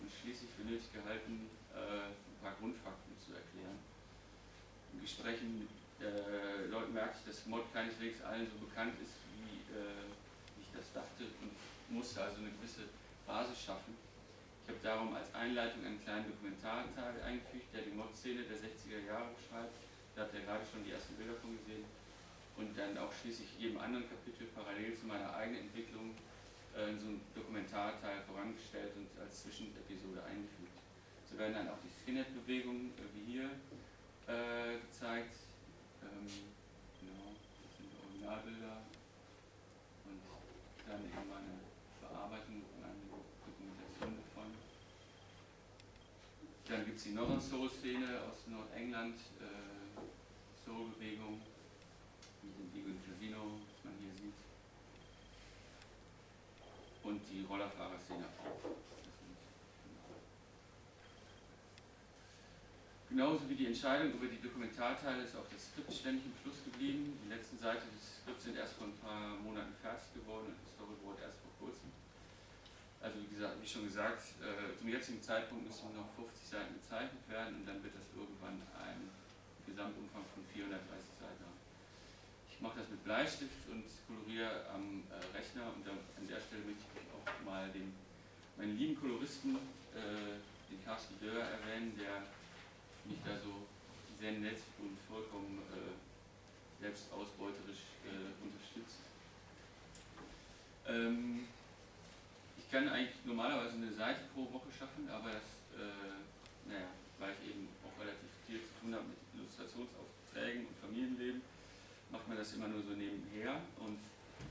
und 0.00 0.08
schließlich 0.12 0.50
für 0.52 0.68
nötig 0.68 0.92
gehalten, 0.92 1.48
äh, 1.72 2.12
ein 2.12 2.38
paar 2.44 2.52
Grundfakten 2.60 3.16
zu 3.16 3.32
erklären. 3.32 3.80
In 4.92 5.00
Gesprächen 5.00 5.64
mit 5.64 5.72
äh, 6.04 6.68
Leuten 6.68 6.92
merke 6.92 7.16
ich, 7.16 7.24
dass 7.32 7.48
Mod 7.48 7.64
keineswegs 7.72 8.20
allen 8.20 8.44
so 8.44 8.60
bekannt 8.60 8.92
ist, 9.00 9.16
wie 9.40 9.64
äh, 9.72 10.04
ich 10.60 10.68
das 10.76 10.92
dachte 10.92 11.32
und 11.40 11.56
musste 11.88 12.20
also 12.20 12.44
eine 12.44 12.52
gewisse 12.60 12.92
Basis 13.24 13.56
schaffen. 13.56 13.96
Ich 14.64 14.68
habe 14.68 14.84
darum 14.84 15.16
als 15.16 15.32
Einleitung 15.32 15.80
einen 15.80 16.04
kleinen 16.04 16.28
Dokumentarteil 16.28 17.24
eingefügt, 17.24 17.72
der 17.72 17.88
die 17.88 17.96
Mod-Szene 17.96 18.44
der 18.44 18.60
60er 18.60 19.00
Jahre 19.08 19.32
beschreibt. 19.32 19.72
Da 20.14 20.28
habt 20.28 20.34
ihr 20.36 20.44
gerade 20.44 20.64
schon 20.68 20.84
die 20.84 20.92
ersten 20.92 21.16
Bilder 21.16 21.40
von 21.40 21.56
gesehen. 21.56 21.88
Und 22.60 22.76
dann 22.76 22.92
auch 22.98 23.10
schließlich 23.10 23.48
jedem 23.58 23.80
anderen 23.80 24.04
Kapitel 24.04 24.46
parallel 24.54 24.94
zu 24.94 25.06
meiner 25.06 25.34
eigenen 25.34 25.62
Entwicklung 25.62 26.12
äh, 26.76 26.92
so 26.92 27.08
einen 27.08 27.24
Dokumentarteil 27.34 28.20
vorangestellt 28.28 28.92
und 29.00 29.08
als 29.18 29.44
Zwischenepisode 29.44 30.22
eingefügt. 30.22 30.76
So 31.24 31.38
werden 31.38 31.54
dann 31.54 31.68
auch 31.68 31.80
die 31.80 31.88
Skinhead-Bewegungen 31.88 32.92
äh, 33.00 33.08
wie 33.16 33.32
hier 33.32 33.48
äh, 34.28 34.76
gezeigt. 34.76 35.40
Ähm, 36.04 36.28
genau, 37.00 37.32
das 37.64 37.80
sind 37.80 37.96
Originalbilder. 37.96 38.84
Und 40.04 40.20
dann 40.84 41.00
eben 41.00 41.28
meine 41.32 41.64
Bearbeitung 42.04 42.60
und 42.60 42.84
eine 42.84 43.08
Dokumentation 43.08 44.20
davon. 44.20 44.52
Dann 46.68 46.84
gibt 46.84 46.98
es 46.98 47.04
die 47.04 47.16
Northern 47.16 47.40
Soul-Szene 47.40 48.20
aus 48.28 48.44
Nordengland, 48.52 49.16
äh, 49.40 49.96
Soul-Bewegung 50.60 51.40
mit 52.42 52.56
dem 52.58 52.68
Eagle 52.74 52.96
Casino, 53.06 53.60
was 53.66 53.84
man 53.84 53.94
hier 54.00 54.14
sieht. 54.14 54.38
Und 57.02 57.20
die 57.30 57.44
Rollerfahrerszene 57.44 58.24
auch. 58.24 58.80
Genauso 63.10 63.50
wie 63.50 63.58
die 63.58 63.66
Entscheidung 63.66 64.14
über 64.14 64.30
die 64.30 64.40
Dokumentarteile 64.40 65.26
ist 65.26 65.34
auch 65.34 65.48
das 65.50 65.66
Skript 65.66 65.92
ständig 65.92 66.30
im 66.30 66.34
Fluss 66.46 66.62
geblieben. 66.62 67.18
Die 67.26 67.28
letzten 67.28 67.58
Seiten 67.58 67.90
des 67.90 68.22
Skripts 68.22 68.44
sind 68.46 68.54
erst 68.54 68.78
vor 68.78 68.86
ein 68.86 68.94
paar 69.02 69.34
Monaten 69.42 69.74
fertig 69.82 70.14
geworden 70.14 70.54
und 70.54 70.56
das 70.62 70.70
Storyboard 70.78 71.18
erst 71.18 71.42
vor 71.42 71.50
kurzem. 71.58 71.90
Also 73.02 73.18
wie, 73.18 73.26
gesagt, 73.34 73.58
wie 73.58 73.66
schon 73.66 73.82
gesagt, 73.82 74.22
äh, 74.38 74.78
zum 74.78 74.86
jetzigen 74.86 75.18
Zeitpunkt 75.18 75.66
müssen 75.66 75.90
noch 75.90 76.06
50 76.14 76.38
Seiten 76.38 76.78
gezeichnet 76.78 77.26
werden 77.26 77.58
und 77.58 77.66
dann 77.66 77.82
wird 77.82 77.98
das 77.98 78.06
irgendwann 78.14 78.62
ein 78.78 79.10
Gesamtumfang 79.66 80.22
von 80.30 80.46
430 80.46 80.78
Seiten 81.18 81.42
haben. 81.42 81.49
Ich 82.60 82.62
mache 82.68 82.80
das 82.80 82.90
mit 82.90 83.02
Bleistift 83.04 83.64
und 83.72 83.88
koloriere 84.04 84.68
am 84.68 85.00
äh, 85.08 85.16
Rechner 85.32 85.72
und 85.72 85.80
da, 85.80 85.96
an 85.96 86.28
der 86.28 86.36
Stelle 86.44 86.60
möchte 86.68 86.84
ich 86.92 87.08
auch 87.08 87.24
mal 87.40 87.64
den, 87.72 87.96
meinen 88.58 88.76
lieben 88.76 89.00
Koloristen, 89.00 89.56
äh, 89.96 90.36
den 90.68 90.84
Carsten 90.84 91.16
Dörr, 91.24 91.40
erwähnen, 91.40 91.96
der 91.96 92.20
mich 93.08 93.16
da 93.24 93.32
so 93.40 93.64
sehr 94.20 94.32
nett 94.32 94.60
und 94.76 94.92
vollkommen 95.08 95.64
äh, 95.72 96.84
selbstausbeuterisch 96.84 97.96
äh, 98.04 98.28
unterstützt. 98.44 99.08
Ähm, 100.84 101.48
ich 102.60 102.70
kann 102.70 102.90
eigentlich 102.90 103.24
normalerweise 103.24 103.80
eine 103.80 103.92
Seite 103.96 104.20
pro 104.36 104.44
Woche 104.52 104.68
schaffen, 104.68 105.08
aber 105.08 105.32
das, 105.32 105.48
äh, 105.80 106.68
naja, 106.68 106.92
weil 107.16 107.32
ich 107.40 107.56
eben 107.56 107.72
auch 107.88 107.96
relativ 107.96 108.28
viel 108.44 108.60
zu 108.60 108.84
tun 108.84 108.92
habe 108.92 109.08
mit 109.08 109.16
Illustrationsaufträgen 109.32 110.68
und 110.68 110.76
Familienleben, 110.76 111.40
macht 112.10 112.28
man 112.28 112.36
das 112.36 112.52
immer 112.54 112.68
nur 112.68 112.82
so 112.82 112.92
nebenher. 112.92 113.62
Und, 113.78 113.98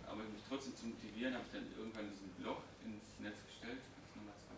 aber 0.08 0.24
mich 0.24 0.44
trotzdem 0.48 0.76
zu 0.76 0.88
motivieren, 0.88 1.34
habe 1.34 1.46
ich 1.48 1.54
dann 1.54 1.68
irgendwann 1.78 2.10
diesen 2.10 2.30
Blog 2.40 2.64
ins 2.84 3.20
Netz 3.20 3.40
gestellt. 3.46 3.80
Kannst 4.14 4.48
zwei? 4.48 4.56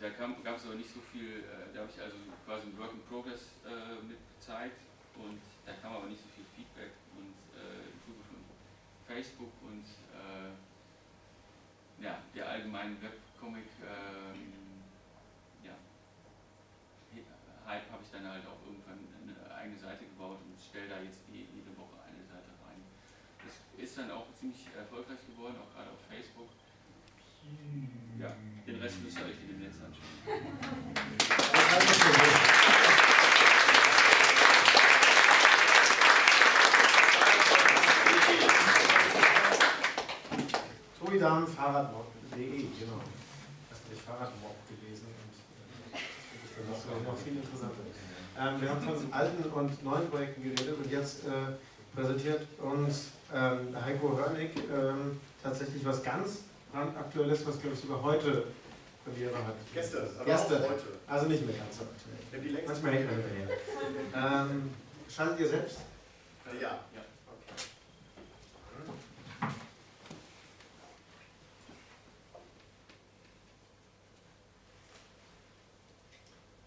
Da 0.00 0.08
gab 0.10 0.56
es 0.56 0.64
aber 0.64 0.74
nicht 0.74 0.92
so 0.92 1.00
viel, 1.00 1.42
äh, 1.42 1.74
da 1.74 1.80
habe 1.80 1.90
ich 1.90 2.00
also 2.00 2.16
quasi 2.46 2.68
ein 2.68 2.78
Work 2.78 2.92
in 2.92 3.02
Progress 3.02 3.50
äh, 3.66 3.98
mit 4.06 4.18
gezeigt 4.48 4.80
und 5.16 5.40
da 5.66 5.72
kam 5.82 5.92
aber 5.96 6.06
nicht 6.06 6.22
so 6.22 6.28
viel 6.32 6.46
Feedback 6.56 6.92
und 7.18 7.36
äh, 7.52 7.84
im 7.84 7.98
Zuge 8.00 8.22
von 8.32 8.40
Facebook 9.04 9.52
und 9.60 9.84
äh, 10.14 10.56
ja, 12.02 12.22
der 12.34 12.48
allgemeinen 12.48 12.96
Webcomic 13.02 13.66
ähm, 13.84 14.54
ja, 15.64 15.74
Hype 17.66 17.90
habe 17.90 18.02
ich 18.02 18.10
dann 18.10 18.24
halt 18.24 18.46
auch 18.46 18.64
irgendwann 18.64 19.04
eine 19.20 19.54
eigene 19.54 19.78
Seite 19.78 20.04
gebaut 20.04 20.38
stelle 20.68 20.88
da 20.88 21.00
jetzt 21.00 21.24
jede 21.32 21.72
Woche 21.80 21.96
eine 22.04 22.20
Seite 22.28 22.52
rein. 22.60 22.84
Das 23.40 23.56
ist 23.82 23.96
dann 23.96 24.10
auch 24.10 24.26
ziemlich 24.38 24.68
erfolgreich 24.76 25.18
geworden, 25.24 25.56
auch 25.56 25.72
gerade 25.72 25.88
auf 25.88 26.02
Facebook. 26.04 26.50
Ja, 28.20 28.36
den 28.66 28.76
Rest 28.76 29.00
müsst 29.02 29.18
ihr 29.18 29.24
euch 29.24 29.40
in 29.40 29.48
dem 29.48 29.60
Netz 29.64 29.76
anschauen. 29.80 30.04
Toidam 41.00 41.46
Fahrradmod.de, 41.46 42.68
genau. 42.76 43.00
Hast 43.70 43.84
du 43.84 43.92
nicht 43.92 44.02
Fahrradmod 44.04 44.56
gelesen 44.68 45.06
und 45.08 45.96
äh, 45.96 46.00
das 46.68 46.78
ist 46.78 46.86
dann 46.86 47.02
noch, 47.04 47.12
noch 47.12 47.18
viel 47.18 47.36
interessanter. 47.36 47.97
Ähm, 48.38 48.60
wir 48.60 48.70
haben 48.70 48.80
von 48.80 49.12
alten 49.12 49.42
und 49.50 49.84
neuen 49.84 50.08
Projekten 50.10 50.42
geredet 50.42 50.76
und 50.78 50.90
jetzt 50.90 51.24
äh, 51.26 51.30
präsentiert 51.94 52.42
uns 52.60 53.08
ähm, 53.34 53.74
Heiko 53.84 54.16
Hörnig 54.16 54.50
ähm, 54.72 55.20
tatsächlich 55.42 55.84
was 55.84 56.02
ganz 56.02 56.42
brandaktuelles, 56.72 57.44
was 57.46 57.60
glaube 57.60 57.74
ich 57.74 57.80
sogar 57.80 58.02
heute 58.02 58.44
Premiere 59.04 59.36
hat. 59.36 59.54
Gestern, 59.74 60.06
aber 60.16 60.24
Gestern. 60.24 60.62
auch 60.64 60.70
heute. 60.70 60.82
Also 61.08 61.26
nicht 61.26 61.44
mehr 61.46 61.56
ganz 61.56 61.78
so 61.78 61.82
aktuell. 61.84 62.62
Manchmal 62.66 62.92
hängt 62.92 63.06
man 63.10 63.20
hinterher. 63.22 64.42
ähm, 64.46 64.70
schaltet 65.08 65.40
ihr 65.40 65.48
selbst? 65.48 65.78
Äh, 66.46 66.62
ja. 66.62 66.78
Okay. 67.26 67.64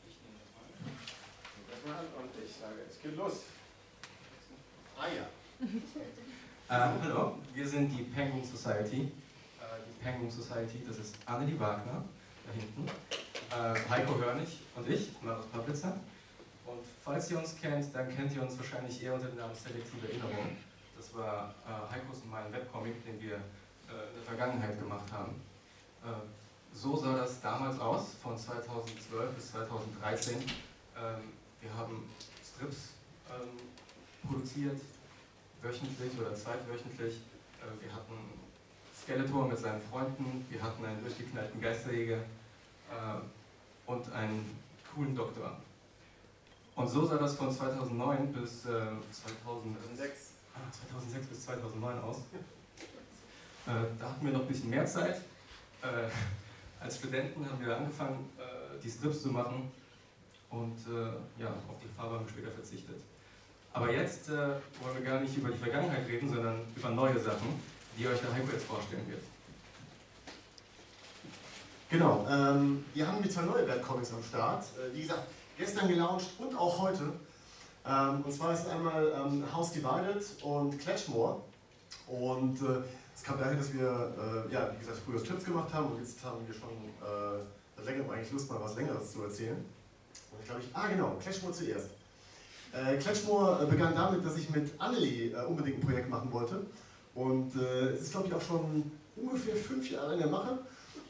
Ich 0.07 0.17
nehme 0.21 0.37
das 0.41 0.49
mal. 0.55 0.65
Das 1.69 1.85
mal 1.85 1.99
an 1.99 2.07
und 2.17 2.31
ich 2.43 2.53
sage, 2.55 2.81
es 3.01 3.09
geht 3.09 3.17
los. 3.17 3.33
Ah 4.97 5.07
ja. 5.07 5.25
Äh, 6.69 6.89
hallo, 7.03 7.35
wir 7.53 7.67
sind 7.67 7.89
die 7.89 8.03
Penguin 8.03 8.45
Society. 8.45 9.01
Äh, 9.01 9.09
die 9.85 10.01
Penguin 10.01 10.31
Society, 10.31 10.81
das 10.87 10.99
ist 10.99 11.17
Annelie 11.25 11.59
Wagner, 11.59 12.01
da 12.45 12.53
hinten, 12.53 12.87
äh, 12.87 13.89
Heiko 13.89 14.17
Hörnig 14.17 14.61
und 14.77 14.89
ich, 14.89 15.11
Marius 15.21 15.47
Paplitzer. 15.47 15.99
Und 16.65 16.79
falls 17.03 17.29
ihr 17.29 17.39
uns 17.39 17.57
kennt, 17.59 17.93
dann 17.93 18.07
kennt 18.07 18.33
ihr 18.33 18.41
uns 18.41 18.57
wahrscheinlich 18.57 19.03
eher 19.03 19.15
unter 19.15 19.27
dem 19.27 19.35
Namen 19.35 19.53
Selektive 19.53 20.07
Erinnerung. 20.07 20.55
Das 20.95 21.13
war 21.13 21.53
äh, 21.67 21.93
Heikos 21.93 22.21
und 22.21 22.31
mein 22.31 22.49
Webcomic, 22.53 23.03
den 23.03 23.19
wir 23.19 23.35
äh, 23.35 23.37
in 23.37 24.15
der 24.15 24.23
Vergangenheit 24.23 24.79
gemacht 24.79 25.11
haben. 25.11 25.41
Äh, 26.05 26.07
so 26.71 26.95
sah 26.95 27.17
das 27.17 27.41
damals 27.41 27.77
aus, 27.81 28.13
von 28.23 28.37
2012 28.37 29.31
bis 29.35 29.51
2013. 29.51 30.37
Ähm, 30.37 31.33
wir 31.59 31.73
haben 31.75 32.07
Strips 32.61 32.93
ähm, 33.29 34.29
produziert, 34.29 34.79
wöchentlich 35.63 36.11
oder 36.19 36.35
zweitwöchentlich. 36.35 37.15
Äh, 37.59 37.83
Wir 37.83 37.91
hatten 37.91 38.13
Skeletor 39.01 39.47
mit 39.47 39.57
seinen 39.57 39.81
Freunden, 39.81 40.45
wir 40.47 40.61
hatten 40.61 40.85
einen 40.85 41.01
durchgeknallten 41.01 41.59
Geisterjäger 41.59 42.17
äh, 42.17 43.87
und 43.87 44.11
einen 44.13 44.59
coolen 44.93 45.15
Doktor. 45.15 45.57
Und 46.75 46.87
so 46.87 47.03
sah 47.05 47.17
das 47.17 47.35
von 47.35 47.51
2009 47.51 48.31
bis 48.31 48.65
äh, 48.65 48.69
2006, 49.11 50.33
ah, 50.53 50.71
2006 50.87 51.27
bis 51.27 51.45
2009 51.45 51.99
aus. 51.99 52.17
Äh, 53.65 53.71
da 53.99 54.09
hatten 54.09 54.25
wir 54.25 54.33
noch 54.33 54.41
ein 54.41 54.47
bisschen 54.47 54.69
mehr 54.69 54.85
Zeit. 54.85 55.15
Äh, 55.81 56.09
als 56.79 56.97
Studenten 56.97 57.43
haben 57.49 57.65
wir 57.65 57.75
angefangen, 57.75 58.29
äh, 58.37 58.79
die 58.83 58.89
Strips 58.89 59.23
zu 59.23 59.29
machen 59.29 59.71
und 60.51 60.77
äh, 60.87 61.41
ja, 61.41 61.49
auf 61.67 61.77
die 61.81 61.87
wir 61.97 62.29
später 62.29 62.51
verzichtet. 62.51 63.01
Aber 63.73 63.91
jetzt 63.91 64.29
äh, 64.29 64.33
wollen 64.33 64.95
wir 64.99 65.01
gar 65.01 65.21
nicht 65.21 65.35
über 65.37 65.49
die 65.49 65.57
Vergangenheit 65.57 66.05
reden, 66.07 66.29
sondern 66.29 66.59
über 66.75 66.89
neue 66.89 67.17
Sachen, 67.17 67.59
die 67.97 68.05
euch 68.05 68.19
der 68.19 68.33
Heiko 68.33 68.51
jetzt 68.51 68.65
vorstellen 68.65 69.07
wird. 69.07 69.23
Genau, 71.89 72.25
ähm, 72.29 72.85
wir 72.93 73.07
haben 73.07 73.21
mit 73.21 73.31
zwei 73.31 73.43
neue 73.43 73.67
Webcomics 73.67 74.13
am 74.13 74.23
Start. 74.23 74.63
Äh, 74.77 74.95
wie 74.95 75.01
gesagt, 75.01 75.27
gestern 75.57 75.87
gelauncht 75.87 76.27
und 76.37 76.55
auch 76.57 76.79
heute. 76.79 77.13
Ähm, 77.85 78.21
und 78.23 78.31
zwar 78.31 78.53
ist 78.53 78.61
es 78.61 78.67
einmal 78.67 79.11
ähm, 79.15 79.43
House 79.53 79.71
Divided 79.71 80.23
und 80.43 80.77
Clashmore. 80.79 81.41
Und 82.07 82.61
äh, 82.61 82.81
es 83.15 83.23
kam 83.23 83.39
daher, 83.39 83.55
dass 83.55 83.73
wir, 83.73 83.87
äh, 84.49 84.53
ja, 84.53 84.71
wie 84.73 84.79
gesagt, 84.79 84.99
früher 85.05 85.19
Strips 85.19 85.45
gemacht 85.45 85.73
haben 85.73 85.87
und 85.91 85.99
jetzt 85.99 86.23
haben 86.23 86.45
wir 86.45 86.53
schon 86.53 86.69
äh, 86.69 87.43
seit 87.75 87.85
längerem 87.85 88.09
eigentlich 88.09 88.31
Lust, 88.31 88.49
mal 88.49 88.61
was 88.61 88.75
Längeres 88.75 89.11
zu 89.11 89.23
erzählen. 89.23 89.63
Glaube, 90.45 90.61
ich, 90.61 90.75
ah 90.75 90.87
genau, 90.87 91.17
Clashmore 91.21 91.53
zuerst. 91.53 91.89
Äh, 92.73 92.97
Clashmore 92.97 93.63
äh, 93.63 93.65
begann 93.69 93.93
damit, 93.93 94.25
dass 94.25 94.37
ich 94.37 94.49
mit 94.49 94.71
Annelie 94.79 95.31
äh, 95.31 95.45
unbedingt 95.45 95.77
ein 95.77 95.87
Projekt 95.87 96.09
machen 96.09 96.31
wollte. 96.31 96.65
Und 97.13 97.55
äh, 97.55 97.89
es 97.89 98.01
ist, 98.01 98.11
glaube 98.11 98.27
ich, 98.27 98.33
auch 98.33 98.41
schon 98.41 98.91
ungefähr 99.15 99.55
fünf 99.55 99.89
Jahre 99.89 100.13
in 100.13 100.19
der 100.19 100.29
Mache. 100.29 100.59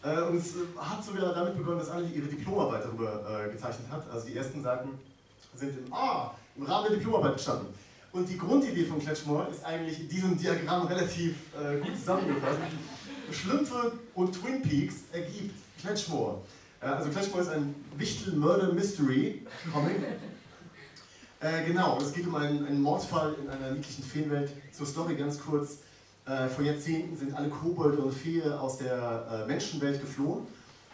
Äh, 0.03 0.22
und 0.24 0.38
es 0.38 0.55
äh, 0.55 0.59
hat 0.78 1.03
sogar 1.03 1.34
damit 1.34 1.55
begonnen, 1.57 1.80
dass 1.80 1.89
Annelie 1.89 2.17
ihre 2.17 2.28
Diplomarbeit 2.28 2.86
darüber 2.86 3.45
äh, 3.45 3.51
gezeichnet 3.51 3.88
hat. 3.91 4.09
Also 4.11 4.28
die 4.28 4.36
ersten 4.36 4.63
Seiten 4.63 4.89
sind 5.55 5.78
im, 5.78 5.93
ah, 5.93 6.32
im 6.55 6.63
Rahmen 6.63 6.88
der 6.89 6.97
Diplomarbeit 6.97 7.34
entstanden. 7.34 7.67
Und 8.11 8.28
die 8.28 8.38
Grundidee 8.38 8.86
von 8.86 8.99
Kletschmore 8.99 9.47
ist 9.49 9.63
eigentlich 9.63 9.99
in 10.01 10.09
diesem 10.09 10.38
Diagramm 10.38 10.86
relativ 10.86 11.36
gut 11.82 11.97
zusammengefasst. 11.97 12.59
Schlümpfe 13.32 13.93
und 14.15 14.34
Twin 14.34 14.61
Peaks 14.61 14.95
ergibt 15.13 15.55
Kletschmore. 15.80 16.41
Äh, 16.82 16.88
also 16.88 17.09
Kletschmore 17.09 17.43
ist 17.43 17.49
ein 17.49 17.75
Wichtel-Murder-Mystery-Comic. 17.97 19.97
Äh, 21.43 21.65
genau, 21.65 21.97
es 21.99 22.13
geht 22.13 22.27
um 22.27 22.36
einen, 22.36 22.67
einen 22.67 22.84
Mordfall 22.84 23.36
in 23.41 23.49
einer 23.49 23.71
niedlichen 23.71 24.03
Feenwelt. 24.03 24.51
Zur 24.71 24.86
Story 24.86 25.15
ganz 25.15 25.39
kurz. 25.39 25.79
Äh, 26.27 26.47
vor 26.47 26.63
Jahrzehnten 26.63 27.17
sind 27.17 27.34
alle 27.34 27.49
Kobolde 27.49 27.97
und 27.97 28.13
Fee 28.13 28.43
aus 28.43 28.77
der 28.77 29.25
äh, 29.27 29.47
Menschenwelt 29.47 29.99
geflohen 29.99 30.45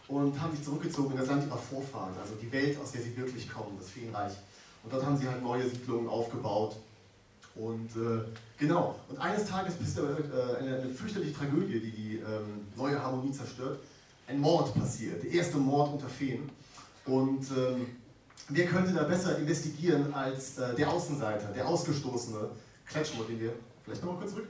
und 0.08 0.42
haben 0.42 0.56
sich 0.56 0.64
zurückgezogen 0.64 1.12
in 1.12 1.18
das 1.18 1.28
Land 1.28 1.46
ihrer 1.46 1.58
Vorfahren, 1.58 2.14
also 2.22 2.34
die 2.42 2.50
Welt, 2.50 2.80
aus 2.82 2.94
der 2.94 3.02
sie 3.02 3.18
wirklich 3.18 3.52
kommen, 3.52 3.76
das 3.78 3.90
Feenreich. 3.90 4.32
Und 4.86 4.94
dort 4.94 5.06
haben 5.06 5.18
sie 5.18 5.28
halt 5.28 5.44
neue 5.44 5.70
Siedlungen 5.70 6.08
aufgebaut. 6.08 6.78
Und 7.56 7.90
äh, 7.98 8.24
genau, 8.58 8.96
und 9.10 9.18
eines 9.18 9.46
Tages 9.46 9.74
ist 9.82 10.00
aber 10.00 10.12
äh, 10.12 10.60
eine, 10.60 10.78
eine 10.78 10.90
fürchterliche 10.90 11.34
Tragödie, 11.34 11.82
die 11.82 11.92
die 11.92 12.16
ähm, 12.20 12.68
neue 12.78 13.04
Harmonie 13.04 13.34
zerstört. 13.34 13.80
Ein 14.28 14.42
Mord 14.42 14.74
passiert, 14.76 15.24
der 15.24 15.32
erste 15.32 15.58
Mord 15.58 15.94
unter 15.94 16.10
Feen. 16.10 16.50
Und 17.06 17.50
ähm, 17.52 17.88
wer 18.50 18.66
könnte 18.66 18.94
da 18.94 19.04
besser 19.04 19.38
investigieren 19.38 20.14
als 20.14 20.58
äh, 20.58 20.76
der 20.76 20.92
Außenseiter, 20.92 21.48
der 21.54 21.66
Ausgestoßene, 21.66 22.50
Kletschmore, 22.86 23.28
den 23.30 23.40
wir, 23.40 23.54
vielleicht 23.84 24.04
nochmal 24.04 24.20
kurz 24.20 24.32
zurück, 24.32 24.48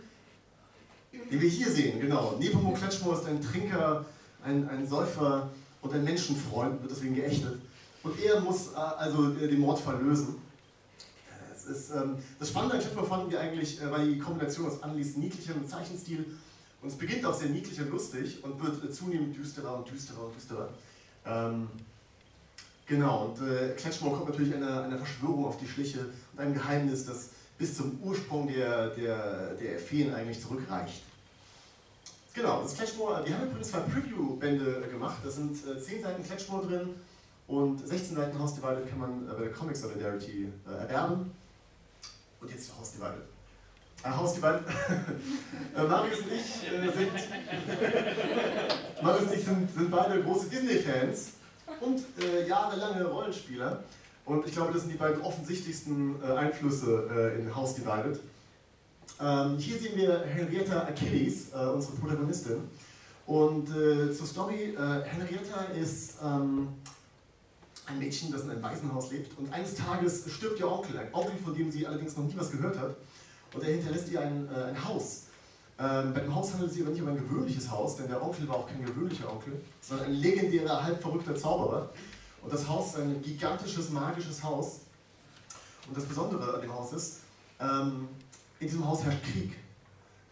den 1.13 1.41
wir 1.41 1.49
hier 1.49 1.69
sehen, 1.69 1.99
genau. 1.99 2.36
Nepomuk 2.39 2.78
Kletschmore 2.78 3.19
ist 3.19 3.28
ein 3.28 3.39
Trinker, 3.39 4.05
ein, 4.43 4.67
ein 4.67 4.88
Säufer 4.88 5.49
und 5.82 5.93
ein 5.93 6.03
Menschenfreund, 6.03 6.82
wird 6.82 6.91
deswegen 6.91 7.15
geächtet. 7.15 7.59
Und 8.03 8.19
er 8.19 8.39
muss 8.41 8.73
äh, 8.73 8.78
also 8.78 9.32
äh, 9.34 9.47
den 9.47 9.59
Mordfall 9.59 10.01
lösen. 10.01 10.36
Ist, 11.69 11.91
ähm, 11.91 12.15
das 12.39 12.49
Spannende 12.49 12.75
an 12.75 12.82
Kletschmore 12.82 13.07
fanden 13.07 13.30
wir 13.30 13.41
eigentlich, 13.41 13.82
äh, 13.82 13.91
war 13.91 13.99
die 13.99 14.17
Kombination 14.17 14.67
aus 14.67 14.82
Annelies 14.82 15.17
niedlichem 15.17 15.67
Zeichenstil 15.67 16.25
und 16.88 16.93
es 16.93 16.99
beginnt 16.99 17.25
auch 17.25 17.33
sehr 17.33 17.49
niedlich 17.49 17.77
und 17.81 17.89
lustig 17.89 18.41
und 18.41 18.63
wird 18.63 18.95
zunehmend 18.95 19.35
düsterer 19.35 19.75
und 19.75 19.91
düsterer 19.91 20.23
und 20.23 20.33
düsterer. 20.33 20.69
Ähm, 21.25 21.67
genau, 22.85 23.25
und 23.25 23.45
äh, 23.45 23.73
Kletschmore 23.73 24.15
kommt 24.15 24.29
natürlich 24.29 24.55
einer, 24.55 24.83
einer 24.83 24.97
Verschwörung 24.97 25.47
auf 25.47 25.57
die 25.57 25.67
Schliche 25.67 25.99
und 26.31 26.39
einem 26.39 26.53
Geheimnis, 26.53 27.05
das 27.05 27.31
bis 27.57 27.75
zum 27.75 27.99
Ursprung 28.01 28.47
der, 28.47 28.91
der, 28.91 29.55
der 29.55 29.79
Feen 29.79 30.13
eigentlich 30.13 30.39
zurückreicht. 30.41 31.03
Genau, 32.33 32.61
das 32.61 32.71
ist 32.71 32.77
Kletschmore. 32.77 33.25
Wir 33.25 33.38
haben 33.38 33.47
übrigens 33.47 33.67
zwei 33.69 33.79
Preview-Bände 33.79 34.88
gemacht. 34.89 35.17
Da 35.25 35.29
sind 35.29 35.57
äh, 35.67 35.81
10 35.81 36.03
Seiten 36.03 36.23
Kletschmore 36.23 36.67
drin 36.67 36.89
und 37.47 37.85
16 37.85 38.15
Seiten 38.15 38.39
House 38.39 38.55
Divided 38.55 38.89
kann 38.89 38.99
man 38.99 39.27
äh, 39.27 39.33
bei 39.33 39.43
der 39.43 39.51
Comic 39.51 39.75
Solidarity 39.75 40.47
äh, 40.65 40.83
erwerben. 40.83 41.31
Und 42.39 42.49
jetzt 42.49 42.71
House 42.79 42.93
Divided. 42.93 43.36
Äh, 44.04 44.10
Divided. 44.36 44.62
äh, 45.76 45.84
Marius 45.84 46.20
und 46.20 46.32
ich 46.32 46.72
äh, 46.72 46.91
sind, 46.91 47.12
Marius 49.02 49.24
und 49.24 49.34
ich 49.34 49.43
sind, 49.43 49.72
sind 49.72 49.91
beide 49.91 50.22
große 50.22 50.50
Disney-Fans 50.50 51.32
und 51.82 52.04
äh, 52.24 52.48
jahrelange 52.48 53.06
Rollenspieler. 53.06 53.84
Und 54.26 54.45
ich 54.45 54.54
glaube, 54.54 54.74
das 54.74 54.84
sind 54.84 54.91
die 54.91 54.98
beiden 54.98 55.22
offensichtlichsten 55.22 56.22
äh, 56.22 56.34
Einflüsse 56.34 57.36
in 57.39 57.56
House 57.56 57.76
Divided. 57.76 58.20
Ähm, 59.20 59.58
hier 59.58 59.80
sehen 59.80 59.95
wir 59.95 60.26
Henrietta 60.26 60.82
Achilles, 60.82 61.48
unsere 61.74 61.95
Protagonistin. 61.95 62.58
Und 63.26 63.68
zur 63.68 64.26
Story, 64.26 64.76
Henrietta 64.78 65.64
ist 65.80 66.18
ähm, 66.24 66.70
ein 67.88 68.00
Mädchen, 68.00 68.32
das 68.32 68.43
in 68.43 68.52
einem 68.52 68.62
Waisenhaus 68.62 69.12
lebt. 69.12 69.38
Und 69.38 69.52
eines 69.54 69.76
Tages 69.76 70.30
stirbt 70.30 70.60
ihr 70.60 70.70
Onkel, 70.70 70.98
ein 70.98 71.14
Onkel, 71.14 71.38
von 71.43 71.54
dem 71.54 71.72
sie 71.72 71.88
allerdings 71.88 72.16
noch 72.16 72.26
nie 72.26 72.36
was 72.38 72.52
gehört 72.52 72.78
hat. 72.78 72.95
Und 73.54 73.64
er 73.64 73.74
hinterlässt 73.74 74.10
ihr 74.10 74.22
ein, 74.22 74.48
äh, 74.54 74.64
ein 74.66 74.88
Haus. 74.88 75.24
Ähm, 75.80 76.14
bei 76.14 76.22
dem 76.22 76.34
Haus 76.34 76.52
handelt 76.54 76.70
es 76.70 76.76
sich 76.76 76.84
aber 76.84 76.91
nicht 76.91 77.02
um 77.02 77.10
ein 77.10 77.18
gewöhnliches 77.18 77.70
Haus, 77.70 77.98
denn 77.98 78.08
der 78.08 78.22
Onkel 78.22 78.48
war 78.48 78.58
auch 78.58 78.68
kein 78.68 78.84
gewöhnlicher 78.84 79.32
Onkel, 79.32 79.62
sondern 79.80 80.08
ein 80.08 80.14
legendärer, 80.14 80.84
halb 80.84 81.02
verrückter 81.02 81.36
Zauberer. 81.36 81.89
Und 82.41 82.52
das 82.52 82.68
Haus 82.68 82.93
ist 82.93 83.00
ein 83.00 83.22
gigantisches, 83.22 83.91
magisches 83.91 84.43
Haus. 84.43 84.82
Und 85.88 85.95
das 85.95 86.06
Besondere 86.06 86.56
an 86.56 86.62
dem 86.62 86.74
Haus 86.74 86.93
ist, 86.93 87.20
ähm, 87.60 88.08
in 88.60 88.68
diesem 88.68 88.88
Haus 88.88 89.04
herrscht 89.04 89.24
Krieg. 89.24 89.52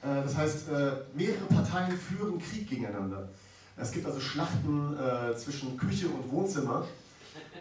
Äh, 0.01 0.23
das 0.23 0.35
heißt, 0.35 0.69
äh, 0.69 0.91
mehrere 1.13 1.45
Parteien 1.49 1.97
führen 1.97 2.39
Krieg 2.39 2.69
gegeneinander. 2.69 3.29
Es 3.77 3.91
gibt 3.91 4.05
also 4.05 4.19
Schlachten 4.19 4.97
äh, 4.97 5.35
zwischen 5.35 5.77
Küche 5.77 6.07
und 6.07 6.31
Wohnzimmer. 6.31 6.85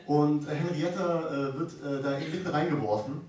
Und 0.07 0.47
Henrietta 0.47 1.55
wird 1.57 1.73
da 1.83 2.19
mitten 2.19 2.47
reingeworfen 2.47 3.23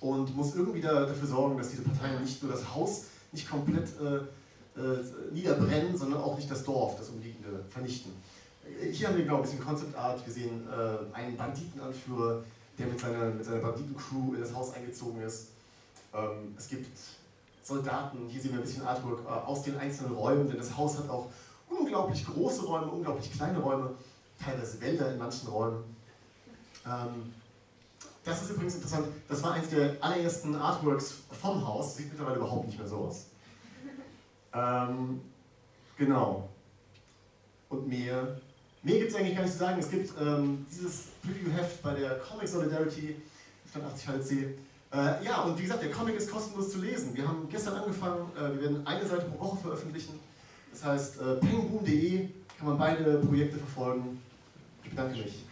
und 0.00 0.36
muss 0.36 0.54
irgendwie 0.54 0.80
da, 0.80 1.06
dafür 1.06 1.28
sorgen, 1.28 1.58
dass 1.58 1.70
diese 1.70 1.82
Parteien 1.82 2.20
nicht 2.22 2.42
nur 2.42 2.52
das 2.52 2.74
Haus 2.74 3.04
nicht 3.32 3.48
komplett 3.48 3.88
äh, 4.00 4.80
äh, 4.80 5.04
niederbrennen, 5.32 5.96
sondern 5.96 6.20
auch 6.20 6.36
nicht 6.36 6.50
das 6.50 6.64
Dorf, 6.64 6.96
das 6.98 7.08
umliegende, 7.08 7.64
vernichten. 7.68 8.12
Hier 8.92 9.08
haben 9.08 9.16
wir, 9.16 9.24
glaube 9.24 9.46
ich, 9.46 9.52
ein 9.52 9.58
bisschen 9.58 9.64
Concept 9.64 9.96
Art. 9.96 10.26
Wir 10.26 10.32
sehen 10.32 10.66
äh, 10.68 11.14
einen 11.16 11.36
Banditenanführer, 11.36 12.42
der 12.78 12.86
mit 12.86 12.98
seiner, 12.98 13.26
mit 13.26 13.44
seiner 13.44 13.60
Banditencrew 13.60 14.34
in 14.34 14.40
das 14.40 14.54
Haus 14.54 14.74
eingezogen 14.74 15.22
ist. 15.22 15.48
Ähm, 16.12 16.54
es 16.58 16.68
gibt 16.68 16.96
Soldaten, 17.62 18.28
hier 18.28 18.40
sehen 18.40 18.52
wir 18.52 18.58
ein 18.58 18.64
bisschen 18.64 18.86
Artwork 18.86 19.20
äh, 19.24 19.28
aus 19.28 19.62
den 19.62 19.76
einzelnen 19.78 20.14
Räumen, 20.14 20.48
denn 20.48 20.58
das 20.58 20.76
Haus 20.76 20.98
hat 20.98 21.08
auch 21.08 21.28
unglaublich 21.68 22.26
große 22.26 22.64
Räume, 22.64 22.86
unglaublich 22.86 23.32
kleine 23.32 23.58
Räume, 23.58 23.90
teilweise 24.42 24.80
Wälder 24.80 25.12
in 25.12 25.18
manchen 25.18 25.48
Räumen. 25.48 25.84
Ähm, 26.86 27.32
das 28.26 28.42
ist 28.42 28.50
übrigens 28.50 28.74
interessant, 28.74 29.06
das 29.28 29.40
war 29.42 29.52
eines 29.52 29.70
der 29.70 29.96
allerersten 30.00 30.56
Artworks 30.56 31.14
vom 31.40 31.64
Haus, 31.64 31.96
sieht 31.96 32.10
mittlerweile 32.10 32.36
überhaupt 32.36 32.66
nicht 32.66 32.78
mehr 32.78 32.88
so 32.88 32.96
aus. 32.96 33.26
Ähm, 34.52 35.20
genau. 35.96 36.48
Und 37.68 37.86
mehr, 37.86 38.36
mehr 38.82 38.98
gibt 38.98 39.10
es 39.10 39.16
eigentlich 39.16 39.36
gar 39.36 39.42
nicht 39.44 39.52
zu 39.52 39.58
sagen. 39.58 39.78
Es 39.78 39.90
gibt 39.90 40.12
ähm, 40.20 40.66
dieses 40.68 41.04
Preview-Heft 41.22 41.80
bei 41.82 41.94
der 41.94 42.18
Comic 42.18 42.48
Solidarity, 42.48 43.14
stand 43.70 43.84
80 43.84 44.08
HLC. 44.08 44.32
Äh, 44.92 45.24
ja, 45.24 45.42
und 45.42 45.56
wie 45.56 45.62
gesagt, 45.62 45.84
der 45.84 45.92
Comic 45.92 46.16
ist 46.16 46.28
kostenlos 46.28 46.72
zu 46.72 46.78
lesen. 46.78 47.14
Wir 47.14 47.28
haben 47.28 47.48
gestern 47.48 47.74
angefangen, 47.74 48.28
äh, 48.36 48.54
wir 48.54 48.62
werden 48.62 48.86
eine 48.86 49.06
Seite 49.06 49.26
pro 49.26 49.44
Woche 49.44 49.58
veröffentlichen. 49.58 50.18
Das 50.72 50.84
heißt, 50.84 51.20
äh, 51.20 51.34
pengboom.de 51.36 52.28
kann 52.58 52.68
man 52.68 52.78
beide 52.78 53.18
Projekte 53.18 53.58
verfolgen. 53.58 54.20
Ich 54.82 54.90
bedanke 54.90 55.18
mich. 55.18 55.44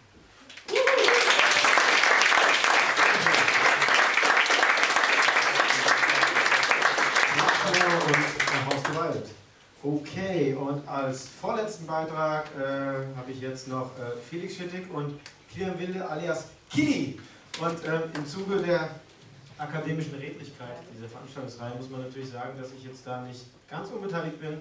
Und 7.83 8.73
Haus 8.73 8.83
Gewalt. 8.83 9.25
Okay, 9.83 10.53
und 10.55 10.87
als 10.87 11.27
vorletzten 11.27 11.85
Beitrag 11.85 12.45
äh, 12.57 13.15
habe 13.15 13.31
ich 13.31 13.41
jetzt 13.41 13.67
noch 13.67 13.91
äh, 13.97 14.17
Felix 14.29 14.55
Schittig 14.55 14.89
und 14.91 15.19
Kilian 15.51 15.77
Wilde 15.77 16.09
alias 16.09 16.45
Kili. 16.71 17.19
Und 17.59 17.85
ähm, 17.85 18.03
im 18.15 18.25
Zuge 18.25 18.57
der 18.57 18.89
akademischen 19.57 20.15
Redlichkeit 20.15 20.77
dieser 20.95 21.07
Veranstaltungsreihe 21.07 21.75
muss 21.75 21.89
man 21.89 22.01
natürlich 22.01 22.29
sagen, 22.29 22.59
dass 22.59 22.71
ich 22.71 22.83
jetzt 22.83 23.05
da 23.05 23.21
nicht 23.21 23.45
ganz 23.69 23.89
unbeteiligt 23.89 24.39
bin 24.41 24.59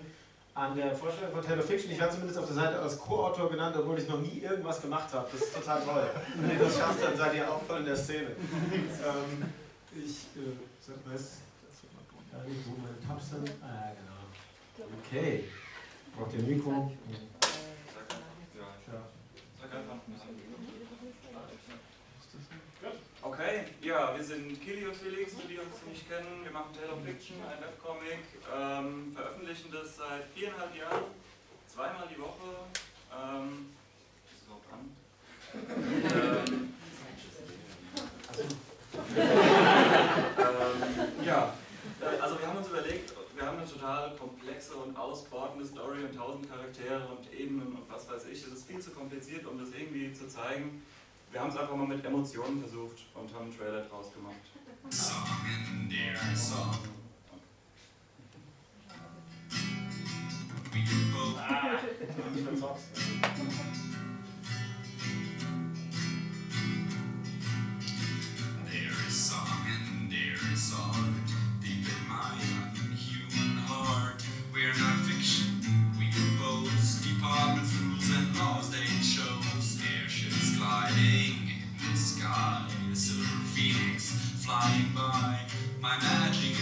an 0.55 0.77
der 0.77 0.95
Vorstellung 0.95 1.33
von 1.33 1.43
Taylor 1.43 1.63
Fiction. 1.63 1.91
Ich 1.91 1.99
werde 1.99 2.13
zumindest 2.13 2.39
auf 2.39 2.47
der 2.47 2.55
Seite 2.55 2.79
als 2.79 2.99
Co-Autor 2.99 3.51
genannt, 3.51 3.77
obwohl 3.77 3.99
ich 3.99 4.09
noch 4.09 4.21
nie 4.21 4.39
irgendwas 4.39 4.81
gemacht 4.81 5.13
habe. 5.13 5.27
Das 5.33 5.41
ist 5.41 5.55
total 5.55 5.83
toll. 5.83 6.07
Wenn 6.37 6.51
ihr 6.51 6.65
das 6.65 6.79
schafft, 6.79 7.03
dann 7.03 7.17
seid 7.17 7.35
ihr 7.35 7.51
auch 7.51 7.63
voll 7.63 7.81
in 7.81 7.87
der 7.87 7.97
Szene. 7.97 8.29
Ähm, 8.73 9.53
ich 9.97 10.27
äh, 10.37 11.13
weiß 11.13 11.44
gar 12.35 12.43
nicht, 12.49 12.65
Tabs 13.07 13.31
sind. 13.31 13.49
Ah, 13.63 13.93
genau. 13.95 14.25
Okay. 14.99 15.45
Braucht 16.17 16.33
ihr 16.35 16.41
ein 16.41 16.49
Mikro? 16.49 16.91
Okay, 23.23 23.65
ja, 23.81 24.15
wir 24.15 24.23
sind 24.23 24.61
Kili 24.61 24.87
und 24.87 24.97
Felix, 24.97 25.33
für 25.35 25.49
die 25.49 25.59
uns 25.59 25.83
nicht 25.89 26.07
kennen. 26.09 26.45
Wir 26.45 26.51
machen 26.51 26.75
Tale 26.75 26.93
of 26.93 27.03
Fiction, 27.05 27.37
ein 27.43 27.63
Webcomic, 27.63 28.19
ähm, 28.55 29.13
veröffentlichen 29.15 29.73
das 29.73 29.97
seit 29.97 30.25
viereinhalb 30.35 30.77
Jahren, 30.77 31.05
zweimal 31.67 32.07
die 32.15 32.21
Woche. 32.21 32.67
Ähm, 33.11 33.71
ist 34.27 34.35
es 34.37 34.43
überhaupt 34.47 34.71
an? 34.73 34.95
ähm, 36.47 36.75
ähm, 40.47 41.25
ja, 41.25 41.49
äh, 41.49 41.64
also 42.21 42.39
wir 42.39 42.47
haben 42.47 42.59
uns 42.59 42.69
überlegt, 42.69 43.13
wir 43.37 43.47
haben 43.47 43.59
eine 43.59 43.67
total 43.67 44.15
komplexe 44.17 44.75
und 44.75 44.97
ausbordende 44.97 45.67
Story 45.67 46.05
und 46.05 46.15
tausend 46.15 46.49
Charaktere 46.49 47.07
und 47.09 47.33
Ebenen 47.33 47.69
und 47.69 47.89
was 47.89 48.09
weiß 48.09 48.27
ich. 48.27 48.43
Es 48.45 48.53
ist 48.53 48.67
viel 48.67 48.81
zu 48.81 48.91
kompliziert, 48.91 49.47
um 49.47 49.59
das 49.59 49.69
irgendwie 49.71 50.13
zu 50.13 50.29
zeigen. 50.29 50.83
Wir 51.31 51.41
haben 51.41 51.51
es 51.51 51.57
einfach 51.57 51.75
mal 51.75 51.87
mit 51.87 52.05
Emotionen 52.05 52.61
versucht 52.61 53.07
und 53.15 53.35
haben 53.35 53.47
einen 53.47 53.59
Trailer 53.59 53.83
draus 53.83 54.13
gemacht. 54.13 54.37
Song 54.91 55.15
in 55.47 55.89
der 55.89 56.37
Song. 56.37 56.79
Ah. 61.37 61.79
There 68.67 69.07
is 69.07 69.15
song 69.15 69.67
and 69.67 70.11
there 70.11 70.35
is 70.53 70.75
rules, 70.75 70.99
and 70.99 71.01
laws. 71.01 71.01
They 71.01 71.11
chose 71.11 71.24
flying 84.45 84.93
by. 84.95 85.39
My 85.81 85.97
magic 86.01 86.53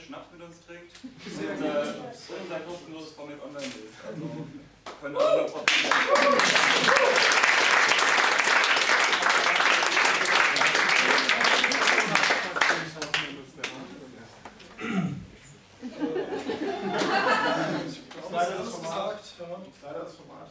Schnaps 0.00 0.32
mit 0.32 0.42
uns 0.42 0.56
trinkt 0.66 0.92
Sehr 1.26 1.50
und, 1.50 1.62
äh, 1.62 1.68
und 1.68 2.40
unser 2.42 2.60
kostenloses 2.60 3.16
Comic 3.16 3.36
online 3.42 3.66
lest. 3.66 4.00
Also 4.06 4.46
könnt 5.00 5.16
ihr 5.16 5.20
also 5.20 5.52
profitieren. 5.52 5.90
Leider 19.82 20.00
das 20.00 20.14
Format. 20.14 20.50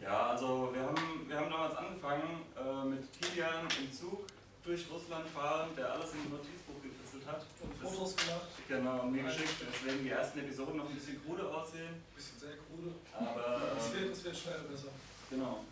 Ja, 0.00 0.30
also 0.30 0.70
wir 0.72 0.82
haben, 0.82 1.28
wir 1.28 1.36
haben 1.36 1.50
damals 1.50 1.76
angefangen 1.76 2.46
äh, 2.56 2.84
mit 2.88 3.12
Kilian 3.12 3.66
im 3.78 3.92
Zug 3.92 4.26
durch 4.64 4.86
Russland 4.90 5.28
fahren, 5.28 5.70
der 5.76 5.92
alles 5.92 6.12
in 6.14 6.20
ein 6.20 6.30
Notizbuch 6.30 6.80
gekritzelt 6.82 7.26
hat. 7.26 7.44
Und 7.60 7.67
Fotos 7.82 8.16
gemacht. 8.16 8.48
Genau, 8.68 9.02
und 9.02 9.12
mir 9.12 9.22
geschickt, 9.22 9.54
deswegen 9.60 10.02
die 10.04 10.10
ersten 10.10 10.38
Episoden 10.40 10.76
noch 10.76 10.88
ein 10.88 10.94
bisschen 10.94 11.22
krude 11.24 11.42
aussehen. 11.48 11.94
Ein 11.94 12.14
bisschen 12.16 12.38
sehr 12.38 12.56
krude. 12.66 12.94
Aber 13.14 13.60
Es 13.78 13.86
ähm, 13.86 14.00
wird, 14.00 14.12
es 14.12 14.24
wird 14.24 14.36
schnell 14.36 14.60
besser. 14.70 14.88
Genau. 15.30 15.64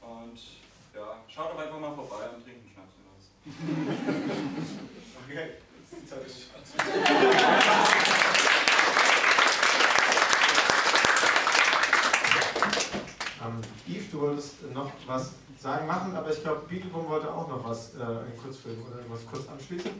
Und 0.00 0.38
ja, 0.94 1.22
schaut 1.28 1.52
doch 1.52 1.58
einfach 1.58 1.78
mal 1.80 1.94
vorbei 1.94 2.28
und 2.34 2.42
trinkt 2.44 2.60
einen 2.60 2.72
Schnaps 2.72 2.94
mit 2.98 3.06
uns. 3.14 3.24
Okay, 5.26 5.52
ist 5.90 6.02
die 6.02 6.06
Zeit. 6.06 6.20
Ähm, 13.44 13.60
Yves, 13.86 14.10
du 14.10 14.20
wolltest 14.20 14.72
noch 14.72 14.90
was 15.06 15.32
sagen, 15.58 15.86
machen, 15.86 16.16
aber 16.16 16.30
ich 16.30 16.42
glaube, 16.42 16.62
Beagleboom 16.68 17.08
wollte 17.08 17.32
auch 17.32 17.48
noch 17.48 17.64
was, 17.64 17.94
äh, 17.94 18.02
einen 18.02 18.38
Kurzfilm 18.42 18.82
oder 18.86 18.96
irgendwas 18.98 19.26
kurz 19.30 19.48
anschließen. 19.48 19.90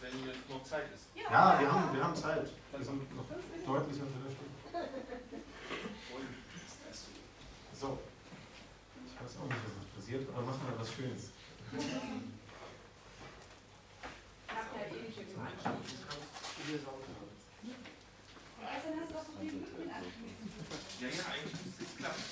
Wenn 0.00 0.14
noch 0.48 0.64
Zeit 0.64 0.86
ist. 0.94 1.04
Ja, 1.14 1.58
wir 1.60 1.72
haben, 1.72 1.94
wir 1.94 2.02
haben 2.04 2.14
Zeit. 2.14 2.48
Wir 2.72 2.84
sind 2.84 3.16
noch 3.16 3.24
deutlich 3.28 4.00
unter 4.00 4.18
der 4.24 4.30
Stunde. 4.30 4.54
So. 7.74 7.98
Ich 9.06 9.14
weiß 9.20 9.36
auch 9.38 9.46
nicht, 9.46 9.62
was 9.64 9.72
jetzt 9.82 9.94
passiert, 9.96 10.28
aber 10.28 10.42
machen 10.42 10.62
wir 10.68 10.78
was 10.78 10.92
Schönes. 10.92 11.30
Ich 11.72 11.84
habe 14.54 14.68
ja 14.78 14.84
eh 14.86 15.02
nicht 15.06 15.18
im 15.18 15.40
Anschluss. 15.40 15.98
Gestern 18.60 18.94
hast 19.00 19.10
du 19.10 19.14
doch 19.14 19.24
so 19.24 19.32
viel 19.40 19.50
Glück 19.50 19.74
mit 19.78 19.88
angeschmissen. 19.88 20.48
Ja, 21.00 21.08
ja, 21.08 21.24
eigentlich 21.32 21.54
müsste 21.64 21.82
es 21.84 21.92
klappen. 21.96 22.24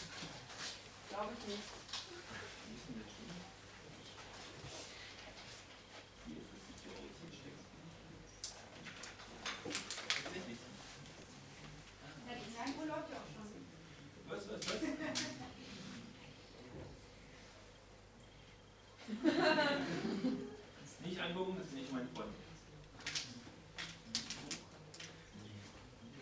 Glaube 1.09 1.33
ich 1.39 1.45
nicht. 1.49 1.67
Ja, 12.27 12.33
die 12.35 12.51
Leinwurst 12.57 12.89
läuft 12.89 13.11
ja 13.11 13.17
auch 13.17 13.31
schon. 13.33 13.49
Was, 14.29 14.43
was, 14.49 14.61
was? 14.67 14.81
Das 19.23 20.91
ist 20.91 21.01
nicht 21.03 21.19
angucken, 21.21 21.55
das 21.59 21.67
ist 21.69 21.75
nicht 21.75 21.93
mein 21.93 22.09
Freund. 22.15 22.35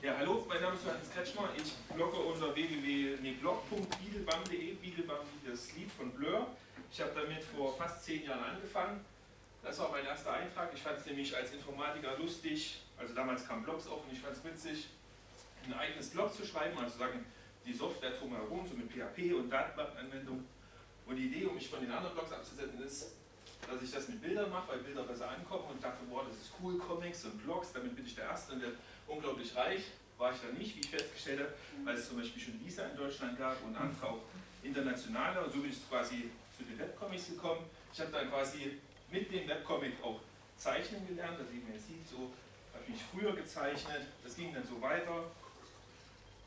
Ja, 0.02 0.16
hallo, 0.18 0.44
mein 0.46 0.53
Name 0.64 0.76
ist 0.76 0.84
Johannes 0.86 1.10
Kretschmer. 1.12 1.50
Ich 1.58 1.74
blogge 1.94 2.16
unter 2.16 2.54
www.blog.beaglebum.de, 2.54 4.74
Beaglebum 4.76 5.16
wie 5.42 5.50
das 5.50 5.70
Lied 5.74 5.92
von 5.92 6.10
Blur. 6.12 6.46
Ich 6.90 7.02
habe 7.02 7.10
damit 7.14 7.44
vor 7.44 7.76
fast 7.76 8.02
zehn 8.02 8.24
Jahren 8.24 8.42
angefangen. 8.42 9.04
Das 9.62 9.78
war 9.78 9.90
mein 9.90 10.06
erster 10.06 10.32
Eintrag. 10.32 10.70
Ich 10.72 10.80
fand 10.80 10.98
es 10.98 11.04
nämlich 11.04 11.36
als 11.36 11.52
Informatiker 11.52 12.16
lustig. 12.16 12.80
Also 12.96 13.12
damals 13.12 13.46
kamen 13.46 13.62
Blogs 13.62 13.86
auf 13.88 14.04
und 14.04 14.12
ich 14.14 14.20
fand 14.20 14.38
es 14.38 14.42
witzig, 14.42 14.88
ein 15.66 15.74
eigenes 15.74 16.08
Blog 16.08 16.32
zu 16.32 16.46
schreiben, 16.46 16.78
also 16.78 16.96
sagen, 16.96 17.26
die 17.66 17.74
Software 17.74 18.12
drumherum, 18.12 18.66
so 18.66 18.74
mit 18.74 18.90
PHP 18.90 19.34
und 19.34 19.50
Datenbankanwendung. 19.50 20.46
Und 21.04 21.16
die 21.16 21.26
Idee, 21.26 21.44
um 21.44 21.56
mich 21.56 21.68
von 21.68 21.80
den 21.80 21.92
anderen 21.92 22.14
Blogs 22.14 22.32
abzusetzen, 22.32 22.82
ist, 22.82 23.12
dass 23.68 23.82
ich 23.82 23.90
das 23.90 24.08
mit 24.08 24.22
Bildern 24.22 24.50
mache, 24.50 24.68
weil 24.68 24.78
Bilder 24.78 25.02
besser 25.02 25.28
ankommen 25.28 25.72
und 25.72 25.84
dachte, 25.84 26.06
boah, 26.08 26.24
das 26.26 26.38
ist 26.38 26.52
cool, 26.62 26.78
Comics 26.78 27.26
und 27.26 27.36
Blogs, 27.44 27.70
damit 27.74 27.94
bin 27.94 28.06
ich 28.06 28.14
der 28.14 28.24
Erste 28.24 28.54
und 28.54 28.62
der 28.62 28.70
unglaublich 29.06 29.54
reich. 29.54 29.82
War 30.18 30.32
ich 30.32 30.40
dann 30.40 30.54
nicht, 30.54 30.76
wie 30.76 30.80
ich 30.80 30.90
festgestellt 30.90 31.40
habe, 31.40 31.54
weil 31.84 31.96
es 31.96 32.08
zum 32.08 32.18
Beispiel 32.18 32.42
schon 32.42 32.60
Lisa 32.64 32.84
in 32.86 32.96
Deutschland 32.96 33.38
gab 33.38 33.62
und 33.64 33.76
andere 33.76 34.06
auch 34.06 34.20
internationale. 34.62 35.44
Und 35.44 35.52
so 35.52 35.60
bin 35.60 35.70
ich 35.70 35.88
quasi 35.88 36.30
zu 36.56 36.64
den 36.64 36.78
Webcomics 36.78 37.28
gekommen. 37.28 37.64
Ich 37.92 38.00
habe 38.00 38.10
dann 38.12 38.30
quasi 38.30 38.78
mit 39.10 39.30
dem 39.32 39.48
Webcomic 39.48 39.92
auch 40.02 40.20
zeichnen 40.56 41.06
gelernt, 41.06 41.38
das 41.38 41.52
wie 41.52 41.58
man 41.58 41.74
jetzt 41.74 41.88
sieht, 41.88 42.08
so 42.08 42.32
habe 42.72 42.84
ich 42.88 43.00
früher 43.02 43.34
gezeichnet, 43.34 44.02
das 44.22 44.36
ging 44.36 44.52
dann 44.54 44.64
so 44.66 44.80
weiter. 44.80 45.30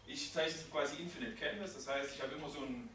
Ich 0.05 0.32
zeichne 0.32 0.63
quasi 0.72 1.01
Infinite 1.01 1.36
Canvas, 1.36 1.76
das 1.76 1.88
heißt, 1.88 2.15
ich 2.15 2.22
habe 2.22 2.36
immer 2.36 2.49
so 2.49 2.59
eine 2.59 2.88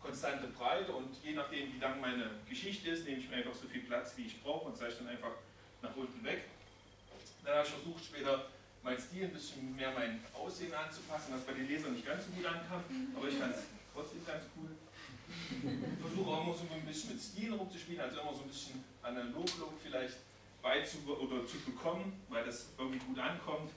konstante 0.00 0.46
Breite 0.48 0.92
und 0.92 1.14
je 1.22 1.32
nachdem, 1.32 1.72
wie 1.74 1.78
lang 1.78 2.00
meine 2.00 2.30
Geschichte 2.48 2.90
ist, 2.90 3.04
nehme 3.06 3.18
ich 3.18 3.28
mir 3.28 3.36
einfach 3.36 3.54
so 3.54 3.68
viel 3.68 3.82
Platz, 3.82 4.14
wie 4.16 4.26
ich 4.26 4.42
brauche 4.42 4.66
und 4.66 4.76
zeichne 4.76 5.06
dann 5.06 5.08
einfach 5.08 5.32
nach 5.82 5.94
unten 5.96 6.24
weg. 6.24 6.44
Dann 7.44 7.56
habe 7.56 7.66
ich 7.66 7.72
versucht, 7.74 8.04
später 8.04 8.46
mein 8.84 9.00
Stil 9.00 9.24
ein 9.24 9.32
bisschen 9.32 9.74
mehr 9.74 9.90
mein 9.92 10.20
Aussehen 10.34 10.72
anzupassen, 10.74 11.32
was 11.32 11.40
bei 11.42 11.54
den 11.54 11.66
Lesern 11.66 11.94
nicht 11.94 12.06
ganz 12.06 12.26
so 12.26 12.30
gut 12.32 12.44
ankam, 12.44 12.84
aber 13.16 13.28
ich 13.28 13.34
fand 13.36 13.56
es 13.56 13.62
trotzdem 13.92 14.24
ganz 14.26 14.44
cool. 14.56 14.68
Ich 15.50 16.00
versuche 16.00 16.30
auch 16.30 16.44
immer 16.44 16.54
so 16.54 16.64
ein 16.70 16.84
bisschen 16.84 17.14
mit 17.14 17.22
Stil 17.22 17.54
rumzuspielen, 17.54 18.02
also 18.02 18.20
immer 18.20 18.34
so 18.34 18.42
ein 18.42 18.48
bisschen 18.48 18.84
Analog-Look 19.02 19.72
vielleicht 19.82 20.18
beizu 20.62 20.98
oder 21.08 21.46
zu 21.46 21.58
bekommen, 21.60 22.20
weil 22.28 22.44
das 22.44 22.68
irgendwie 22.78 22.98
gut 22.98 23.18
ankommt. 23.18 23.72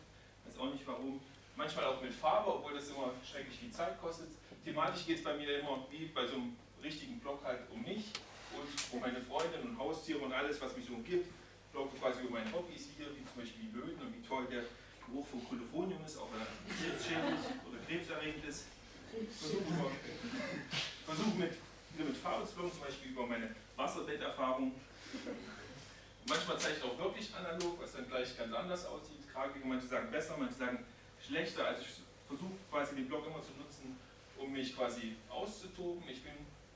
Weiß 0.46 0.60
auch 0.60 0.74
nicht 0.74 0.86
warum. 0.86 1.22
Manchmal 1.56 1.86
auch 1.86 2.02
mit 2.02 2.14
Farbe, 2.14 2.54
obwohl 2.54 2.74
das 2.74 2.90
immer 2.90 3.12
schrecklich 3.26 3.58
viel 3.58 3.72
Zeit 3.72 4.00
kostet. 4.00 4.28
Thematisch 4.64 5.06
geht 5.06 5.18
es 5.18 5.24
bei 5.24 5.36
mir 5.36 5.60
immer 5.60 5.88
wie 5.90 6.06
bei 6.08 6.28
so 6.28 6.36
einem 6.36 6.56
richtigen 6.84 7.20
Blog 7.20 7.44
halt 7.44 7.62
um 7.72 7.82
mich 7.82 8.12
und 8.54 8.94
um 8.94 9.00
meine 9.00 9.22
Freundin 9.22 9.62
und 9.64 9.80
Haustiere 9.80 10.20
und 10.20 10.34
alles, 10.34 10.62
was 10.62 10.76
mich 10.76 10.86
so 10.86 10.94
umgibt. 10.94 11.28
Ich 11.74 12.02
quasi 12.02 12.22
über 12.22 12.32
meine 12.40 12.52
Hobbys 12.52 12.88
hier, 12.98 13.06
wie 13.16 13.24
zum 13.24 13.42
Beispiel 13.42 13.70
die 13.70 13.78
Löwen 13.78 14.02
und 14.02 14.16
wie 14.16 14.28
toll 14.28 14.48
der 14.50 14.64
Geruch 15.08 15.26
von 15.28 15.48
Kolophonium 15.48 16.04
ist, 16.06 16.18
auch 16.18 16.28
wenn 16.34 16.42
er 16.42 16.48
krebsschädlich 16.68 17.40
oder 17.68 17.80
krebserregend 17.88 18.46
ist. 18.46 18.66
Versuche 19.40 19.64
immer- 19.70 19.92
versuche 21.06 21.36
mit, 21.38 21.52
mit 21.98 22.08
bloggen, 22.18 22.72
zum 22.72 22.82
Beispiel 22.82 23.12
über 23.12 23.26
meine 23.26 23.56
Wasserbetterfahrung. 23.76 24.74
Manchmal 26.28 26.60
zeige 26.60 26.78
ich 26.78 26.84
auch 26.84 26.98
wirklich 26.98 27.34
analog, 27.34 27.82
was 27.82 27.94
dann 27.94 28.08
gleich 28.10 28.38
ganz 28.38 28.54
anders 28.54 28.86
aussieht. 28.86 29.32
Grafik, 29.34 29.64
manche 29.66 29.88
sagen 29.88 30.12
besser, 30.12 30.36
manche 30.38 30.56
sagen 30.56 30.86
schlechter. 31.26 31.66
Also 31.68 31.82
ich 31.84 31.88
versuche 32.28 32.52
quasi 32.70 32.96
den 32.96 33.08
Blog 33.08 33.26
immer 33.26 33.42
zu 33.42 33.52
nutzen, 33.58 33.98
um 34.38 34.52
mich 34.52 34.76
quasi 34.76 35.16
auszutoben. 35.30 36.04
Ich 36.10 36.22
bin 36.24 36.34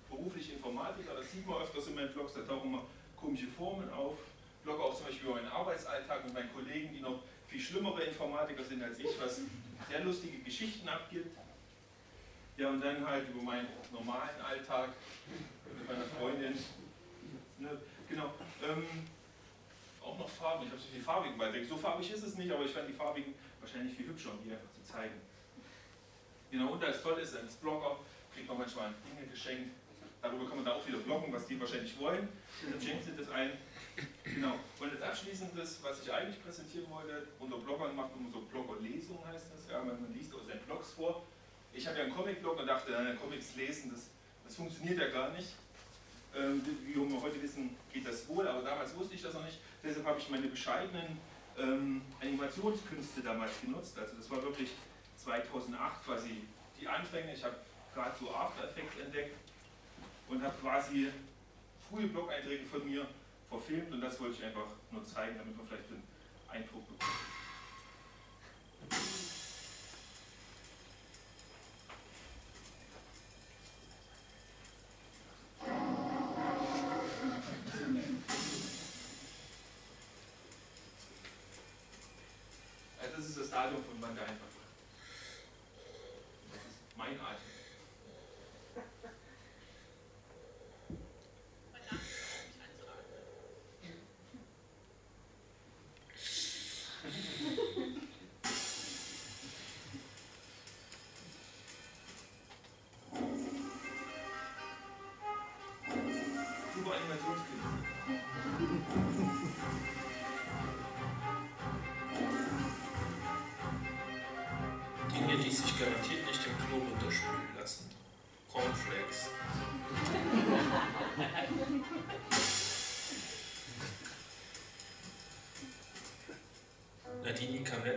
beruflich 0.10 0.54
Informatiker, 0.54 1.16
das 1.16 1.32
sieht 1.32 1.46
man 1.46 1.62
öfters 1.62 1.88
in 1.88 1.96
meinen 1.96 2.14
Blogs, 2.14 2.34
da 2.34 2.42
tauchen 2.42 2.70
immer 2.70 2.84
komische 3.18 3.48
Formen 3.48 3.92
auf. 3.92 4.16
Blogge 4.64 4.84
auch 4.84 4.96
zum 4.96 5.06
Beispiel 5.08 5.26
über 5.28 5.36
meinen 5.36 5.52
Arbeitsalltag 5.52 6.24
mit 6.24 6.34
meinen 6.34 6.54
Kollegen, 6.54 6.94
die 6.94 7.00
noch 7.02 7.20
viel 7.52 7.60
schlimmere 7.60 8.04
Informatiker 8.04 8.64
sind 8.64 8.82
als 8.82 8.98
ich, 8.98 9.10
was 9.20 9.42
sehr 9.90 10.04
lustige 10.04 10.40
Geschichten 10.40 10.88
abgibt. 10.88 11.38
Ja, 12.58 12.70
und 12.70 12.82
dann 12.82 13.06
halt 13.06 13.28
über 13.30 13.42
meinen 13.42 13.68
normalen 13.92 14.40
Alltag 14.42 14.90
mit 15.78 15.88
meiner 15.88 16.06
Freundin. 16.06 16.54
Ne, 17.60 17.78
genau. 18.08 18.34
Ähm, 18.64 18.86
auch 20.02 20.18
noch 20.18 20.30
Farben. 20.30 20.66
Ich 20.66 20.72
habe 20.72 20.82
so 20.82 20.88
die 20.96 21.02
farbigen 21.02 21.38
beiträge. 21.38 21.66
So 21.66 21.78
farbig 21.78 22.12
ist 22.12 22.24
es 22.24 22.38
nicht, 22.38 22.52
aber 22.52 22.64
ich 22.64 22.72
fand 22.72 22.88
die 22.88 22.94
farbigen 22.94 23.34
wahrscheinlich 23.60 23.96
viel 23.96 24.08
hübscher, 24.08 24.32
um 24.32 24.44
die 24.44 24.52
einfach 24.52 24.72
zu 24.74 24.84
zeigen. 24.84 25.16
Genau, 26.52 26.74
und 26.74 26.84
als 26.84 27.02
toll 27.02 27.20
ist, 27.20 27.36
als 27.36 27.56
Blogger 27.56 27.98
kriegt 28.34 28.48
man 28.48 28.60
manchmal 28.60 28.94
Dinge 29.06 29.28
geschenkt. 29.30 29.72
Darüber 30.22 30.48
kann 30.48 30.58
man 30.58 30.66
da 30.66 30.74
auch 30.74 30.88
wieder 30.88 31.00
bloggen, 31.00 31.34
was 31.34 31.48
die 31.48 31.60
wahrscheinlich 31.60 31.98
wollen. 32.00 32.30
Dann 32.70 32.82
schenkt 32.82 33.06
sie 33.06 33.16
das 33.18 33.30
ein. 33.30 33.52
Genau. 34.24 34.60
Und 34.80 34.92
als 34.92 35.02
abschließendes, 35.02 35.80
was 35.84 36.02
ich 36.02 36.12
eigentlich 36.12 36.42
präsentieren 36.44 36.90
wollte, 36.90 37.28
unter 37.40 37.58
Bloggern 37.58 37.96
macht 37.96 38.16
man 38.16 38.32
so 38.32 38.42
Bloggerlesungen, 38.42 39.26
heißt 39.28 39.48
das. 39.54 39.70
Ja, 39.70 39.80
man 39.80 40.02
man 40.02 40.14
liest 40.14 40.34
aus 40.34 40.48
seinen 40.48 40.62
Blogs 40.62 40.92
vor. 40.94 41.24
Ich 41.74 41.86
habe 41.88 41.98
ja 41.98 42.04
einen 42.04 42.16
Comic-Blog 42.16 42.60
und 42.60 42.68
dachte, 42.68 42.92
na, 42.92 43.14
Comics 43.16 43.56
lesen, 43.56 43.92
das, 43.92 44.10
das 44.44 44.56
funktioniert 44.56 45.00
ja 45.00 45.10
gar 45.10 45.32
nicht. 45.32 45.50
Ähm, 46.36 46.62
wie 46.86 46.96
wir 46.96 47.22
heute 47.22 47.42
wissen, 47.42 47.76
geht 47.92 48.08
das 48.08 48.28
wohl, 48.30 48.48
aber 48.48 48.62
damals 48.62 48.96
wusste 48.96 49.16
ich 49.16 49.22
das 49.22 49.34
noch 49.34 49.44
nicht. 49.44 49.60
Deshalb 49.84 50.06
habe 50.06 50.20
ich 50.20 50.30
meine 50.30 50.48
bescheidenen 50.48 51.18
ähm, 51.58 52.02
Animationskünste 52.22 53.22
damals 53.22 53.52
genutzt. 53.62 53.98
Also 54.00 54.16
das 54.16 54.30
war 54.30 54.42
wirklich 54.42 54.72
2008 55.18 56.06
quasi 56.06 56.44
die 56.80 56.88
Anfänge. 56.88 57.34
Ich 57.34 57.44
habe 57.44 57.56
gerade 57.94 58.16
so 58.18 58.34
After 58.34 58.64
Effects 58.64 58.98
entdeckt 59.00 59.36
und 60.30 60.42
habe 60.42 60.56
quasi 60.62 61.10
frühe 61.90 62.08
Blog-Einträge 62.08 62.66
von 62.66 62.86
mir 62.86 63.06
verfilmt 63.52 63.92
und 63.92 64.02
das 64.02 64.20
wollte 64.20 64.36
ich 64.38 64.44
einfach 64.46 64.68
nur 64.92 65.06
zeigen, 65.06 65.38
damit 65.38 65.58
man 65.58 65.68
vielleicht 65.68 65.90
einen 65.90 66.04
Eindruck 66.48 66.88
bekommt. 66.88 67.12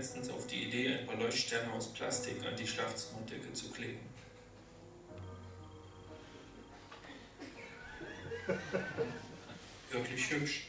Letztens 0.04 0.28
auf 0.28 0.46
die 0.46 0.64
Idee, 0.64 0.98
ein 0.98 1.06
paar 1.06 1.16
Leuchtsterne 1.16 1.72
aus 1.72 1.90
Plastik 1.94 2.44
an 2.44 2.54
die 2.54 2.66
Schlafzimmerdecke 2.66 3.54
zu 3.54 3.70
kleben. 3.70 4.00
Wirklich 9.90 10.30
hübsch, 10.30 10.66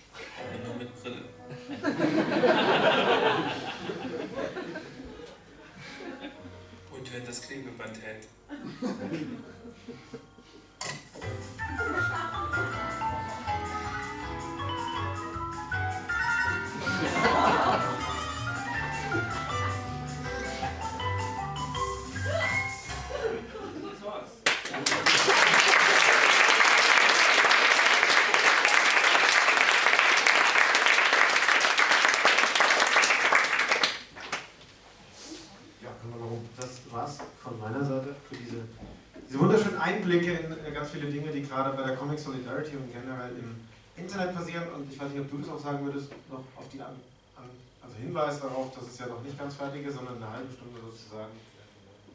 ganz 40.85 40.93
viele 40.93 41.11
Dinge, 41.11 41.31
die 41.31 41.41
gerade 41.41 41.75
bei 41.75 41.83
der 41.83 41.95
Comic 41.95 42.19
Solidarity 42.19 42.75
und 42.77 42.93
generell 42.93 43.31
im 43.39 43.55
Internet 43.97 44.35
passieren. 44.35 44.67
Und 44.75 44.91
ich 44.91 44.99
weiß 44.99 45.09
nicht, 45.09 45.21
ob 45.21 45.31
du 45.31 45.37
das 45.39 45.49
auch 45.49 45.59
sagen 45.59 45.83
würdest, 45.83 46.11
noch 46.29 46.45
auf 46.55 46.69
die 46.71 46.79
an, 46.79 46.93
an, 47.35 47.49
also 47.81 47.95
Hinweis 47.97 48.39
darauf, 48.39 48.71
dass 48.75 48.87
es 48.87 48.99
ja 48.99 49.07
noch 49.07 49.23
nicht 49.23 49.37
ganz 49.37 49.55
fertig 49.55 49.85
ist, 49.85 49.95
sondern 49.95 50.17
eine 50.17 50.29
halbe 50.29 50.53
Stunde 50.53 50.77
sozusagen. 50.85 51.33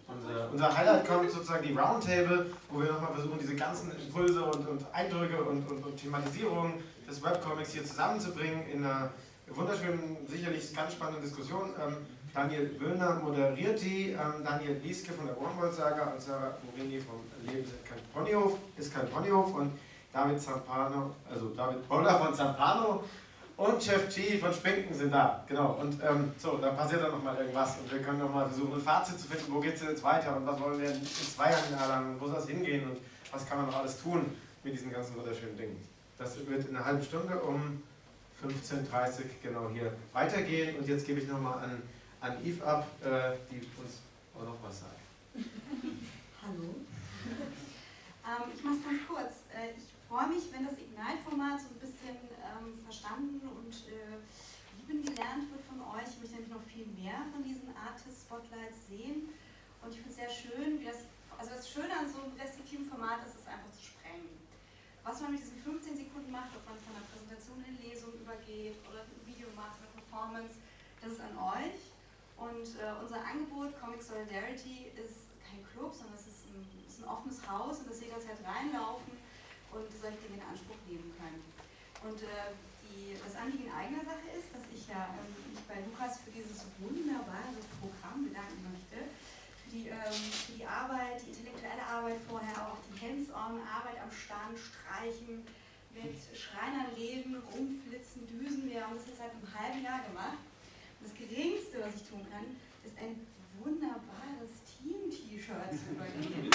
Unser, 0.06 0.50
unser 0.50 0.76
Highlight 0.76 1.06
kommt 1.06 1.30
sozusagen 1.30 1.66
die 1.66 1.72
Roundtable, 1.72 2.46
wo 2.70 2.80
wir 2.80 2.92
nochmal 2.92 3.12
versuchen, 3.12 3.38
diese 3.40 3.54
ganzen 3.54 3.90
Impulse 3.90 4.44
und, 4.44 4.68
und 4.68 4.86
Eindrücke 4.92 5.42
und, 5.42 5.68
und, 5.68 5.84
und 5.84 5.96
Thematisierungen 5.96 6.74
des 7.08 7.22
Webcomics 7.22 7.72
hier 7.72 7.84
zusammenzubringen 7.84 8.68
in 8.68 8.84
einer 8.84 9.10
wunderschönen, 9.48 10.16
sicherlich 10.28 10.74
ganz 10.74 10.92
spannenden 10.92 11.22
Diskussion. 11.22 11.70
Ähm, 11.80 11.96
Daniel 12.32 12.70
Wöllner 12.78 13.14
moderiert 13.14 13.80
die, 13.82 14.10
ähm, 14.10 14.44
Daniel 14.44 14.80
Lieske 14.82 15.12
von 15.12 15.26
der 15.26 15.36
Wormwold-Saga 15.36 16.12
und 16.12 16.20
Sarah 16.20 16.54
Morini 16.64 17.00
vom 17.00 17.20
Leben 17.44 17.64
ist 17.64 17.84
kein 17.84 17.98
Ponyhof, 18.14 18.56
ist 18.76 18.94
kein 18.94 19.08
Ponyhof 19.08 19.54
und 19.54 19.72
David 20.12 20.40
Zampano, 20.40 21.14
also 21.30 21.48
David 21.50 21.88
Boller 21.88 22.18
von 22.18 22.34
Zampano 22.34 23.04
und 23.56 23.82
Chef 23.82 24.14
G 24.14 24.38
von 24.38 24.52
Spinken 24.52 24.94
sind 24.94 25.12
da. 25.12 25.44
Genau. 25.46 25.78
Und 25.80 26.00
ähm, 26.02 26.32
so, 26.38 26.56
da 26.58 26.70
passiert 26.70 27.02
dann 27.02 27.12
nochmal 27.12 27.36
irgendwas 27.36 27.76
und 27.78 27.92
wir 27.92 28.00
können 28.00 28.18
nochmal 28.18 28.46
versuchen, 28.46 28.74
ein 28.74 28.80
Fazit 28.80 29.20
zu 29.20 29.28
finden, 29.28 29.52
wo 29.52 29.60
geht 29.60 29.74
es 29.74 29.82
jetzt 29.82 30.02
weiter 30.02 30.36
und 30.36 30.46
was 30.46 30.60
wollen 30.60 30.80
wir 30.80 30.90
in 30.90 31.04
zwei 31.04 31.50
Jahren 31.50 31.74
erlangen, 31.78 32.16
wo 32.18 32.26
soll 32.26 32.38
es 32.38 32.48
hingehen 32.48 32.88
und 32.88 32.98
was 33.32 33.48
kann 33.48 33.58
man 33.58 33.66
noch 33.66 33.76
alles 33.76 34.00
tun 34.02 34.24
mit 34.64 34.72
diesen 34.72 34.90
ganzen 34.90 35.16
wunderschönen 35.16 35.56
Dingen. 35.56 35.76
Das 36.18 36.36
wird 36.46 36.68
in 36.68 36.76
einer 36.76 36.84
halben 36.84 37.02
Stunde 37.02 37.38
um 37.40 37.82
15.30 38.42 38.74
Uhr 38.76 39.24
genau 39.42 39.68
hier 39.72 39.92
weitergehen 40.12 40.76
und 40.78 40.88
jetzt 40.88 41.06
gebe 41.06 41.20
ich 41.20 41.28
nochmal 41.28 41.64
an 41.64 41.82
an 42.20 42.36
Eve 42.44 42.64
ab, 42.64 42.86
äh, 43.02 43.36
die 43.50 43.64
uns 43.80 44.04
auch 44.36 44.44
noch 44.44 44.62
was 44.62 44.80
sagt. 44.80 45.00
Hallo. 46.42 46.84
ähm, 48.24 48.44
ich 48.54 48.62
mache 48.62 48.76
es 48.76 48.84
ganz 48.84 49.00
kurz. 49.08 49.32
Äh, 49.56 49.72
ich 49.76 49.88
freue 50.08 50.28
mich, 50.28 50.52
wenn 50.52 50.64
das 50.68 50.76
Ignite-Format 50.76 51.60
so 51.60 51.72
ein 51.72 51.80
bisschen 51.80 52.16
ähm, 52.44 52.76
verstanden 52.84 53.40
und 53.40 53.72
äh, 53.88 54.20
lieben 54.76 55.00
gelernt 55.00 55.48
wird 55.48 55.64
von 55.64 55.80
euch. 55.96 56.08
Ich 56.12 56.18
möchte 56.20 56.36
nämlich 56.36 56.52
noch 56.52 56.64
viel 56.68 56.86
mehr 56.92 57.24
von 57.32 57.40
diesen 57.42 57.72
Artist-Spotlights 57.72 58.88
sehen. 58.88 59.32
Und 59.80 59.88
ich 59.88 60.04
finde 60.04 60.12
es 60.12 60.20
sehr 60.20 60.28
schön, 60.28 60.84
das, 60.84 61.08
also 61.40 61.56
das 61.56 61.64
Schöne 61.64 61.96
an 61.96 62.04
so 62.04 62.20
einem 62.20 62.36
restriktiven 62.36 62.84
Format 62.84 63.24
ist, 63.24 63.40
es 63.40 63.48
einfach 63.48 63.72
zu 63.72 63.80
sprengen. 63.80 64.36
Was 65.00 65.24
man 65.24 65.32
mit 65.32 65.40
diesen 65.40 65.56
15 65.56 65.96
Sekunden 65.96 66.28
macht, 66.28 66.52
ob 66.52 66.68
man 66.68 66.76
von 66.84 66.92
einer 66.92 67.08
Präsentation 67.08 67.64
in 67.64 67.80
Lesung 67.80 68.12
übergeht 68.12 68.76
oder 68.84 69.08
ein 69.08 69.24
Video 69.24 69.48
macht, 69.56 69.80
eine 69.80 69.88
Performance, 69.96 70.60
das 71.00 71.16
ist 71.16 71.24
an 71.24 71.32
euch. 71.40 71.89
Und 72.40 72.64
äh, 72.80 72.96
unser 72.96 73.20
Angebot 73.20 73.76
Comic 73.76 74.00
Solidarity 74.00 74.88
ist 74.96 75.36
kein 75.44 75.60
Club, 75.68 75.92
sondern 75.92 76.16
es 76.16 76.24
ist 76.24 76.48
ein, 76.48 76.64
ist 76.88 77.04
ein 77.04 77.08
offenes 77.08 77.44
Haus, 77.44 77.84
in 77.84 77.88
das 77.92 78.00
jederzeit 78.00 78.40
reinlaufen 78.40 79.12
und 79.76 79.84
solche 79.92 80.16
Dinge 80.24 80.40
in 80.40 80.48
Anspruch 80.48 80.80
nehmen 80.88 81.12
können. 81.20 81.44
Und 82.00 82.16
äh, 82.24 82.56
die, 82.88 83.12
das 83.20 83.36
Anliegen 83.36 83.68
eigener 83.68 84.00
Sache 84.08 84.24
ist, 84.32 84.48
dass 84.56 84.64
ich 84.72 84.88
ja 84.88 85.12
ähm, 85.20 85.52
mich 85.52 85.60
bei 85.68 85.84
Lukas 85.84 86.24
für 86.24 86.32
dieses 86.32 86.64
wunderbare 86.80 87.60
Programm 87.76 88.24
bedanken 88.24 88.72
möchte. 88.72 89.04
Für 89.60 89.68
die, 89.68 89.92
ähm, 89.92 90.16
für 90.48 90.56
die 90.56 90.64
Arbeit, 90.64 91.20
die 91.20 91.36
intellektuelle 91.36 91.84
Arbeit 91.84 92.16
vorher, 92.24 92.56
auch 92.56 92.80
die 92.88 92.96
Hands-on-Arbeit 93.04 94.00
am 94.00 94.08
Stand, 94.08 94.56
Streichen, 94.56 95.44
mit 95.92 96.16
Schreinern 96.32 96.88
reden, 96.96 97.36
rumflitzen, 97.52 98.24
düsen. 98.26 98.64
Wir 98.64 98.80
haben 98.80 98.96
das 98.96 99.12
jetzt 99.12 99.20
seit 99.20 99.28
einem 99.28 99.44
halben 99.44 99.84
Jahr 99.84 100.00
gemacht. 100.08 100.40
Das 101.02 101.14
Geringste, 101.14 101.80
was 101.80 101.94
ich 101.96 102.08
tun 102.08 102.26
kann, 102.30 102.44
ist 102.84 102.96
ein 102.98 103.26
wunderbares 103.62 104.50
Team-T-Shirt 104.68 105.70
zu 105.72 105.92
übergeben. 105.92 106.50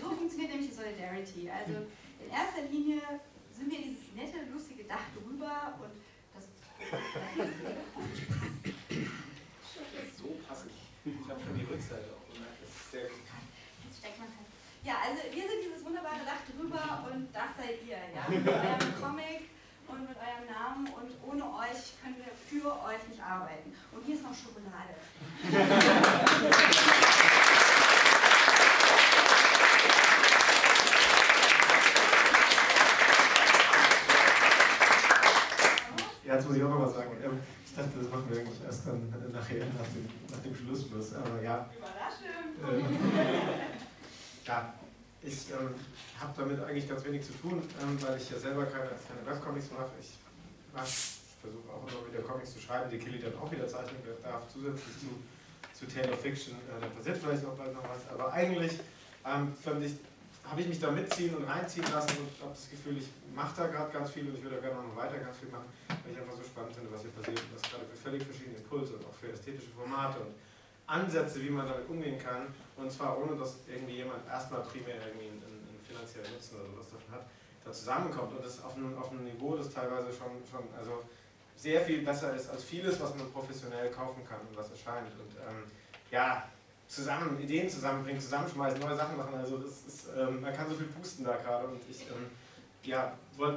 So 0.00 0.10
funktioniert 0.10 0.50
nämlich 0.50 0.70
die 0.70 0.74
Solidarity. 0.74 1.50
Also 1.50 1.86
in 2.18 2.30
erster 2.30 2.62
Linie 2.70 3.00
sind 3.52 3.70
wir 3.70 3.78
dieses 3.78 4.12
nette, 4.14 4.50
lustige 4.52 4.84
Dach 4.84 5.06
drüber 5.14 5.78
und 5.80 5.92
das 6.34 6.44
So 10.18 10.36
passend. 10.46 10.72
Ich 11.04 11.28
habe 11.28 11.40
schon 11.40 11.54
die 11.58 11.64
Rückseite 11.64 12.02
ist 12.02 12.25
sehr 12.96 13.08
gut. 13.12 13.20
Jetzt 13.84 13.98
steckt 14.00 14.18
man 14.18 14.28
fest. 14.32 14.50
Ja, 14.82 14.94
also 15.04 15.18
wir 15.28 15.44
sind 15.50 15.60
dieses 15.66 15.84
wunderbare 15.84 16.24
Dach 16.24 16.42
drüber 16.48 17.04
und 17.12 17.28
das 17.34 17.50
seid 17.58 17.82
ihr, 17.84 18.00
ja. 18.16 18.24
Mit 18.28 18.46
eurem 18.48 18.88
Comic 19.02 19.50
und 19.88 20.00
mit 20.08 20.16
eurem 20.16 20.46
Namen 20.48 20.86
und 20.96 21.10
ohne 21.28 21.44
euch 21.68 21.94
können 22.00 22.16
wir 22.16 22.32
für 22.32 22.72
euch 22.88 23.02
nicht 23.10 23.20
arbeiten. 23.22 23.74
Und 23.92 24.00
hier 24.04 24.14
ist 24.16 24.22
noch 24.24 24.34
Schokolade. 24.34 24.94
Ja, 36.24 36.34
jetzt 36.34 36.48
muss 36.48 36.56
ich 36.56 36.64
auch 36.64 36.70
noch 36.70 36.82
was 36.86 36.94
sagen. 36.94 37.10
Ähm, 37.22 37.38
Ich 37.66 37.74
dachte, 37.74 37.98
das 38.00 38.10
machen 38.10 38.24
wir 38.30 38.40
eigentlich 38.40 38.62
erst 38.64 38.86
dann 38.86 39.12
nachher, 39.32 39.66
nach 39.78 39.86
dem, 39.94 40.08
nach 40.30 40.42
dem 40.42 40.54
Schlussschluss. 40.54 41.14
Aber 41.14 41.42
ja. 41.42 41.68
Überraschung! 42.16 42.88
Ähm, 42.88 43.48
ja, 44.46 44.74
ich 45.22 45.50
ähm, 45.50 45.74
habe 46.20 46.32
damit 46.36 46.60
eigentlich 46.64 46.88
ganz 46.88 47.04
wenig 47.04 47.24
zu 47.24 47.32
tun, 47.32 47.62
ähm, 47.82 48.02
weil 48.02 48.16
ich 48.16 48.30
ja 48.30 48.38
selber 48.38 48.66
keine, 48.66 48.90
keine 49.08 49.26
Webcomics 49.26 49.70
mache. 49.72 49.90
Ich, 50.00 50.18
versuche 51.46 51.70
auch 51.70 51.86
immer 51.86 52.02
wieder 52.10 52.22
Comics 52.22 52.54
zu 52.54 52.60
schreiben, 52.60 52.90
die 52.90 52.98
Killy 52.98 53.20
dann 53.20 53.36
auch 53.38 53.50
wieder 53.50 53.68
zeichnen 53.68 54.02
darf, 54.22 54.42
zusätzlich 54.52 54.94
zu, 54.98 55.08
zu 55.72 55.86
Tale 55.86 56.12
of 56.12 56.20
Fiction. 56.20 56.54
Äh, 56.54 56.80
da 56.80 56.86
passiert 56.88 57.18
vielleicht 57.18 57.44
auch 57.44 57.54
bald 57.54 57.72
noch 57.72 57.84
was. 57.84 58.02
Aber 58.10 58.32
eigentlich 58.32 58.80
ähm, 59.24 59.54
ich, 59.82 59.94
habe 60.44 60.60
ich 60.60 60.68
mich 60.68 60.80
da 60.80 60.90
mitziehen 60.90 61.34
und 61.34 61.44
reinziehen 61.44 61.86
lassen 61.90 62.18
und 62.18 62.30
habe 62.42 62.54
das 62.54 62.70
Gefühl, 62.70 62.98
ich 62.98 63.08
mache 63.34 63.54
da 63.56 63.66
gerade 63.66 63.92
ganz 63.92 64.10
viel 64.10 64.28
und 64.28 64.36
ich 64.36 64.42
würde 64.42 64.56
da 64.56 64.62
gerne 64.62 64.82
noch 64.82 64.96
weiter 64.96 65.18
ganz 65.18 65.38
viel 65.38 65.48
machen, 65.48 65.66
weil 65.88 66.12
ich 66.12 66.18
einfach 66.18 66.36
so 66.36 66.44
spannend 66.44 66.74
finde, 66.74 66.90
was 66.92 67.02
hier 67.02 67.10
passiert 67.10 67.40
und 67.40 67.50
das 67.54 67.62
gerade 67.62 67.84
für 67.86 67.96
völlig 67.96 68.22
verschiedene 68.22 68.56
Impulse 68.58 68.94
und 68.94 69.04
auch 69.06 69.14
für 69.14 69.30
ästhetische 69.30 69.70
Formate 69.74 70.20
und 70.20 70.34
Ansätze, 70.86 71.42
wie 71.42 71.50
man 71.50 71.66
damit 71.66 71.88
umgehen 71.88 72.18
kann. 72.18 72.46
Und 72.76 72.90
zwar 72.90 73.18
ohne, 73.18 73.36
dass 73.36 73.58
irgendwie 73.66 73.96
jemand 73.96 74.26
erstmal 74.28 74.62
primär 74.62 74.96
irgendwie 75.06 75.28
einen, 75.28 75.42
einen 75.42 75.80
finanziellen 75.86 76.32
Nutzen 76.32 76.56
oder 76.56 76.70
sowas 76.70 76.86
davon 76.90 77.14
hat, 77.14 77.26
da 77.64 77.72
zusammenkommt. 77.72 78.36
Und 78.36 78.44
das 78.44 78.62
auf 78.62 78.76
einem, 78.76 78.96
auf 78.98 79.10
einem 79.10 79.24
Niveau, 79.24 79.56
das 79.56 79.72
teilweise 79.72 80.12
schon, 80.12 80.42
schon 80.50 80.64
also 80.76 81.02
sehr 81.56 81.80
viel 81.80 82.02
besser 82.02 82.34
ist 82.34 82.50
als 82.50 82.64
vieles, 82.64 83.00
was 83.00 83.16
man 83.16 83.32
professionell 83.32 83.90
kaufen 83.90 84.22
kann 84.24 84.40
und 84.48 84.56
was 84.56 84.70
erscheint. 84.70 85.08
Und 85.18 85.36
ähm, 85.36 85.64
ja, 86.10 86.48
zusammen 86.86 87.40
Ideen 87.40 87.68
zusammenbringen, 87.68 88.20
zusammenschmeißen, 88.20 88.80
neue 88.80 88.96
Sachen 88.96 89.16
machen. 89.16 89.34
Also 89.34 89.58
ist, 89.58 90.08
ähm, 90.16 90.40
man 90.40 90.54
kann 90.54 90.68
so 90.68 90.76
viel 90.76 90.86
pusten 90.86 91.24
da 91.24 91.36
gerade 91.36 91.66
und 91.66 91.80
ich 91.88 92.02
ähm, 92.02 92.30
ja, 92.86 93.12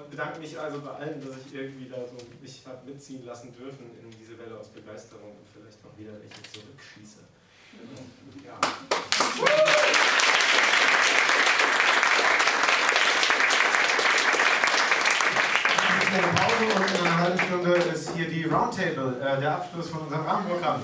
bedanke 0.10 0.40
mich 0.40 0.60
also 0.60 0.82
bei 0.82 0.92
allen, 0.92 1.22
dass 1.22 1.38
ich 1.46 1.54
irgendwie 1.54 1.90
da 1.90 1.98
so 1.98 2.18
mich 2.42 2.64
habe 2.66 2.90
mitziehen 2.90 3.26
lassen 3.26 3.54
dürfen 3.54 3.86
in 4.02 4.10
diese 4.12 4.38
Welle 4.38 4.58
aus 4.58 4.70
Begeisterung 4.70 5.32
und 5.32 5.48
vielleicht 5.54 5.80
auch 5.86 5.98
wieder 5.98 6.14
welche 6.14 6.42
zurückschieße. 6.52 7.20
Ja. 8.46 8.60
eine 16.12 16.28
Pause 16.34 16.66
und 16.76 17.00
in 17.00 17.06
einer 17.06 17.18
halben 17.20 17.40
Stunde 17.40 17.74
ist 17.74 18.10
hier 18.16 18.28
die 18.28 18.44
Roundtable, 18.46 19.22
äh, 19.22 19.40
der 19.40 19.56
Abschluss 19.58 19.90
von 19.90 20.02
unserem 20.02 20.26
Rahmenprogramm. 20.26 20.82